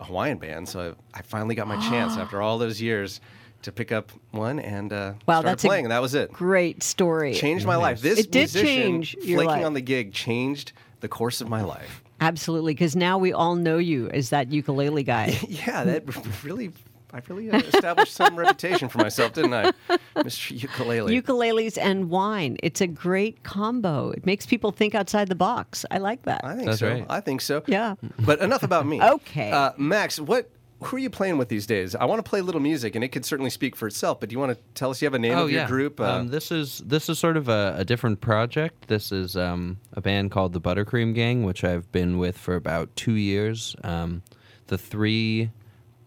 a 0.00 0.04
Hawaiian 0.04 0.36
band. 0.38 0.68
So 0.68 0.94
I, 1.14 1.18
I 1.18 1.22
finally 1.22 1.54
got 1.54 1.66
my 1.66 1.76
chance 1.88 2.16
after 2.18 2.42
all 2.42 2.58
those 2.58 2.80
years 2.80 3.20
to 3.62 3.72
pick 3.72 3.90
up 3.92 4.12
one 4.32 4.58
and 4.58 4.92
uh, 4.92 5.14
Wow, 5.26 5.36
started 5.40 5.48
that's 5.48 5.64
a 5.64 5.68
playing, 5.68 5.86
and 5.86 5.92
that 5.92 6.02
was 6.02 6.14
it. 6.14 6.30
Great 6.30 6.82
story. 6.82 7.32
Changed 7.32 7.64
my 7.66 7.76
life. 7.76 8.02
This 8.02 8.18
It 8.18 8.30
did 8.30 8.40
musician 8.40 8.66
change 8.66 9.14
your 9.22 9.38
flaking 9.42 9.46
life. 9.62 9.64
on 9.66 9.72
the 9.72 9.80
gig 9.80 10.12
changed 10.12 10.72
the 11.00 11.08
course 11.08 11.40
of 11.40 11.48
my 11.48 11.62
life. 11.62 12.02
Absolutely, 12.20 12.74
because 12.74 12.94
now 12.94 13.16
we 13.16 13.32
all 13.32 13.54
know 13.54 13.78
you 13.78 14.10
as 14.10 14.28
that 14.28 14.52
ukulele 14.52 15.02
guy. 15.04 15.38
Yeah, 15.48 15.84
that 15.84 16.44
really, 16.44 16.70
I 17.14 17.20
really 17.28 17.48
uh, 17.48 17.58
established 17.58 18.12
some 18.12 18.34
reputation 18.34 18.88
for 18.88 18.98
myself, 18.98 19.34
didn't 19.34 19.54
I, 19.54 19.72
Mr. 20.16 20.60
Ukulele? 20.60 21.22
Ukuleles 21.22 21.78
and 21.80 22.10
wine. 22.10 22.56
It's 22.60 22.80
a 22.80 22.88
great 22.88 23.44
combo. 23.44 24.10
It 24.10 24.26
makes 24.26 24.46
people 24.46 24.72
think 24.72 24.96
outside 24.96 25.28
the 25.28 25.36
box. 25.36 25.86
I 25.92 25.98
like 25.98 26.22
that. 26.22 26.40
I 26.44 26.56
think 26.56 26.66
That's 26.66 26.80
so. 26.80 26.88
right. 26.88 27.06
I 27.08 27.20
think 27.20 27.40
so. 27.40 27.62
Yeah. 27.68 27.94
But 28.18 28.40
enough 28.40 28.64
about 28.64 28.86
me. 28.86 29.00
Okay. 29.14 29.52
Uh, 29.52 29.72
Max, 29.76 30.18
what? 30.18 30.50
Who 30.82 30.96
are 30.96 30.98
you 30.98 31.10
playing 31.10 31.38
with 31.38 31.48
these 31.48 31.66
days? 31.66 31.94
I 31.94 32.04
want 32.06 32.24
to 32.24 32.28
play 32.28 32.40
a 32.40 32.42
little 32.42 32.60
music, 32.60 32.94
and 32.94 33.04
it 33.04 33.08
could 33.08 33.24
certainly 33.24 33.50
speak 33.50 33.76
for 33.76 33.86
itself. 33.86 34.18
But 34.18 34.28
do 34.28 34.32
you 34.34 34.40
want 34.40 34.52
to 34.52 34.58
tell 34.74 34.90
us 34.90 35.00
you 35.00 35.06
have 35.06 35.14
a 35.14 35.18
name 35.18 35.36
oh 35.38 35.44
of 35.44 35.50
your 35.50 35.62
yeah. 35.62 35.68
group? 35.68 36.00
Uh, 36.00 36.04
um, 36.04 36.28
this 36.28 36.50
is 36.50 36.78
this 36.78 37.08
is 37.08 37.18
sort 37.18 37.36
of 37.36 37.48
a, 37.48 37.76
a 37.78 37.84
different 37.84 38.20
project. 38.20 38.88
This 38.88 39.12
is 39.12 39.36
um, 39.36 39.78
a 39.92 40.00
band 40.00 40.30
called 40.30 40.52
the 40.52 40.60
Buttercream 40.60 41.14
Gang, 41.14 41.44
which 41.44 41.62
I've 41.62 41.90
been 41.92 42.18
with 42.18 42.36
for 42.36 42.56
about 42.56 42.94
two 42.96 43.14
years. 43.14 43.76
Um, 43.84 44.22
the 44.66 44.78
three 44.78 45.50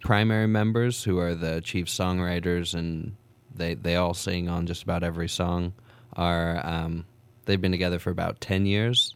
primary 0.07 0.47
members, 0.47 1.03
who 1.03 1.19
are 1.19 1.35
the 1.35 1.59
chief 1.59 1.87
songwriters, 1.87 2.73
and 2.73 3.13
they 3.53 3.73
they 3.73 3.97
all 3.97 4.13
sing 4.13 4.47
on 4.47 4.65
just 4.65 4.81
about 4.81 5.03
every 5.03 5.27
song, 5.27 5.73
are 6.13 6.65
um, 6.65 7.05
they've 7.43 7.59
been 7.59 7.73
together 7.73 7.99
for 7.99 8.09
about 8.09 8.39
ten 8.39 8.65
years. 8.65 9.15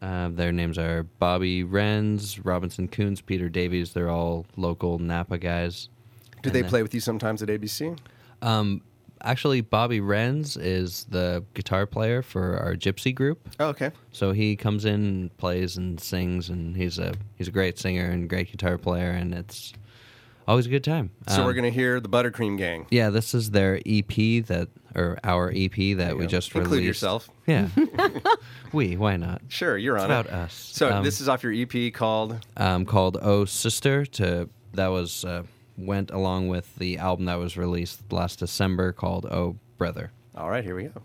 Uh, 0.00 0.28
their 0.28 0.52
names 0.52 0.78
are 0.78 1.02
Bobby 1.18 1.64
Renz, 1.64 2.40
Robinson 2.44 2.86
Coons, 2.86 3.20
Peter 3.20 3.48
Davies. 3.48 3.94
They're 3.94 4.08
all 4.08 4.46
local 4.56 5.00
Napa 5.00 5.38
guys. 5.38 5.88
do 6.42 6.50
and 6.50 6.54
they 6.54 6.62
play 6.62 6.84
with 6.84 6.94
you 6.94 7.00
sometimes 7.00 7.42
at 7.42 7.48
ABC? 7.48 7.98
um, 8.42 8.82
actually, 9.22 9.60
Bobby 9.60 10.00
Renz 10.00 10.56
is 10.56 11.04
the 11.10 11.44
guitar 11.54 11.84
player 11.84 12.22
for 12.22 12.58
our 12.58 12.76
Gypsy 12.76 13.12
group. 13.12 13.48
Oh, 13.58 13.70
okay. 13.70 13.90
So 14.12 14.30
he 14.30 14.54
comes 14.54 14.84
in, 14.84 14.94
and 14.94 15.36
plays, 15.36 15.76
and 15.76 15.98
sings, 15.98 16.48
and 16.48 16.76
he's 16.76 17.00
a 17.00 17.12
he's 17.34 17.48
a 17.48 17.52
great 17.52 17.76
singer 17.76 18.08
and 18.08 18.28
great 18.28 18.52
guitar 18.52 18.78
player, 18.78 19.10
and 19.10 19.34
it's 19.34 19.72
always 20.48 20.66
a 20.66 20.70
good 20.70 20.84
time. 20.84 21.10
So 21.28 21.40
Um, 21.40 21.44
we're 21.46 21.54
gonna 21.54 21.70
hear 21.70 22.00
the 22.00 22.08
Buttercream 22.08 22.56
Gang. 22.58 22.86
yeah, 22.90 23.10
this 23.10 23.34
is 23.34 23.50
their 23.50 23.80
EP 23.86 24.40
that 24.46 24.68
or 24.94 25.18
our 25.24 25.52
EP 25.54 25.94
that 25.96 26.16
we 26.16 26.26
just 26.26 26.48
Include 26.54 26.70
released. 26.72 26.86
yourself. 26.86 27.28
Yeah, 27.46 27.68
we 28.72 28.96
why 28.96 29.16
not? 29.16 29.42
Sure, 29.48 29.76
you're 29.76 29.96
It's 29.96 30.04
on 30.04 30.10
about 30.10 30.26
it. 30.26 30.32
us. 30.32 30.54
So 30.54 30.90
Um, 30.92 31.04
this 31.04 31.20
is 31.20 31.28
off 31.28 31.42
your 31.42 31.52
EP 31.52 31.92
called. 31.92 32.44
um, 32.56 32.84
called 32.84 33.18
"Oh 33.20 33.44
Sister." 33.44 34.04
To 34.06 34.48
that 34.74 34.88
was 34.88 35.24
uh, 35.24 35.42
went 35.76 36.10
along 36.10 36.48
with 36.48 36.74
the 36.76 36.98
album 36.98 37.26
that 37.26 37.38
was 37.38 37.56
released 37.56 38.10
last 38.12 38.38
December 38.38 38.92
called 38.92 39.26
"Oh 39.26 39.56
Brother." 39.78 40.12
All 40.34 40.50
right, 40.50 40.64
here 40.64 40.76
we 40.76 40.84
go. 40.84 41.02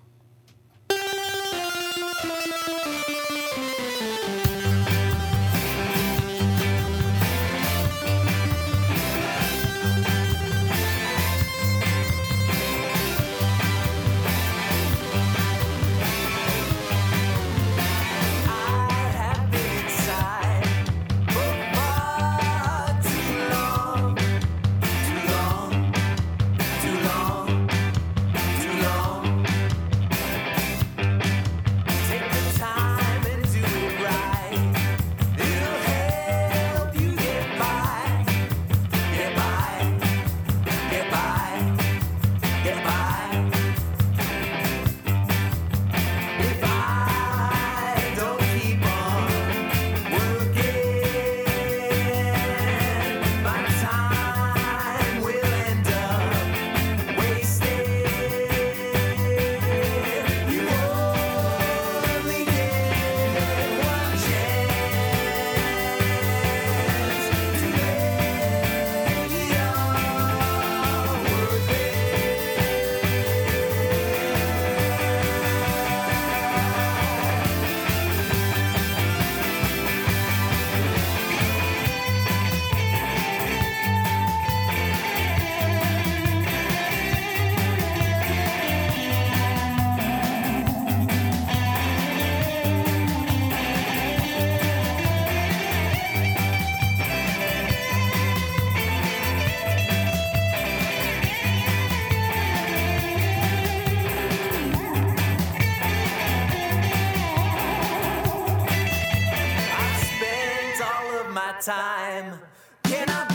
Time. 111.61 112.39
Can 112.83 113.07
I 113.07 113.30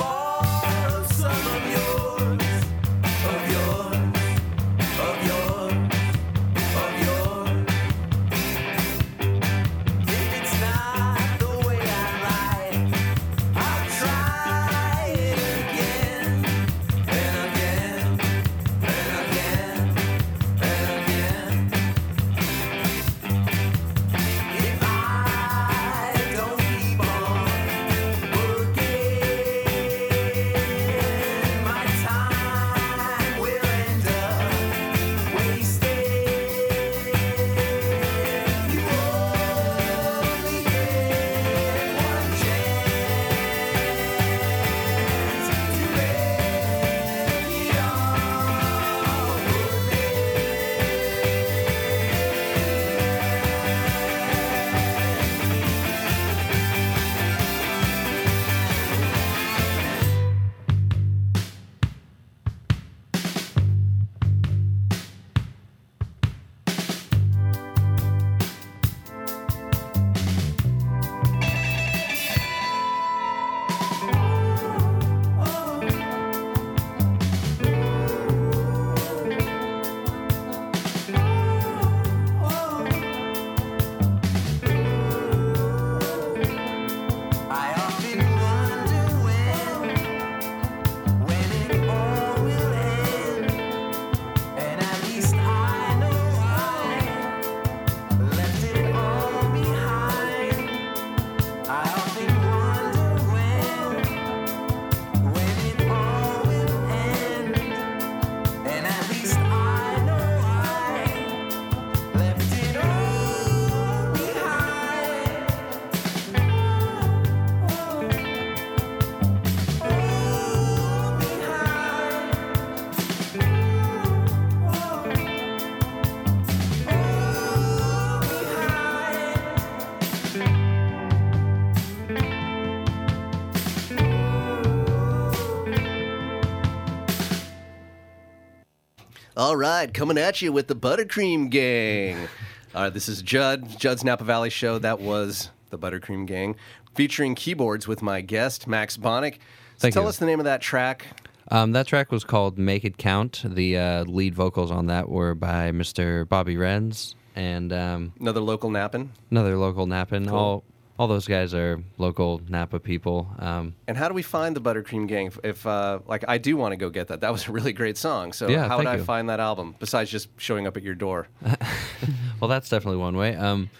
All 139.46 139.56
right, 139.56 139.94
coming 139.94 140.18
at 140.18 140.42
you 140.42 140.50
with 140.50 140.66
the 140.66 140.74
Buttercream 140.74 141.50
Gang. 141.50 142.26
All 142.74 142.82
right, 142.82 142.92
this 142.92 143.08
is 143.08 143.22
Judd, 143.22 143.78
Judd's 143.78 144.02
Napa 144.02 144.24
Valley 144.24 144.50
Show. 144.50 144.80
That 144.80 144.98
was 144.98 145.50
the 145.70 145.78
Buttercream 145.78 146.26
Gang, 146.26 146.56
featuring 146.96 147.36
keyboards 147.36 147.86
with 147.86 148.02
my 148.02 148.22
guest, 148.22 148.66
Max 148.66 148.96
Bonick. 148.96 149.34
So 149.34 149.38
Thank 149.82 149.94
tell 149.94 150.02
you. 150.02 150.08
us 150.08 150.18
the 150.18 150.26
name 150.26 150.40
of 150.40 150.46
that 150.46 150.62
track. 150.62 151.06
Um, 151.52 151.70
that 151.74 151.86
track 151.86 152.10
was 152.10 152.24
called 152.24 152.58
"Make 152.58 152.84
It 152.84 152.98
Count." 152.98 153.44
The 153.46 153.78
uh, 153.78 154.04
lead 154.06 154.34
vocals 154.34 154.72
on 154.72 154.86
that 154.86 155.08
were 155.08 155.36
by 155.36 155.70
Mr. 155.70 156.28
Bobby 156.28 156.56
Renz 156.56 157.14
and 157.36 157.72
um, 157.72 158.14
Another 158.18 158.40
local 158.40 158.68
napping. 158.70 159.12
another 159.30 159.56
local 159.56 159.86
Napan. 159.86 160.26
Cool. 160.26 160.36
All 160.36 160.64
all 160.98 161.06
those 161.08 161.26
guys 161.28 161.52
are 161.54 161.82
local 161.98 162.40
Napa 162.48 162.80
people. 162.80 163.28
Um, 163.38 163.74
And 163.86 163.96
how 163.96 164.08
do 164.08 164.14
we 164.14 164.22
find 164.22 164.56
the 164.56 164.60
Buttercream 164.60 165.06
Gang? 165.06 165.30
If, 165.44 165.66
uh, 165.66 165.98
like, 166.06 166.24
I 166.26 166.38
do 166.38 166.56
want 166.56 166.72
to 166.72 166.76
go 166.76 166.88
get 166.90 167.08
that. 167.08 167.20
That 167.20 167.32
was 167.32 167.48
a 167.48 167.52
really 167.52 167.72
great 167.72 167.96
song. 167.98 168.32
So 168.32 168.48
Yeah, 168.48 168.66
how 168.68 168.78
would 168.78 168.86
I 168.86 168.96
you. 168.96 169.04
find 169.04 169.28
that 169.28 169.40
album 169.40 169.74
besides 169.78 170.10
just 170.10 170.28
showing 170.38 170.66
up 170.66 170.76
at 170.76 170.82
your 170.82 170.94
door? 170.94 171.28
well, 172.40 172.48
that's 172.48 172.68
definitely 172.68 172.98
one 172.98 173.16
way. 173.16 173.36
Um, 173.36 173.70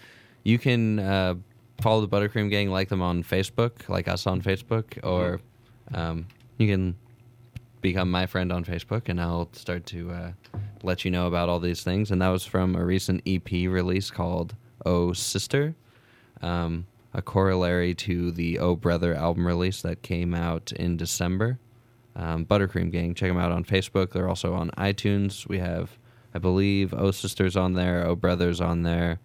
you 0.45 0.59
can 0.59 0.99
uh, 0.99 1.35
follow 1.81 2.05
the 2.05 2.09
Buttercream 2.09 2.51
Gang, 2.51 2.71
like 2.71 2.89
them 2.89 3.03
on 3.03 3.23
Facebook, 3.23 3.89
like 3.89 4.09
us 4.09 4.27
on 4.27 4.43
Facebook, 4.43 4.99
or 5.03 5.41
um, 5.95 6.27
you 6.59 6.69
can 6.69 6.97
become 7.81 8.11
my 8.11 8.27
friend 8.27 8.53
on 8.53 8.65
Facebook, 8.65 9.09
and 9.09 9.21
I'll 9.21 9.49
start 9.53 9.87
to 9.87 10.11
uh, 10.11 10.33
let 10.83 11.05
you 11.05 11.11
know 11.11 11.27
about 11.27 11.49
all 11.49 11.61
these 11.61 11.83
things. 11.83 12.11
And 12.11 12.21
that 12.21 12.29
was 12.29 12.45
from 12.45 12.75
a 12.77 12.85
recent 12.85 13.23
EP 13.27 13.51
release 13.53 14.11
called 14.11 14.55
"Oh 14.85 15.13
Sister," 15.13 15.75
um, 16.43 16.87
a 17.17 17.23
corollary 17.23 17.95
to 17.95 18.31
the 18.31 18.59
"Oh 18.59 18.77
Brother" 18.77 19.15
album 19.15 19.47
release 19.47 19.81
that 19.83 20.03
came 20.03 20.35
out 20.35 20.71
in 20.73 20.99
December. 20.99 21.59
Um, 22.15 22.45
Buttercream 22.45 22.93
Gang, 22.93 23.15
check 23.15 23.31
them 23.31 23.39
out 23.39 23.53
on 23.53 23.65
Facebook. 23.65 24.13
They're 24.13 24.29
also 24.29 24.53
on 24.53 24.71
iTunes. 24.79 25.49
We 25.49 25.59
have, 25.59 25.99
I 26.35 26.39
believe, 26.39 26.95
Oh 26.95 27.11
Sisters 27.11 27.57
on 27.57 27.73
there, 27.73 28.07
Oh 28.07 28.15
Brothers 28.15 28.61
on 28.61 28.83
there. 28.83 29.19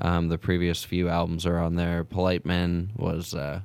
Um, 0.00 0.28
the 0.28 0.38
previous 0.38 0.82
few 0.82 1.08
albums 1.08 1.46
are 1.46 1.58
on 1.58 1.76
there. 1.76 2.04
Polite 2.04 2.44
Men 2.46 2.90
was 2.96 3.34
uh, 3.34 3.60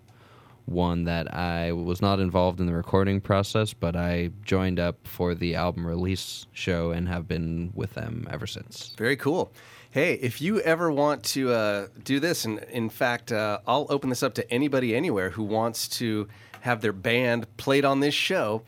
one 0.65 1.05
that 1.05 1.33
I 1.33 1.71
was 1.71 2.01
not 2.01 2.19
involved 2.19 2.59
in 2.59 2.65
the 2.65 2.73
recording 2.73 3.21
process, 3.21 3.73
but 3.73 3.95
I 3.95 4.31
joined 4.43 4.79
up 4.79 5.07
for 5.07 5.33
the 5.33 5.55
album 5.55 5.87
release 5.87 6.45
show 6.51 6.91
and 6.91 7.07
have 7.07 7.27
been 7.27 7.71
with 7.73 7.93
them 7.93 8.27
ever 8.29 8.47
since. 8.47 8.93
Very 8.97 9.15
cool. 9.17 9.51
Hey, 9.91 10.13
if 10.13 10.39
you 10.39 10.61
ever 10.61 10.89
want 10.89 11.21
to 11.23 11.51
uh, 11.51 11.87
do 12.01 12.21
this, 12.21 12.45
and 12.45 12.59
in 12.71 12.89
fact, 12.89 13.29
uh, 13.33 13.59
I'll 13.67 13.87
open 13.89 14.09
this 14.09 14.23
up 14.23 14.33
to 14.35 14.49
anybody 14.49 14.95
anywhere 14.95 15.31
who 15.31 15.43
wants 15.43 15.89
to 15.99 16.29
have 16.61 16.79
their 16.79 16.93
band 16.93 17.45
played 17.57 17.83
on 17.83 17.99
this 17.99 18.13
show. 18.13 18.61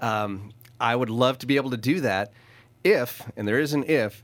Um, 0.00 0.52
I 0.78 0.94
would 0.94 1.10
love 1.10 1.36
to 1.38 1.46
be 1.46 1.56
able 1.56 1.70
to 1.70 1.76
do 1.76 2.00
that 2.02 2.32
if, 2.84 3.28
and 3.36 3.48
there 3.48 3.58
is 3.58 3.72
an 3.72 3.82
if, 3.88 4.22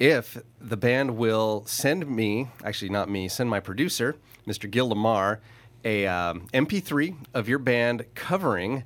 if 0.00 0.42
the 0.60 0.76
band 0.76 1.16
will 1.16 1.62
send 1.66 2.08
me, 2.08 2.48
actually 2.64 2.88
not 2.88 3.08
me, 3.08 3.28
send 3.28 3.48
my 3.48 3.60
producer, 3.60 4.16
Mr. 4.44 4.68
Gil 4.68 4.88
Lamar, 4.88 5.38
a 5.84 6.08
um, 6.08 6.48
MP3 6.52 7.14
of 7.32 7.48
your 7.48 7.60
band 7.60 8.06
covering 8.16 8.82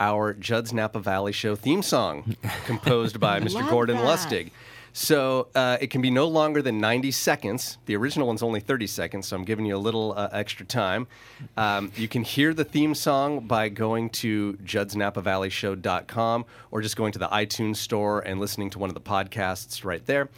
our 0.00 0.34
Judd's 0.34 0.72
Napa 0.72 0.98
Valley 0.98 1.30
Show 1.30 1.54
theme 1.54 1.82
song, 1.82 2.34
composed 2.64 3.20
by 3.20 3.38
Mr. 3.38 3.70
Gordon 3.70 3.98
that. 3.98 4.04
Lustig. 4.04 4.50
So 4.98 5.48
uh, 5.54 5.76
it 5.78 5.90
can 5.90 6.00
be 6.00 6.08
no 6.08 6.26
longer 6.26 6.62
than 6.62 6.78
90 6.78 7.10
seconds. 7.10 7.76
The 7.84 7.94
original 7.96 8.26
one's 8.26 8.42
only 8.42 8.60
30 8.60 8.86
seconds, 8.86 9.26
so 9.26 9.36
I'm 9.36 9.44
giving 9.44 9.66
you 9.66 9.76
a 9.76 9.78
little 9.78 10.14
uh, 10.16 10.30
extra 10.32 10.64
time. 10.64 11.06
Um, 11.54 11.92
you 11.96 12.08
can 12.08 12.24
hear 12.24 12.54
the 12.54 12.64
theme 12.64 12.94
song 12.94 13.46
by 13.46 13.68
going 13.68 14.08
to 14.10 14.54
judsnapavalley.show.com 14.64 16.46
or 16.70 16.80
just 16.80 16.96
going 16.96 17.12
to 17.12 17.18
the 17.18 17.28
iTunes 17.28 17.76
store 17.76 18.20
and 18.20 18.40
listening 18.40 18.70
to 18.70 18.78
one 18.78 18.88
of 18.88 18.94
the 18.94 19.02
podcasts 19.02 19.84
right 19.84 20.04
there. 20.06 20.30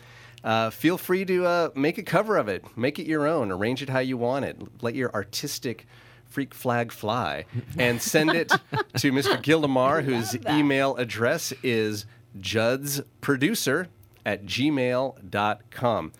Uh, 0.42 0.70
feel 0.70 0.98
free 0.98 1.24
to 1.24 1.46
uh, 1.46 1.68
make 1.76 1.96
a 1.96 2.02
cover 2.02 2.36
of 2.36 2.48
it, 2.48 2.64
make 2.76 2.98
it 2.98 3.06
your 3.06 3.28
own, 3.28 3.52
arrange 3.52 3.80
it 3.80 3.88
how 3.88 4.00
you 4.00 4.16
want 4.16 4.44
it, 4.44 4.60
let 4.82 4.96
your 4.96 5.14
artistic 5.14 5.86
freak 6.26 6.52
flag 6.52 6.90
fly, 6.90 7.44
and 7.78 8.02
send 8.02 8.30
it 8.30 8.48
to 8.48 9.12
Mr. 9.12 9.40
Gildemar, 9.40 10.02
whose 10.04 10.36
email 10.48 10.96
address 10.96 11.52
is 11.62 12.06
judsproducer 12.40 13.86
at 14.28 14.44
gmail.com. 14.44 16.12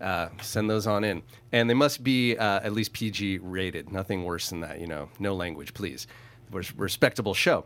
Uh, 0.00 0.28
send 0.40 0.70
those 0.70 0.86
on 0.86 1.02
in. 1.02 1.22
And 1.50 1.68
they 1.68 1.74
must 1.74 2.04
be 2.04 2.36
uh, 2.36 2.60
at 2.62 2.72
least 2.72 2.92
PG 2.92 3.38
rated, 3.38 3.90
nothing 3.90 4.22
worse 4.22 4.50
than 4.50 4.60
that, 4.60 4.80
you 4.80 4.86
know, 4.86 5.08
no 5.18 5.34
language, 5.34 5.74
please. 5.74 6.06
Res- 6.50 6.74
respectable 6.76 7.34
show. 7.34 7.64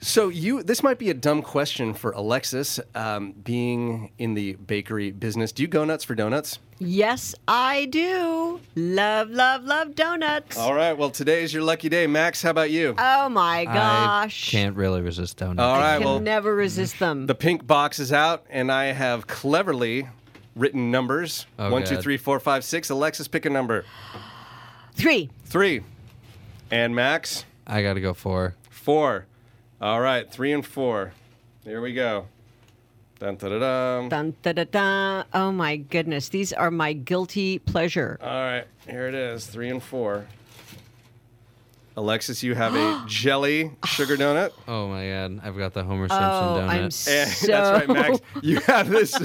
So 0.00 0.28
you, 0.28 0.62
this 0.62 0.82
might 0.82 0.98
be 0.98 1.10
a 1.10 1.14
dumb 1.14 1.42
question 1.42 1.94
for 1.94 2.12
Alexis, 2.12 2.80
um, 2.94 3.32
being 3.32 4.10
in 4.18 4.34
the 4.34 4.54
bakery 4.54 5.10
business. 5.10 5.52
Do 5.52 5.62
you 5.62 5.68
go 5.68 5.84
nuts 5.84 6.04
for 6.04 6.14
donuts? 6.14 6.58
Yes, 6.78 7.34
I 7.48 7.86
do. 7.86 8.60
Love, 8.74 9.30
love, 9.30 9.64
love 9.64 9.94
donuts. 9.94 10.58
All 10.58 10.74
right. 10.74 10.92
Well, 10.92 11.10
today 11.10 11.42
is 11.42 11.52
your 11.54 11.62
lucky 11.62 11.88
day, 11.88 12.06
Max. 12.06 12.42
How 12.42 12.50
about 12.50 12.70
you? 12.70 12.94
Oh 12.98 13.28
my 13.30 13.64
gosh. 13.64 14.48
I 14.48 14.50
can't 14.50 14.76
really 14.76 15.00
resist 15.00 15.38
donuts. 15.38 15.60
All 15.60 15.80
I 15.80 15.96
can 15.96 16.04
Well, 16.04 16.20
never 16.20 16.54
resist 16.54 16.98
them. 16.98 17.26
the 17.26 17.34
pink 17.34 17.66
box 17.66 17.98
is 17.98 18.12
out, 18.12 18.44
and 18.50 18.70
I 18.70 18.86
have 18.86 19.26
cleverly 19.26 20.06
written 20.54 20.90
numbers: 20.90 21.46
Oh, 21.58 21.70
one, 21.70 21.84
two, 21.84 21.94
God. 21.94 22.02
three, 22.04 22.16
four, 22.18 22.38
five, 22.40 22.62
six. 22.62 22.90
Alexis, 22.90 23.26
pick 23.26 23.46
a 23.46 23.50
number. 23.50 23.84
Three. 24.94 25.30
Three. 25.44 25.82
And 26.70 26.94
Max, 26.94 27.44
I 27.66 27.82
got 27.82 27.94
to 27.94 28.00
go 28.00 28.14
four. 28.14 28.54
four. 28.70 29.26
All 29.80 30.00
right, 30.00 30.30
three 30.30 30.52
and 30.52 30.64
four. 30.64 31.12
Here 31.64 31.80
we 31.80 31.92
go. 31.92 32.26
Dun, 33.18 33.36
dun, 33.36 33.50
dun, 33.50 33.60
dun. 33.60 34.08
Dun, 34.08 34.34
da, 34.42 34.52
da, 34.52 34.64
da. 34.64 35.22
Oh 35.34 35.50
my 35.50 35.76
goodness. 35.76 36.28
These 36.28 36.52
are 36.52 36.70
my 36.70 36.92
guilty 36.92 37.58
pleasure. 37.58 38.18
All 38.22 38.28
right, 38.28 38.64
here 38.88 39.08
it 39.08 39.14
is. 39.14 39.46
Three 39.46 39.68
and 39.70 39.82
four. 39.82 40.26
Alexis, 41.98 42.42
you 42.42 42.54
have 42.54 42.74
a 42.74 43.04
jelly 43.08 43.72
sugar 43.86 44.18
donut. 44.18 44.50
Oh 44.68 44.86
my 44.88 45.08
god, 45.08 45.40
I've 45.42 45.56
got 45.56 45.72
the 45.72 45.82
Homer 45.82 46.08
Simpson 46.08 46.24
Oh, 46.24 46.58
donut. 46.60 46.68
I'm 46.68 46.82
And 46.84 46.92
so. 46.92 47.46
that's 47.46 47.88
right, 47.88 47.88
Max. 47.88 48.18
You 48.42 48.60
have 48.60 48.90
this 48.90 49.18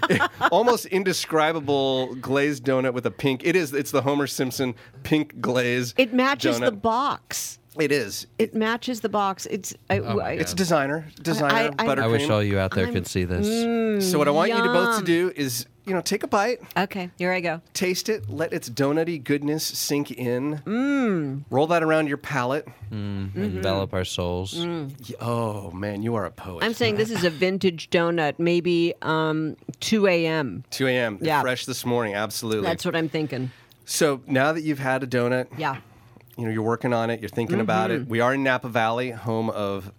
almost 0.52 0.84
indescribable 0.86 2.14
glazed 2.16 2.64
donut 2.64 2.92
with 2.92 3.06
a 3.06 3.10
pink. 3.10 3.46
It 3.46 3.56
is. 3.56 3.72
It's 3.72 3.90
the 3.92 4.02
Homer 4.02 4.26
Simpson 4.26 4.74
pink 5.04 5.40
glaze. 5.40 5.94
It 5.96 6.12
matches 6.12 6.60
the 6.60 6.70
box. 6.70 7.57
It 7.78 7.92
is. 7.92 8.26
It 8.38 8.54
matches 8.54 9.00
the 9.00 9.08
box. 9.08 9.46
It's. 9.46 9.74
I, 9.88 9.98
Oh 10.00 10.16
my 10.16 10.22
I- 10.24 10.32
It's 10.32 10.52
designer, 10.54 11.06
designer 11.22 11.74
I- 11.78 11.84
buttercream. 11.86 12.02
I 12.02 12.06
wish 12.08 12.28
all 12.30 12.42
you 12.42 12.58
out 12.58 12.72
there 12.74 12.90
could 12.90 13.06
see 13.06 13.24
this. 13.24 14.10
so 14.10 14.18
what 14.18 14.28
I 14.28 14.30
want 14.32 14.50
you 14.50 14.56
to 14.56 14.62
both 14.72 15.04
to 15.04 15.12
yum. 15.12 15.30
do 15.30 15.32
is, 15.36 15.66
you 15.86 15.94
know, 15.94 16.00
take 16.00 16.22
a 16.22 16.26
bite, 16.26 16.60
okay, 16.76 17.10
here 17.18 17.32
I 17.32 17.40
go. 17.40 17.60
taste 17.74 18.08
it, 18.08 18.28
let 18.28 18.52
its 18.52 18.68
donutty 18.68 19.22
goodness 19.22 19.64
sink 19.64 20.10
in. 20.10 20.58
Mm. 20.66 21.44
Roll 21.50 21.66
that 21.68 21.82
around 21.82 22.08
your 22.08 22.16
palate. 22.18 22.66
Envelop 22.90 23.92
our 23.94 24.04
souls. 24.04 24.54
Mm. 24.54 24.90
Y- 25.08 25.14
Oh 25.20 25.70
man, 25.70 26.02
you 26.02 26.14
are 26.14 26.24
a 26.24 26.30
poet. 26.30 26.64
I'm 26.64 26.74
saying 26.74 26.96
this 26.96 27.10
is 27.10 27.24
a 27.24 27.30
vintage 27.30 27.90
donut, 27.90 28.38
maybe 28.38 28.94
um, 29.02 29.56
2 29.80 30.06
a.m. 30.06 30.64
2 30.70 30.86
a.m. 30.88 31.18
Yeah. 31.20 31.40
Fresh 31.42 31.66
this 31.66 31.84
morning. 31.86 32.14
Absolutely. 32.14 32.66
That's 32.66 32.84
what 32.84 32.96
I'm 32.96 33.08
thinking. 33.08 33.50
so 33.84 34.20
now 34.26 34.52
that 34.52 34.62
you've 34.62 34.78
had 34.78 35.02
a 35.02 35.06
donut, 35.06 35.46
Yeah. 35.56 35.78
You 36.38 36.44
know, 36.44 36.50
you're 36.50 36.62
working 36.62 36.92
on 36.94 37.10
it, 37.10 37.20
you're 37.20 37.28
thinking 37.28 37.60
about 37.60 37.90
it. 37.90 38.06
We 38.06 38.20
are 38.20 38.32
in 38.34 38.42
Napa 38.44 38.68
Valley, 38.68 39.10
home 39.10 39.50
of 39.50 39.92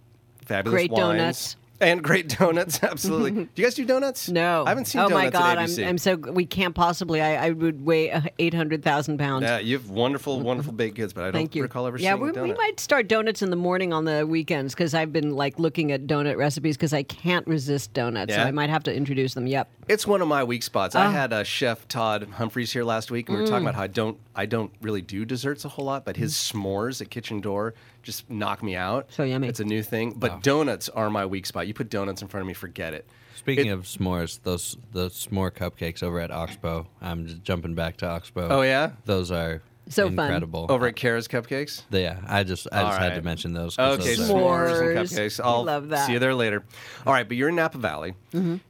fabulous 0.44 0.74
Great 0.74 0.90
wines. 0.90 1.00
donuts. 1.18 1.56
And 1.82 2.04
great 2.04 2.28
donuts, 2.38 2.82
absolutely. 2.82 3.30
do 3.44 3.48
you 3.54 3.64
guys 3.64 3.74
do 3.74 3.86
donuts? 3.86 4.28
No. 4.28 4.64
I 4.66 4.68
haven't 4.68 4.84
seen 4.84 5.00
Oh 5.00 5.08
donuts 5.08 5.24
my 5.24 5.30
God, 5.30 5.56
I'm, 5.56 5.88
I'm 5.88 5.96
so. 5.96 6.14
We 6.14 6.44
can't 6.44 6.74
possibly. 6.74 7.22
I, 7.22 7.46
I 7.46 7.50
would 7.52 7.86
weigh 7.86 8.10
uh, 8.10 8.20
800,000 8.38 9.16
pounds. 9.16 9.44
yeah, 9.44 9.60
you 9.60 9.78
have 9.78 9.88
wonderful, 9.88 10.40
wonderful 10.40 10.74
baked 10.74 10.96
goods, 10.96 11.14
but 11.14 11.22
I 11.22 11.24
don't 11.28 11.32
Thank 11.32 11.54
you. 11.54 11.62
recall 11.62 11.86
ever 11.86 11.96
yeah, 11.96 12.16
seeing 12.18 12.32
we, 12.34 12.42
we 12.42 12.52
might 12.52 12.78
start 12.80 13.08
donuts 13.08 13.40
in 13.40 13.48
the 13.48 13.56
morning 13.56 13.94
on 13.94 14.04
the 14.04 14.26
weekends 14.26 14.74
because 14.74 14.92
I've 14.92 15.10
been 15.10 15.30
like 15.34 15.58
looking 15.58 15.90
at 15.90 16.06
donut 16.06 16.36
recipes 16.36 16.76
because 16.76 16.92
I 16.92 17.02
can't 17.02 17.46
resist 17.46 17.94
donuts. 17.94 18.34
So 18.34 18.40
Yeah? 18.40 18.46
I 18.46 18.50
might 18.50 18.68
have 18.68 18.82
to 18.82 18.94
introduce 18.94 19.32
them. 19.32 19.46
Yep. 19.46 19.70
It's 19.90 20.06
one 20.06 20.22
of 20.22 20.28
my 20.28 20.44
weak 20.44 20.62
spots. 20.62 20.94
Ah. 20.94 21.08
I 21.08 21.10
had 21.10 21.32
uh, 21.32 21.42
Chef 21.42 21.88
Todd 21.88 22.28
Humphries 22.36 22.72
here 22.72 22.84
last 22.84 23.10
week, 23.10 23.28
and 23.28 23.36
we 23.36 23.42
were 23.42 23.46
Mm. 23.48 23.50
talking 23.50 23.64
about 23.66 23.74
how 23.74 23.82
I 23.82 23.86
don't 23.88 24.18
I 24.36 24.46
don't 24.46 24.70
really 24.80 25.02
do 25.02 25.24
desserts 25.24 25.64
a 25.64 25.68
whole 25.68 25.84
lot, 25.86 26.04
but 26.04 26.16
his 26.16 26.32
s'mores 26.34 27.00
at 27.02 27.10
Kitchen 27.10 27.40
Door 27.40 27.74
just 28.04 28.30
knock 28.30 28.62
me 28.62 28.76
out. 28.76 29.08
So 29.10 29.24
yummy. 29.24 29.48
It's 29.48 29.58
a 29.58 29.64
new 29.64 29.82
thing, 29.82 30.12
but 30.16 30.44
donuts 30.44 30.88
are 30.90 31.10
my 31.10 31.26
weak 31.26 31.44
spot. 31.44 31.66
You 31.66 31.74
put 31.74 31.90
donuts 31.90 32.22
in 32.22 32.28
front 32.28 32.42
of 32.42 32.46
me, 32.46 32.54
forget 32.54 32.94
it. 32.94 33.04
Speaking 33.34 33.66
It- 33.66 33.70
of 33.72 33.82
s'mores, 33.82 34.38
those 34.44 34.76
the 34.92 35.08
s'more 35.10 35.50
cupcakes 35.50 36.04
over 36.04 36.20
at 36.20 36.30
Oxbow. 36.30 36.86
I'm 37.02 37.26
just 37.26 37.42
jumping 37.42 37.74
back 37.74 37.96
to 37.96 38.06
Oxbow. 38.06 38.46
Oh, 38.48 38.62
yeah? 38.62 38.92
those 39.06 39.32
are 39.32 39.60
So 39.90 40.06
fun. 40.06 40.26
incredible. 40.26 40.66
over 40.70 40.86
at 40.86 40.96
Kara's 40.96 41.28
Cupcakes. 41.28 41.82
yeah, 41.90 42.18
I 42.26 42.42
just 42.44 42.66
I 42.72 42.80
All 42.82 42.88
just 42.90 42.98
had 43.00 43.14
to 43.16 43.22
mention 43.22 43.52
those. 43.52 43.76
'cause 43.76 43.98
Okay, 44.00 44.14
those 44.14 44.30
are- 44.30 44.34
s'mores 44.34 44.80
and 44.80 44.98
S'mores. 45.08 45.18
cupcakes. 45.18 45.40
I 45.44 45.48
I'll 45.48 45.64
love 45.64 45.88
that. 45.90 45.96
Mm-hmm. 45.98 46.06
see 46.06 46.12
you 46.14 46.18
there 46.18 46.34
later. 46.34 46.64
All 47.06 47.12
right, 47.12 47.26
but 47.28 47.36
you're 47.36 47.48
in 47.50 47.56
Napa 47.56 47.76
Valley. 47.78 48.14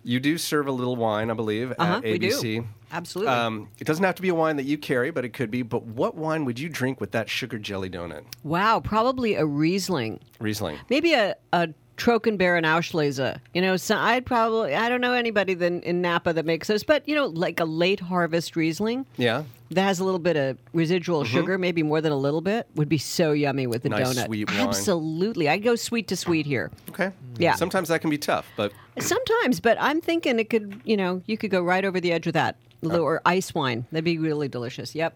You 0.03 0.19
do 0.21 0.37
serve 0.39 0.67
a 0.67 0.73
little 0.73 0.97
wine, 0.97 1.31
I 1.31 1.35
believe, 1.35 1.73
Uh-huh, 1.79 1.97
at 1.99 2.03
we 2.03 2.19
do. 2.19 2.29
ABC. 2.29 2.65
Absolutely. 2.93 3.33
Um, 3.33 3.69
it 3.79 3.87
doesn't 3.87 4.03
have 4.05 4.17
to 4.17 4.23
be 4.23 4.31
a 4.31 4.35
wine 4.35 4.57
that 4.57 4.65
you 4.65 4.77
carry, 4.77 5.13
but 5.13 5.25
it 5.25 5.29
could 5.33 5.49
be. 5.51 5.63
But 5.63 5.85
what 5.85 6.17
wine 6.17 6.45
would 6.45 6.59
you 6.59 6.69
drink 6.69 7.01
with 7.01 7.13
that 7.13 7.29
sugar 7.31 7.57
jelly 7.59 7.89
donut? 7.89 8.23
wow, 8.43 8.81
probably 8.81 9.35
a 9.37 9.47
Riesling. 9.47 10.19
Riesling. 10.41 10.77
Maybe 10.89 11.13
a, 11.15 11.37
a 11.53 11.69
Trockenbeeren 12.01 12.65
Auslese. 12.65 13.39
You 13.55 13.61
know, 13.61 13.77
so 13.77 13.97
I'd 13.97 14.25
probably, 14.25 14.75
I 14.75 14.89
don't 14.89 15.01
know 15.01 15.13
anybody 15.13 15.55
then 15.55 15.81
in 15.83 16.01
Napa 16.01 16.33
that 16.33 16.47
makes 16.47 16.67
those, 16.69 16.83
but, 16.83 17.07
you 17.09 17.15
know, 17.15 17.27
like 17.27 17.61
a 17.61 17.65
late 17.65 18.01
harvest 18.01 18.57
Riesling 18.57 19.05
Yeah. 19.19 19.45
that 19.71 19.83
has 19.83 20.01
a 20.01 20.05
little 20.05 20.19
bit 20.19 20.37
of 20.37 20.57
residual 20.73 21.25
sugar, 21.25 21.59
maybe 21.59 21.83
more 21.83 22.01
than 22.01 22.13
a 22.13 22.17
little 22.17 22.41
bit, 22.41 22.67
would 22.75 22.89
be 22.89 22.99
so 22.99 23.33
yummy 23.33 23.67
with 23.67 23.83
the 23.83 23.91
Mm-hmm. 23.91 23.99
Nice 23.99 24.15
donut. 24.19 24.27
sweet 24.27 24.51
wine. 24.51 24.61
Absolutely. 24.61 25.49
I'd 25.49 25.63
go 25.63 25.77
sweet 25.77 26.09
to 26.09 26.17
sweet 26.17 26.47
here. 26.47 26.71
Okay. 26.89 27.11
Yeah. 27.39 27.55
Sometimes 27.55 27.89
that 27.89 28.01
can 28.01 28.09
be 28.11 28.19
tough, 28.19 28.47
but 28.57 28.73
Sometimes, 28.99 29.61
but 29.61 29.77
I'm 29.81 30.01
thinking 30.01 30.39
it 30.39 30.51
could, 30.51 30.81
you 30.85 30.97
know, 30.97 31.23
you 31.27 31.37
could 31.39 31.51
go 31.51 31.63
right 31.63 31.85
over 31.85 32.01
the 32.01 32.13
edge 32.13 32.25
with 32.27 32.35
that. 32.35 32.57
A 32.83 32.99
or 32.99 33.21
ice 33.27 33.55
wine. 33.55 33.85
That'd 33.93 34.05
be 34.07 34.17
really 34.19 34.49
delicious. 34.49 34.95
Yep. 34.95 35.15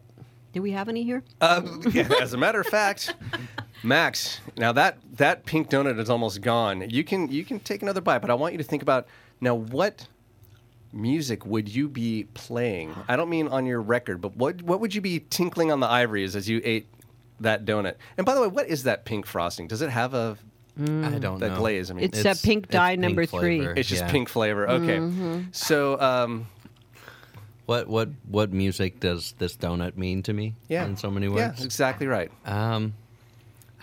Do 0.53 0.61
we 0.62 0.70
have 0.72 0.89
any 0.89 1.03
here? 1.03 1.22
um, 1.41 1.82
yeah, 1.93 2.09
as 2.20 2.32
a 2.35 2.37
matter 2.39 2.61
of 2.61 2.66
fact, 2.66 3.14
Max. 3.85 4.41
Now 4.57 4.72
that 4.72 4.99
that 5.16 5.45
pink 5.45 5.70
donut 5.70 5.99
is 6.01 6.11
almost 6.11 6.41
gone. 6.41 6.89
You 6.89 7.05
can 7.05 7.30
you 7.30 7.45
can 7.45 7.61
take 7.61 7.82
another 7.82 8.01
bite, 8.01 8.18
but 8.20 8.30
I 8.30 8.35
want 8.35 8.53
you 8.55 8.59
to 8.59 8.64
think 8.64 8.82
about 8.82 9.07
now 9.41 9.55
what 9.55 10.09
music 10.93 11.45
would 11.45 11.68
you 11.68 11.89
be 11.89 12.24
playing? 12.35 12.95
I 13.09 13.16
don't 13.16 13.28
mean 13.28 13.49
on 13.49 13.66
your 13.66 13.80
record, 13.82 14.20
but 14.20 14.37
what 14.37 14.62
what 14.62 14.80
would 14.80 14.95
you 14.95 15.01
be 15.01 15.20
tinkling 15.30 15.70
on 15.70 15.80
the 15.80 15.87
ivories 15.89 16.35
as 16.35 16.49
you 16.49 16.61
ate 16.64 16.87
that 17.41 17.64
donut? 17.64 17.97
And 18.16 18.24
by 18.24 18.35
the 18.35 18.41
way, 18.41 18.49
what 18.49 18.66
is 18.68 18.85
that 18.85 19.05
pink 19.05 19.26
frosting? 19.26 19.66
Does 19.68 19.82
it 19.82 19.91
have 19.91 20.14
a 20.14 20.39
I 20.76 21.18
don't 21.20 21.39
that 21.39 21.51
know. 21.53 21.57
glaze? 21.59 21.91
I 21.91 21.95
mean, 21.95 22.05
It's, 22.07 22.24
uh, 22.26 22.35
pink 22.43 22.68
dye 22.68 22.97
number 22.97 23.26
three. 23.26 23.59
flavor, 23.61 23.74
it's 23.76 23.89
just 23.89 24.03
yeah. 24.03 24.11
pink 24.11 24.28
flavor. 24.28 24.68
Okay. 24.68 24.97
Mm-hmm. 24.97 25.41
So 25.53 26.01
um, 26.01 26.49
What 27.66 27.87
what 27.87 28.09
what 28.28 28.53
music 28.53 28.99
does 28.99 29.35
this 29.39 29.57
donut 29.57 29.97
mean 29.97 30.22
to 30.24 30.32
me? 30.32 30.55
yeah, 30.68 30.85
in 30.85 30.97
so 30.97 31.11
many 31.12 31.28
ways? 31.28 31.59
Yeah, 31.59 31.64
exactly 31.64 32.07
right. 32.09 32.30
Um, 32.45 32.95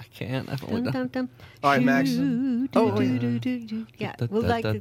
I 0.00 0.04
can't. 0.04 0.48
I've 0.48 0.62
only 0.64 0.82
done. 0.82 0.92
dun, 0.92 1.08
dun. 1.08 1.28
All 1.62 1.70
right, 1.70 1.82
Max. 1.82 2.10
Oh, 2.74 3.00
yeah. 3.98 4.14
like 4.30 4.64
I 4.64 4.78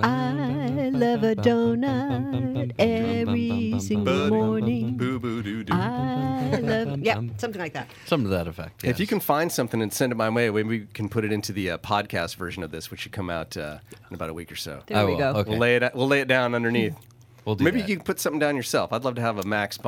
I 0.00 0.90
love 0.90 1.22
a 1.22 1.34
donut 1.36 2.72
every 2.78 3.78
single 3.80 4.28
morning. 4.28 4.96
Boo 4.96 5.18
boo 5.18 5.42
doo 5.42 5.64
doo. 5.64 5.72
I 5.74 6.60
love, 6.62 7.00
yeah, 7.00 7.20
something 7.36 7.60
like 7.60 7.74
that. 7.74 7.90
Some 8.06 8.22
to 8.24 8.28
that 8.30 8.46
effect. 8.46 8.84
If 8.84 8.98
you 8.98 9.06
can 9.06 9.20
find 9.20 9.52
something 9.52 9.82
and 9.82 9.92
send 9.92 10.12
it 10.12 10.14
my 10.14 10.30
way, 10.30 10.48
maybe 10.50 10.68
we 10.68 10.86
can 10.86 11.08
put 11.08 11.24
it 11.24 11.32
into 11.32 11.52
the 11.52 11.72
uh, 11.72 11.78
podcast 11.78 12.36
version 12.36 12.62
of 12.62 12.70
this, 12.70 12.90
which 12.90 13.00
should 13.00 13.12
come 13.12 13.28
out 13.28 13.56
uh, 13.56 13.78
in 14.10 14.14
about 14.14 14.30
a 14.30 14.34
week 14.34 14.50
or 14.50 14.56
so. 14.56 14.82
There 14.86 15.06
we 15.06 15.16
go. 15.16 15.30
Okay. 15.30 15.50
We'll 15.50 15.58
lay 15.58 15.76
it. 15.76 15.94
We'll 15.94 16.08
lay 16.08 16.20
it 16.20 16.28
down 16.28 16.54
underneath. 16.54 16.94
We'll 17.44 17.54
do 17.54 17.64
maybe 17.64 17.80
that. 17.80 17.88
you 17.88 17.96
can 17.96 18.04
put 18.04 18.20
something 18.20 18.38
down 18.38 18.56
yourself. 18.56 18.92
I'd 18.92 19.04
love 19.04 19.14
to 19.14 19.22
have 19.22 19.38
a 19.38 19.42
Max 19.46 19.78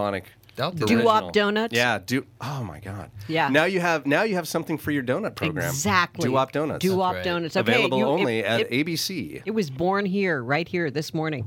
Bonick. 0.57 0.63
I'll 0.63 0.71
do. 0.73 0.87
Doo-wop 0.87 1.33
donuts? 1.33 1.75
Yeah. 1.75 1.99
Do. 2.05 2.27
Oh 2.41 2.63
my 2.65 2.81
God. 2.81 3.11
Yeah. 3.29 3.49
Now 3.49 3.65
you 3.65 3.81
have. 3.81 4.07
Now 4.07 4.23
you 4.23 4.35
have 4.37 4.47
something 4.49 4.79
for 4.79 4.91
your 4.91 5.03
donut 5.03 5.35
program. 5.35 5.69
Exactly. 5.69 6.25
Doo-wop 6.29 6.53
donuts. 6.53 6.81
Doo-wop 6.85 7.17
right. 7.17 7.25
donuts. 7.25 7.57
Okay, 7.57 7.73
Available 7.73 7.99
you- 7.99 8.05
only 8.07 8.39
it, 8.41 8.45
at 8.45 8.61
it, 8.63 8.71
ABC 8.71 9.43
it 9.45 9.51
was 9.53 9.71
born 9.71 10.07
here, 10.07 10.43
right 10.43 10.67
here, 10.69 10.91
this 10.91 11.13
morning. 11.15 11.47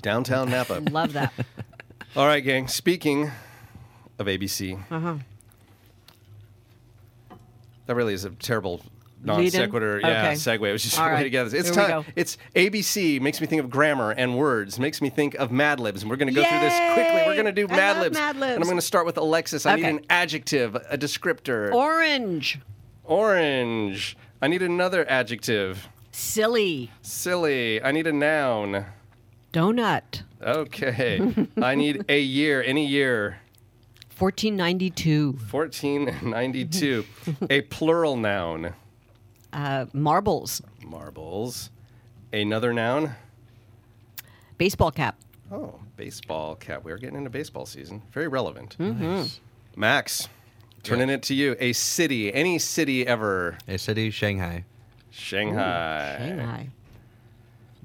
downtown 0.00 0.50
Napa. 0.50 0.82
Love 0.90 1.12
that. 1.14 1.32
All 2.16 2.26
right, 2.26 2.42
gang. 2.44 2.68
Speaking 2.68 3.30
of 4.18 4.26
ABC, 4.26 4.78
Uh-huh. 4.90 5.14
that 7.86 7.94
really 7.94 8.14
is 8.14 8.24
a 8.24 8.30
terrible 8.30 8.80
non 9.22 9.50
sequitur. 9.50 10.00
Yeah, 10.00 10.08
Okay. 10.28 10.32
segue. 10.34 10.68
It 10.68 10.72
was 10.72 10.82
just 10.82 10.98
All 10.98 11.08
right. 11.08 11.22
to 11.22 11.30
get 11.30 11.44
this. 11.44 11.52
It's 11.54 11.70
time. 11.70 12.04
It's 12.16 12.38
ABC. 12.54 13.20
Makes 13.20 13.40
me 13.40 13.46
think 13.46 13.60
of 13.62 13.68
grammar 13.70 14.10
and 14.12 14.36
words. 14.36 14.78
Makes 14.78 15.00
me 15.02 15.10
think 15.10 15.34
of 15.36 15.50
Mad 15.50 15.80
Libs. 15.80 16.02
And 16.02 16.10
we're 16.10 16.16
going 16.16 16.32
to 16.32 16.40
go 16.40 16.42
through 16.48 16.60
this 16.60 16.74
quickly. 16.94 17.22
We're 17.26 17.34
going 17.34 17.46
to 17.46 17.52
do 17.52 17.66
Mad 17.68 18.00
Libs. 18.00 18.14
Mad 18.14 18.36
Libs. 18.36 18.54
And 18.54 18.62
I'm 18.62 18.68
going 18.68 18.76
to 18.76 18.82
start 18.82 19.06
with 19.06 19.16
Alexis. 19.18 19.66
I 19.66 19.72
Okay. 19.74 19.82
need 19.82 19.88
an 19.88 20.00
adjective, 20.08 20.74
a 20.76 20.96
descriptor. 20.98 21.72
Orange. 21.74 22.58
Orange. 23.04 24.16
I 24.40 24.48
need 24.48 24.62
another 24.62 25.08
adjective. 25.10 25.88
Silly. 26.12 26.90
Silly. 27.02 27.82
I 27.82 27.90
need 27.92 28.06
a 28.06 28.12
noun. 28.12 28.86
Donut. 29.52 30.22
Okay. 30.42 31.48
I 31.62 31.74
need 31.74 32.04
a 32.08 32.20
year. 32.20 32.62
Any 32.62 32.86
year. 32.86 33.38
1492. 34.18 35.32
1492. 35.50 37.04
a 37.50 37.60
plural 37.62 38.16
noun. 38.16 38.74
Uh, 39.52 39.86
marbles. 39.92 40.62
Marbles. 40.84 41.70
Another 42.32 42.72
noun. 42.72 43.12
Baseball 44.58 44.90
cap. 44.90 45.16
Oh, 45.50 45.78
baseball 45.96 46.56
cap. 46.56 46.84
We 46.84 46.92
are 46.92 46.98
getting 46.98 47.16
into 47.16 47.30
baseball 47.30 47.64
season. 47.64 48.02
Very 48.12 48.28
relevant. 48.28 48.78
Nice. 48.78 49.40
Max, 49.76 50.28
turning 50.82 51.08
it 51.08 51.22
to 51.24 51.34
you. 51.34 51.56
A 51.60 51.72
city. 51.72 52.32
Any 52.32 52.58
city 52.58 53.06
ever. 53.06 53.56
A 53.66 53.78
city, 53.78 54.10
Shanghai. 54.10 54.64
Shanghai. 55.10 56.16
Shanghai. 56.18 56.68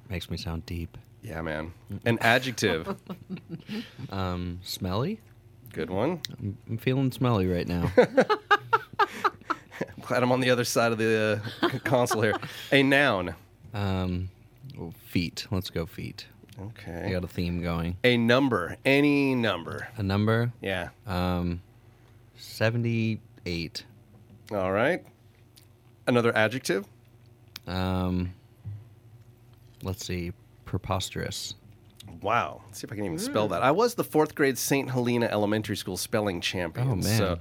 Makes 0.10 0.30
me 0.30 0.38
sound 0.38 0.66
deep. 0.66 0.98
Yeah, 1.22 1.42
man. 1.42 1.74
An 2.06 2.18
adjective. 2.20 2.96
Um, 4.10 4.60
smelly. 4.64 5.20
Good 5.72 5.90
one. 5.90 6.20
I'm, 6.38 6.58
I'm 6.70 6.78
feeling 6.78 7.12
smelly 7.12 7.48
right 7.48 7.68
now. 7.68 7.92
Glad 10.02 10.24
I'm 10.24 10.32
on 10.32 10.40
the 10.40 10.50
other 10.50 10.64
side 10.64 10.92
of 10.92 10.98
the 10.98 11.42
uh, 11.62 11.70
console 11.84 12.22
here. 12.22 12.36
A 12.72 12.84
noun. 12.84 13.36
um, 13.74 14.30
well, 14.78 14.94
feet. 15.08 15.48
Let's 15.52 15.70
go 15.70 15.86
feet. 15.86 16.28
I 16.60 16.64
Okay. 16.64 17.12
got 17.12 17.24
a 17.24 17.28
theme 17.28 17.62
going. 17.62 17.98
A 18.04 18.16
number. 18.18 18.78
Any 18.86 19.34
number. 19.36 19.88
A 19.98 20.04
number. 20.04 20.52
Yeah. 20.62 20.90
Um, 21.08 21.62
seventy-eight. 22.38 23.84
All 24.52 24.72
right. 24.72 25.04
Another 26.08 26.36
adjective. 26.38 26.86
Um, 27.68 28.34
let's 29.82 30.06
see. 30.06 30.32
Preposterous. 30.66 31.56
Wow. 32.24 32.62
Let's 32.66 32.80
see 32.80 32.86
if 32.88 32.92
I 32.92 32.96
can 32.96 33.06
even 33.06 33.20
spell 33.20 33.50
that. 33.50 33.62
I 33.62 33.72
was 33.72 33.96
the 33.96 34.04
fourth 34.04 34.34
grade 34.34 34.58
St. 34.58 34.90
Helena 34.90 35.28
Elementary 35.28 35.76
School 35.78 35.98
spelling 35.98 36.42
champion. 36.42 36.88
Oh, 36.90 36.96
man. 36.96 37.04
So 37.04 37.38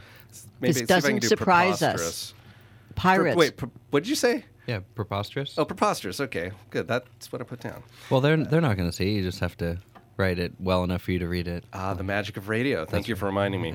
maybe 0.61 0.72
This 0.72 0.78
see 0.78 0.83
if 0.85 0.91
I 0.91 0.95
can 0.95 1.01
doesn't 1.03 1.18
do 1.20 1.28
surprise 1.28 1.83
us. 1.83 1.93
preposterous. 1.93 2.35
Pre- 2.35 2.95
Pirates. 2.95 3.37
wait, 3.37 3.57
pre- 3.57 3.70
what 3.91 4.03
did 4.03 4.09
you 4.11 4.16
say? 4.16 4.45
Yeah, 4.66 4.80
preposterous. 4.95 5.55
Oh, 5.59 5.64
preposterous. 5.64 6.20
Okay, 6.20 6.51
good. 6.70 6.87
That's 6.87 7.33
what 7.33 7.41
I 7.41 7.45
put 7.45 7.61
down. 7.61 7.83
Well, 8.11 8.20
they're 8.20 8.37
they're 8.37 8.61
not 8.61 8.76
going 8.76 8.89
to 8.89 8.95
see. 8.95 9.11
You 9.12 9.22
just 9.22 9.41
have 9.41 9.57
to 9.59 9.78
write 10.16 10.39
it 10.39 10.53
well 10.61 10.85
enough 10.85 11.03
for 11.03 11.12
you 11.12 11.18
to 11.20 11.26
read 11.28 11.49
it. 11.49 11.64
Ah, 11.72 11.95
the 11.95 12.05
magic 12.05 12.37
of 12.37 12.49
radio. 12.49 12.85
Thank 12.85 13.09
you 13.09 13.16
for 13.16 13.26
reminding 13.26 13.61
me. 13.62 13.74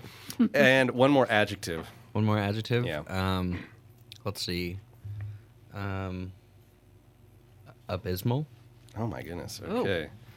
and 0.54 0.90
one 0.92 1.10
more 1.10 1.26
adjective. 1.30 1.86
One 2.12 2.24
more 2.24 2.38
adjective. 2.38 2.84
Yeah. 2.84 3.02
Um, 3.06 3.58
let's 4.24 4.42
see. 4.44 4.78
Um, 5.72 6.32
abysmal. 7.88 8.46
Oh 8.96 9.06
my 9.06 9.22
goodness. 9.22 9.60
Oh, 9.66 9.84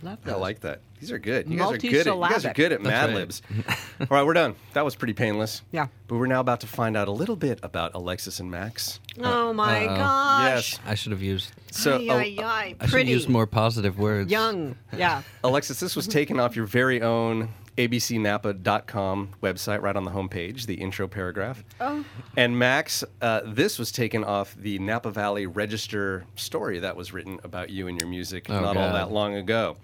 Okay. 0.03 0.09
love 0.09 0.19
I 0.27 0.33
like 0.33 0.59
that. 0.61 0.81
These 0.99 1.11
are 1.11 1.19
good. 1.19 1.47
You 1.47 1.57
guys 1.59 1.71
are 1.73 1.77
good. 1.77 2.07
At, 2.07 2.15
you 2.15 2.21
guys 2.21 2.45
are 2.45 2.53
good 2.53 2.71
at 2.71 2.81
Mad 2.81 3.07
right. 3.09 3.15
Libs. 3.15 3.41
All 4.01 4.07
right, 4.09 4.25
we're 4.25 4.33
done. 4.33 4.55
That 4.73 4.83
was 4.83 4.95
pretty 4.95 5.13
painless. 5.13 5.61
Yeah. 5.71 5.87
But 6.07 6.17
we're 6.17 6.27
now 6.27 6.39
about 6.39 6.61
to 6.61 6.67
find 6.67 6.97
out 6.97 7.07
a 7.07 7.11
little 7.11 7.35
bit 7.35 7.59
about 7.61 7.93
Alexis 7.93 8.39
and 8.39 8.49
Max. 8.49 8.99
Oh 9.21 9.49
uh, 9.49 9.53
my 9.53 9.85
Uh-oh. 9.85 9.95
gosh. 9.95 10.73
Yes. 10.73 10.79
I 10.85 10.95
should 10.95 11.11
have 11.11 11.21
used. 11.21 11.51
So, 11.71 11.97
Ay, 11.97 12.07
ay, 12.09 12.15
ay. 12.15 12.43
I 12.43 12.67
should 12.69 12.81
have 12.81 12.89
Pretty. 12.89 13.11
used 13.11 13.29
more 13.29 13.45
positive 13.45 13.99
words. 13.99 14.31
Young. 14.31 14.75
Yeah. 14.95 15.21
Alexis, 15.43 15.79
this 15.79 15.95
was 15.95 16.07
taken 16.07 16.39
off 16.39 16.55
your 16.55 16.65
very 16.65 17.01
own 17.01 17.49
abcnapa.com 17.77 19.29
website, 19.41 19.81
right 19.81 19.95
on 19.95 20.03
the 20.03 20.11
homepage, 20.11 20.65
the 20.65 20.75
intro 20.75 21.07
paragraph. 21.07 21.63
Oh. 21.79 22.03
And 22.35 22.57
Max, 22.57 23.03
uh, 23.21 23.41
this 23.45 23.79
was 23.79 23.91
taken 23.91 24.23
off 24.23 24.55
the 24.55 24.79
Napa 24.79 25.11
Valley 25.11 25.45
Register 25.45 26.25
story 26.35 26.79
that 26.79 26.95
was 26.95 27.13
written 27.13 27.39
about 27.43 27.69
you 27.69 27.87
and 27.87 27.99
your 27.99 28.09
music 28.09 28.49
Oh, 28.49 28.59
not 28.59 28.77
all 28.77 28.93
that 28.93 29.11
long 29.11 29.35
ago. 29.35 29.77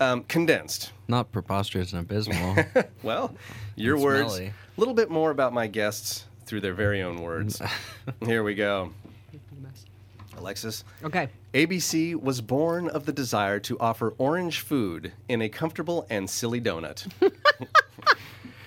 Um, 0.00 0.22
condensed. 0.24 0.92
Not 1.08 1.30
preposterous 1.32 1.92
and 1.92 2.02
abysmal. 2.02 2.56
Well, 3.02 3.34
your 3.76 3.96
And 3.96 4.04
words. 4.04 4.34
smelly. 4.34 4.52
A 4.76 4.80
little 4.80 4.94
bit 4.94 5.10
more 5.10 5.30
about 5.30 5.52
my 5.52 5.66
guests 5.66 6.24
through 6.46 6.60
their 6.60 6.74
very 6.74 7.02
own 7.02 7.18
words. 7.22 7.60
Here 8.24 8.42
we 8.42 8.54
go. 8.54 8.92
Alexis, 10.40 10.84
Okay. 11.04 11.28
ABC 11.54 12.14
was 12.14 12.40
born 12.40 12.88
of 12.88 13.06
the 13.06 13.12
desire 13.12 13.60
to 13.60 13.78
offer 13.78 14.14
orange 14.18 14.60
food 14.60 15.12
in 15.28 15.42
a 15.42 15.48
comfortable 15.48 16.06
and 16.10 16.28
silly 16.28 16.60
donut. 16.60 17.06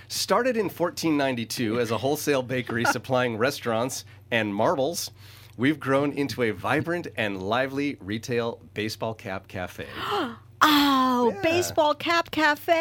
Started 0.07 0.55
in 0.55 0.65
1492 0.65 1.79
as 1.79 1.91
a 1.91 1.97
wholesale 1.97 2.43
bakery 2.43 2.85
supplying 2.91 3.35
restaurants 3.37 4.05
and 4.31 4.53
marbles, 4.53 5.11
we've 5.57 5.79
grown 5.79 6.11
into 6.11 6.43
a 6.43 6.51
vibrant 6.51 7.07
and 7.17 7.41
lively 7.41 7.97
retail 7.99 8.59
baseball 8.73 9.13
cap 9.13 9.47
cafe. 9.47 9.87
Oh, 10.65 11.31
Yeah. 11.35 11.41
baseball 11.41 11.93
cap 11.93 12.31
cafe. 12.31 12.73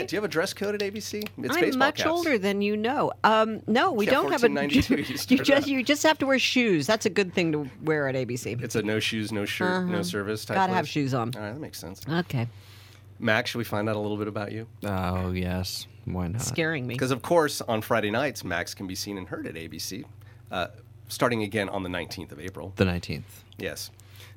Yeah, 0.00 0.02
do 0.06 0.14
you 0.14 0.18
have 0.18 0.24
a 0.24 0.28
dress 0.28 0.52
code 0.52 0.74
at 0.74 0.80
ABC? 0.80 1.22
It's 1.22 1.28
I'm 1.56 1.60
baseball 1.60 1.78
much 1.78 1.96
caps. 1.98 2.08
older 2.10 2.36
than 2.38 2.60
you 2.60 2.76
know. 2.76 3.12
Um, 3.24 3.60
no, 3.66 3.92
we 3.92 4.06
Yeah, 4.06 4.12
don't 4.12 4.32
have 4.32 4.42
a. 4.42 4.48
1492 4.50 4.94
you 4.94 5.38
you 5.38 5.44
just 5.44 5.62
out. 5.62 5.66
you 5.68 5.82
just 5.84 6.02
have 6.02 6.18
to 6.18 6.26
wear 6.26 6.38
shoes. 6.38 6.86
That's 6.86 7.06
a 7.06 7.10
good 7.10 7.32
thing 7.32 7.52
to 7.52 7.68
wear 7.82 8.08
at 8.08 8.14
ABC. 8.16 8.60
It's 8.62 8.74
a 8.74 8.82
no 8.82 8.98
shoes, 9.00 9.30
no 9.32 9.44
shirt, 9.44 9.86
no 9.86 10.02
service 10.02 10.44
type. 10.44 10.56
Uh-huh. 10.56 10.66
Gotta 10.66 10.76
have 10.76 10.88
shoes 10.88 11.14
on. 11.14 11.30
All 11.36 11.40
right, 11.42 11.52
that 11.52 11.60
makes 11.60 11.78
sense. 11.78 12.02
Okay, 12.08 12.48
Max, 13.18 13.50
should 13.50 13.58
we 13.58 13.64
find 13.64 13.88
out 13.88 13.96
a 13.96 14.00
little 14.00 14.16
bit 14.16 14.28
about 14.28 14.50
you? 14.52 14.66
oh 14.84 15.30
yes. 15.32 15.86
Why 16.06 16.26
not? 16.28 16.40
scaring 16.42 16.86
me. 16.86 16.94
Because 16.94 17.10
of 17.12 17.22
course, 17.22 17.60
on 17.60 17.82
Friday 17.82 18.10
nights, 18.10 18.42
Max 18.42 18.74
can 18.74 18.86
be 18.86 18.94
seen 18.94 19.18
and 19.18 19.28
heard 19.28 19.46
at 19.46 19.54
ABC, 19.54 20.04
uh, 20.50 20.68
starting 21.08 21.42
again 21.42 21.68
on 21.68 21.82
the 21.82 21.88
19th 21.90 22.32
of 22.32 22.40
April. 22.40 22.72
The 22.76 22.86
nineteenth. 22.86 23.44
Yes. 23.58 23.90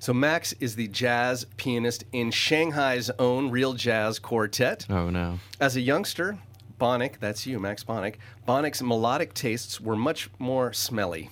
So 0.04 0.14
Max 0.14 0.52
is 0.60 0.76
the 0.76 0.90
jazz 0.90 1.46
pianist 1.56 2.04
in 2.12 2.30
Shanghai's 2.30 3.10
own 3.20 3.50
real 3.50 3.72
jazz 3.72 4.20
quartet. 4.20 4.86
Oh 4.90 5.10
no. 5.10 5.40
As 5.62 5.78
a 5.78 5.80
youngster, 5.80 6.38
Bonick, 6.78 7.20
that's 7.22 7.48
you, 7.48 7.58
Max 7.58 7.86
Bonick, 7.86 8.16
Bonick's 8.46 8.82
melodic 8.82 9.34
tastes 9.34 9.80
were 9.80 9.96
much 9.96 10.30
more 10.40 10.74
smelly. 10.74 11.30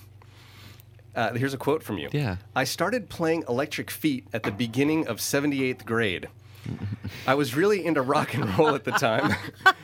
Uh, 1.14 1.34
here's 1.34 1.52
a 1.52 1.58
quote 1.58 1.82
from 1.82 1.98
you. 1.98 2.08
Yeah. 2.12 2.36
I 2.56 2.64
started 2.64 3.10
playing 3.10 3.44
electric 3.46 3.90
feet 3.90 4.26
at 4.32 4.42
the 4.42 4.50
beginning 4.50 5.06
of 5.06 5.18
78th 5.18 5.84
grade. 5.84 6.30
I 7.26 7.34
was 7.34 7.54
really 7.54 7.84
into 7.84 8.00
rock 8.00 8.32
and 8.32 8.58
roll 8.58 8.74
at 8.74 8.84
the 8.84 8.92
time 8.92 9.36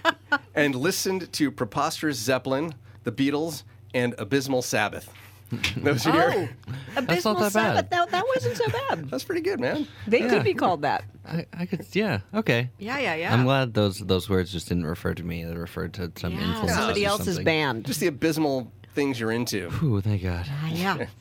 and 0.55 0.75
listened 0.75 1.31
to 1.35 1.51
Preposterous 1.51 2.17
Zeppelin, 2.17 2.75
The 3.05 3.13
Beatles, 3.13 3.65
and 3.93 4.15
Abysmal 4.17 4.63
Sabbath. 4.63 5.13
Those 5.77 6.07
are 6.07 6.15
your. 6.15 6.31
Oh, 6.33 6.49
That's 6.95 7.07
abysmal 7.25 7.35
not 7.35 7.41
that 7.41 7.53
Sabbath. 7.53 7.91
bad. 7.91 7.91
That, 7.91 8.11
that 8.11 8.25
wasn't 8.35 8.57
so 8.57 8.65
bad. 8.89 9.11
That's 9.11 9.25
pretty 9.25 9.41
good, 9.41 9.61
man. 9.61 9.87
They 10.07 10.21
Yeah. 10.21 10.29
could 10.29 10.45
be 10.45 10.55
called 10.55 10.83
that. 10.83 11.05
I, 11.27 11.47
I 11.57 11.67
could. 11.67 11.87
Yeah. 11.93 12.21
Okay. 12.35 12.71
Yeah, 12.79 12.99
yeah, 12.99 13.15
yeah. 13.15 13.33
I'm 13.33 13.45
glad 13.45 13.73
those 13.75 13.99
those 13.99 14.29
words 14.29 14.53
just 14.53 14.69
didn't 14.69 14.85
refer 14.87 15.15
to 15.15 15.23
me. 15.23 15.45
They 15.45 15.55
referred 15.55 15.95
to 15.95 16.13
some 16.17 16.33
Yeah, 16.35 16.41
influences 16.49 16.77
somebody 16.77 17.05
or 17.07 17.09
else's 17.09 17.39
band. 17.39 17.87
Just 17.87 18.01
the 18.01 18.07
abysmal 18.09 18.71
things 18.95 19.19
you're 19.21 19.33
into. 19.33 19.71
Ooh, 19.83 20.01
thank 20.01 20.23
God. 20.23 20.47
Ah, 20.49 20.69
yeah. 20.69 21.07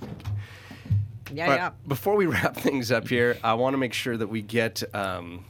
Yeah, 1.34 1.43
All 1.43 1.49
right, 1.49 1.57
yeah. 1.57 1.71
Before 1.89 2.15
we 2.15 2.25
wrap 2.25 2.55
things 2.55 2.89
up 2.89 3.07
here, 3.09 3.38
I 3.43 3.55
want 3.55 3.73
to 3.73 3.78
make 3.78 3.91
sure 3.91 4.15
that 4.15 4.28
we 4.28 4.41
get 4.41 4.82
um, 4.95 5.43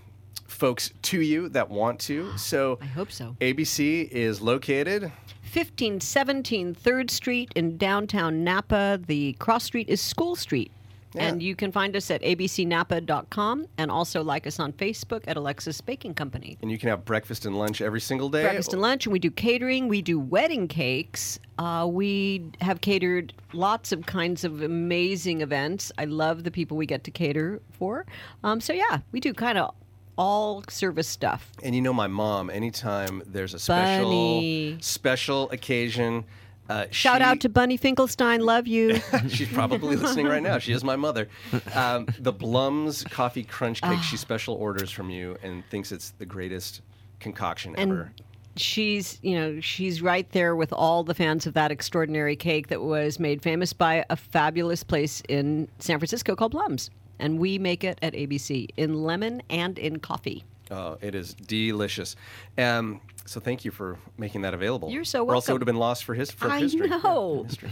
folks 0.48 0.92
to 1.04 1.22
you 1.22 1.50
that 1.50 1.70
want 1.70 2.00
to. 2.02 2.36
So 2.36 2.80
I 2.82 2.86
hope 2.86 3.12
so. 3.12 3.36
ABC 3.42 4.10
is 4.10 4.42
located. 4.42 5.12
1517 5.58 6.76
3rd 6.76 7.10
Street 7.10 7.52
in 7.56 7.80
downtown 7.80 8.44
Napa. 8.44 9.02
The 9.08 9.34
cross 9.40 9.64
street 9.64 9.90
is 9.90 10.00
School 10.00 10.36
Street. 10.36 10.72
Yeah. 11.16 11.24
And 11.24 11.42
you 11.42 11.56
can 11.56 11.72
find 11.72 11.96
us 11.96 12.12
at 12.12 12.22
abcnapa.com 12.22 13.66
and 13.80 13.90
also 13.90 14.24
like 14.24 14.46
us 14.46 14.60
on 14.60 14.72
Facebook 14.72 15.24
at 15.26 15.36
Alexis 15.36 15.82
Baking 15.82 16.14
Company. 16.14 16.60
And 16.62 16.70
you 16.70 16.78
can 16.78 16.90
have 16.90 17.06
breakfast 17.06 17.48
and 17.48 17.58
lunch 17.58 17.82
every 17.82 18.02
single 18.02 18.30
day. 18.30 18.44
Breakfast 18.44 18.74
and 18.74 18.84
lunch, 18.84 19.08
and 19.08 19.14
we 19.14 19.18
do 19.18 19.32
catering. 19.32 19.88
We 19.88 20.04
do 20.04 20.20
wedding 20.20 20.68
cakes. 20.68 21.40
Uh, 21.58 21.88
we 21.90 22.52
have 22.62 22.82
catered 22.82 23.34
lots 23.54 23.92
of 23.92 24.06
kinds 24.06 24.44
of 24.44 24.62
amazing 24.62 25.42
events. 25.42 25.92
I 25.98 26.06
love 26.06 26.44
the 26.44 26.52
people 26.52 26.78
we 26.78 26.86
get 26.86 27.04
to 27.06 27.10
cater 27.10 27.64
for. 27.72 28.06
Um, 28.44 28.62
so, 28.62 28.74
yeah, 28.74 29.00
we 29.12 29.20
do 29.20 29.34
kind 29.34 29.58
of 29.58 29.74
all 30.18 30.64
service 30.70 31.08
stuff. 31.08 31.52
And 31.64 31.76
you 31.76 31.82
know, 31.82 31.94
my 31.94 32.08
mom. 32.08 32.50
Anytime 32.50 33.22
there's 33.26 33.54
a 33.54 33.60
special 33.60 34.06
Bunny. 34.10 34.78
special 34.82 35.50
occasion, 35.52 36.26
uh, 36.70 36.86
Shout 36.92 37.20
she- 37.20 37.24
out 37.24 37.40
to 37.42 37.50
Bunny 37.50 37.78
Finkelstein. 37.78 38.42
Love 38.42 38.68
you. 38.68 39.00
She's 39.30 39.48
probably 39.50 39.96
listening 39.96 40.28
right 40.28 40.44
now. 40.44 40.58
She 40.60 40.74
is 40.74 40.84
my 40.84 40.96
mother. 40.96 41.30
Um, 41.74 42.08
the 42.20 42.34
Blum's 42.34 43.04
coffee 43.04 43.44
crunch 43.44 43.82
cake. 43.82 44.00
she 44.02 44.18
special 44.18 44.56
orders 44.56 44.92
from 44.92 45.10
you 45.10 45.38
and 45.44 45.64
thinks 45.70 45.92
it's 45.92 46.10
the 46.12 46.26
greatest 46.26 46.82
concoction 47.20 47.74
and 47.78 47.92
ever. 47.92 48.12
she's 48.58 49.18
you 49.24 49.34
know 49.34 49.60
she's 49.60 50.02
right 50.04 50.32
there 50.34 50.56
with 50.56 50.72
all 50.74 51.04
the 51.04 51.14
fans 51.16 51.48
of 51.48 51.54
that 51.56 51.72
extraordinary 51.72 52.36
cake 52.36 52.68
that 52.68 52.82
was 52.82 53.20
made 53.20 53.42
famous 53.42 53.74
by 53.74 54.06
a 54.12 54.16
fabulous 54.16 54.84
place 54.84 55.22
in 55.30 55.68
San 55.80 55.98
Francisco 56.00 56.36
called 56.36 56.52
Blum's, 56.52 56.90
and 57.20 57.40
we 57.40 57.58
make 57.58 57.84
it 57.84 58.00
at 58.02 58.14
ABC 58.14 58.70
in 58.78 59.04
lemon 59.04 59.42
and 59.50 59.78
in 59.78 60.00
coffee. 60.00 60.44
Oh, 60.70 60.98
it 61.02 61.16
is 61.16 61.34
delicious. 61.34 62.16
Um, 62.58 63.00
so 63.26 63.40
thank 63.40 63.66
you 63.66 63.72
for 63.72 63.98
making 64.18 64.42
that 64.42 64.54
available. 64.54 64.90
You're 64.90 65.04
so 65.04 65.26
Or 65.26 65.36
else 65.36 65.48
it 65.50 65.52
would 65.52 65.62
have 65.62 65.66
been 65.66 65.76
lost 65.78 66.04
for 66.06 66.14
his 66.14 66.32
for 66.32 66.50
I 66.50 66.60
history. 66.60 66.88
Yeah, 66.90 66.98
know. 66.98 67.44
history. 67.44 67.70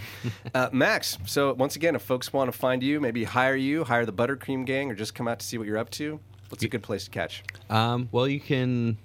uh, 0.54 0.70
Max. 0.72 1.18
So 1.26 1.54
once 1.54 1.76
again, 1.76 1.96
if 1.96 2.02
folks 2.02 2.32
want 2.34 2.52
to 2.52 2.58
find 2.58 2.84
you, 2.84 3.00
maybe 3.00 3.24
hire 3.24 3.56
you, 3.56 3.84
hire 3.84 4.06
the 4.06 4.14
Buttercream 4.14 4.66
Gang, 4.66 4.91
or 4.91 4.96
just 4.96 5.16
come 5.16 5.28
out 5.28 5.39
to 5.39 5.46
see 5.46 5.58
what 5.58 5.68
you're 5.68 5.78
up 5.78 5.89
to, 5.91 6.20
what's 6.50 6.64
a 6.64 6.68
good 6.68 6.84
place 6.84 7.06
to 7.06 7.10
catch? 7.10 7.43
Um, 7.70 8.10
well, 8.12 8.28
you 8.28 8.39
can 8.39 8.98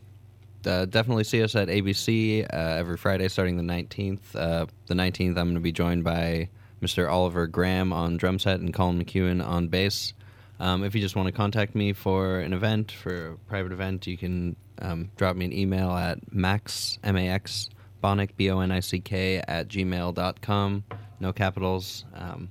uh, 0.66 0.86
definitely 0.86 1.24
see 1.24 1.43
us 1.43 1.55
at 1.55 1.68
ABC 1.68 2.45
uh, 2.45 2.57
every 2.57 2.97
Friday 2.97 3.28
starting 3.28 3.57
the 3.57 3.62
19th. 3.62 4.20
Uh, 4.34 4.66
the 4.86 4.95
19th, 4.95 5.30
I'm 5.30 5.34
going 5.34 5.55
to 5.55 5.61
be 5.61 5.72
joined 5.72 6.05
by 6.05 6.49
Mr. 6.82 7.11
Oliver 7.11 7.47
Graham 7.47 7.93
on 7.93 8.16
drum 8.16 8.38
set 8.38 8.61
and 8.61 8.72
Colin 8.74 9.03
McEwen 9.05 9.45
on 9.45 9.68
bass. 9.68 10.14
Um, 10.61 10.84
if 10.84 10.94
you 10.94 11.00
just 11.00 11.16
want 11.16 11.26
to 11.26 11.32
contact 11.32 11.74
me 11.74 11.94
for 11.94 12.40
an 12.40 12.52
event, 12.52 12.92
for 12.92 13.28
a 13.28 13.36
private 13.48 13.72
event, 13.72 14.06
you 14.06 14.18
can 14.18 14.56
um, 14.80 15.11
drop 15.16 15.34
me 15.34 15.46
an 15.46 15.52
email 15.54 15.90
at 15.90 16.32
max, 16.32 16.98
M-A-X, 17.02 17.70
Bonick, 18.04 18.36
B-O-N-I-C-K, 18.36 19.38
at 19.48 19.68
gmail.com. 19.68 20.84
No 21.18 21.32
capitals. 21.32 22.04
Um, 22.14 22.50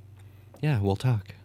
yeah, 0.60 0.80
we'll 0.80 0.96
talk. 0.96 1.36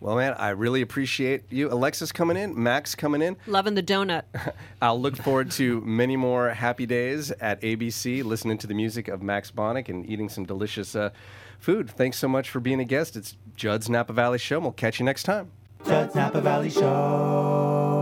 Well, 0.00 0.16
man, 0.16 0.34
I 0.34 0.50
really 0.50 0.80
appreciate 0.80 1.42
you. 1.50 1.72
Alexis 1.72 2.12
coming 2.12 2.36
in, 2.36 2.60
Max 2.60 2.94
coming 2.94 3.22
in. 3.22 3.36
Loving 3.46 3.74
the 3.74 3.82
donut. 3.82 4.22
I'll 4.82 5.00
look 5.00 5.16
forward 5.16 5.50
to 5.52 5.80
many 5.80 6.16
more 6.16 6.50
happy 6.50 6.86
days 6.86 7.30
at 7.32 7.60
ABC, 7.62 8.22
listening 8.24 8.58
to 8.58 8.66
the 8.68 8.74
music 8.74 9.08
of 9.08 9.22
Max 9.22 9.50
Bonick 9.50 9.88
and 9.88 10.08
eating 10.08 10.28
some 10.28 10.44
delicious 10.44 10.94
uh, 10.94 11.10
food. 11.58 11.90
Thanks 11.90 12.16
so 12.18 12.28
much 12.28 12.48
for 12.50 12.60
being 12.60 12.78
a 12.78 12.84
guest. 12.84 13.16
It's 13.16 13.36
Judd's 13.56 13.88
Napa 13.88 14.12
Valley 14.12 14.38
Show. 14.38 14.56
and 14.56 14.64
We'll 14.64 14.72
catch 14.72 15.00
you 15.00 15.04
next 15.04 15.24
time. 15.24 15.50
Judd's 15.86 16.14
Napa 16.14 16.40
Valley 16.40 16.70
Show. 16.70 17.97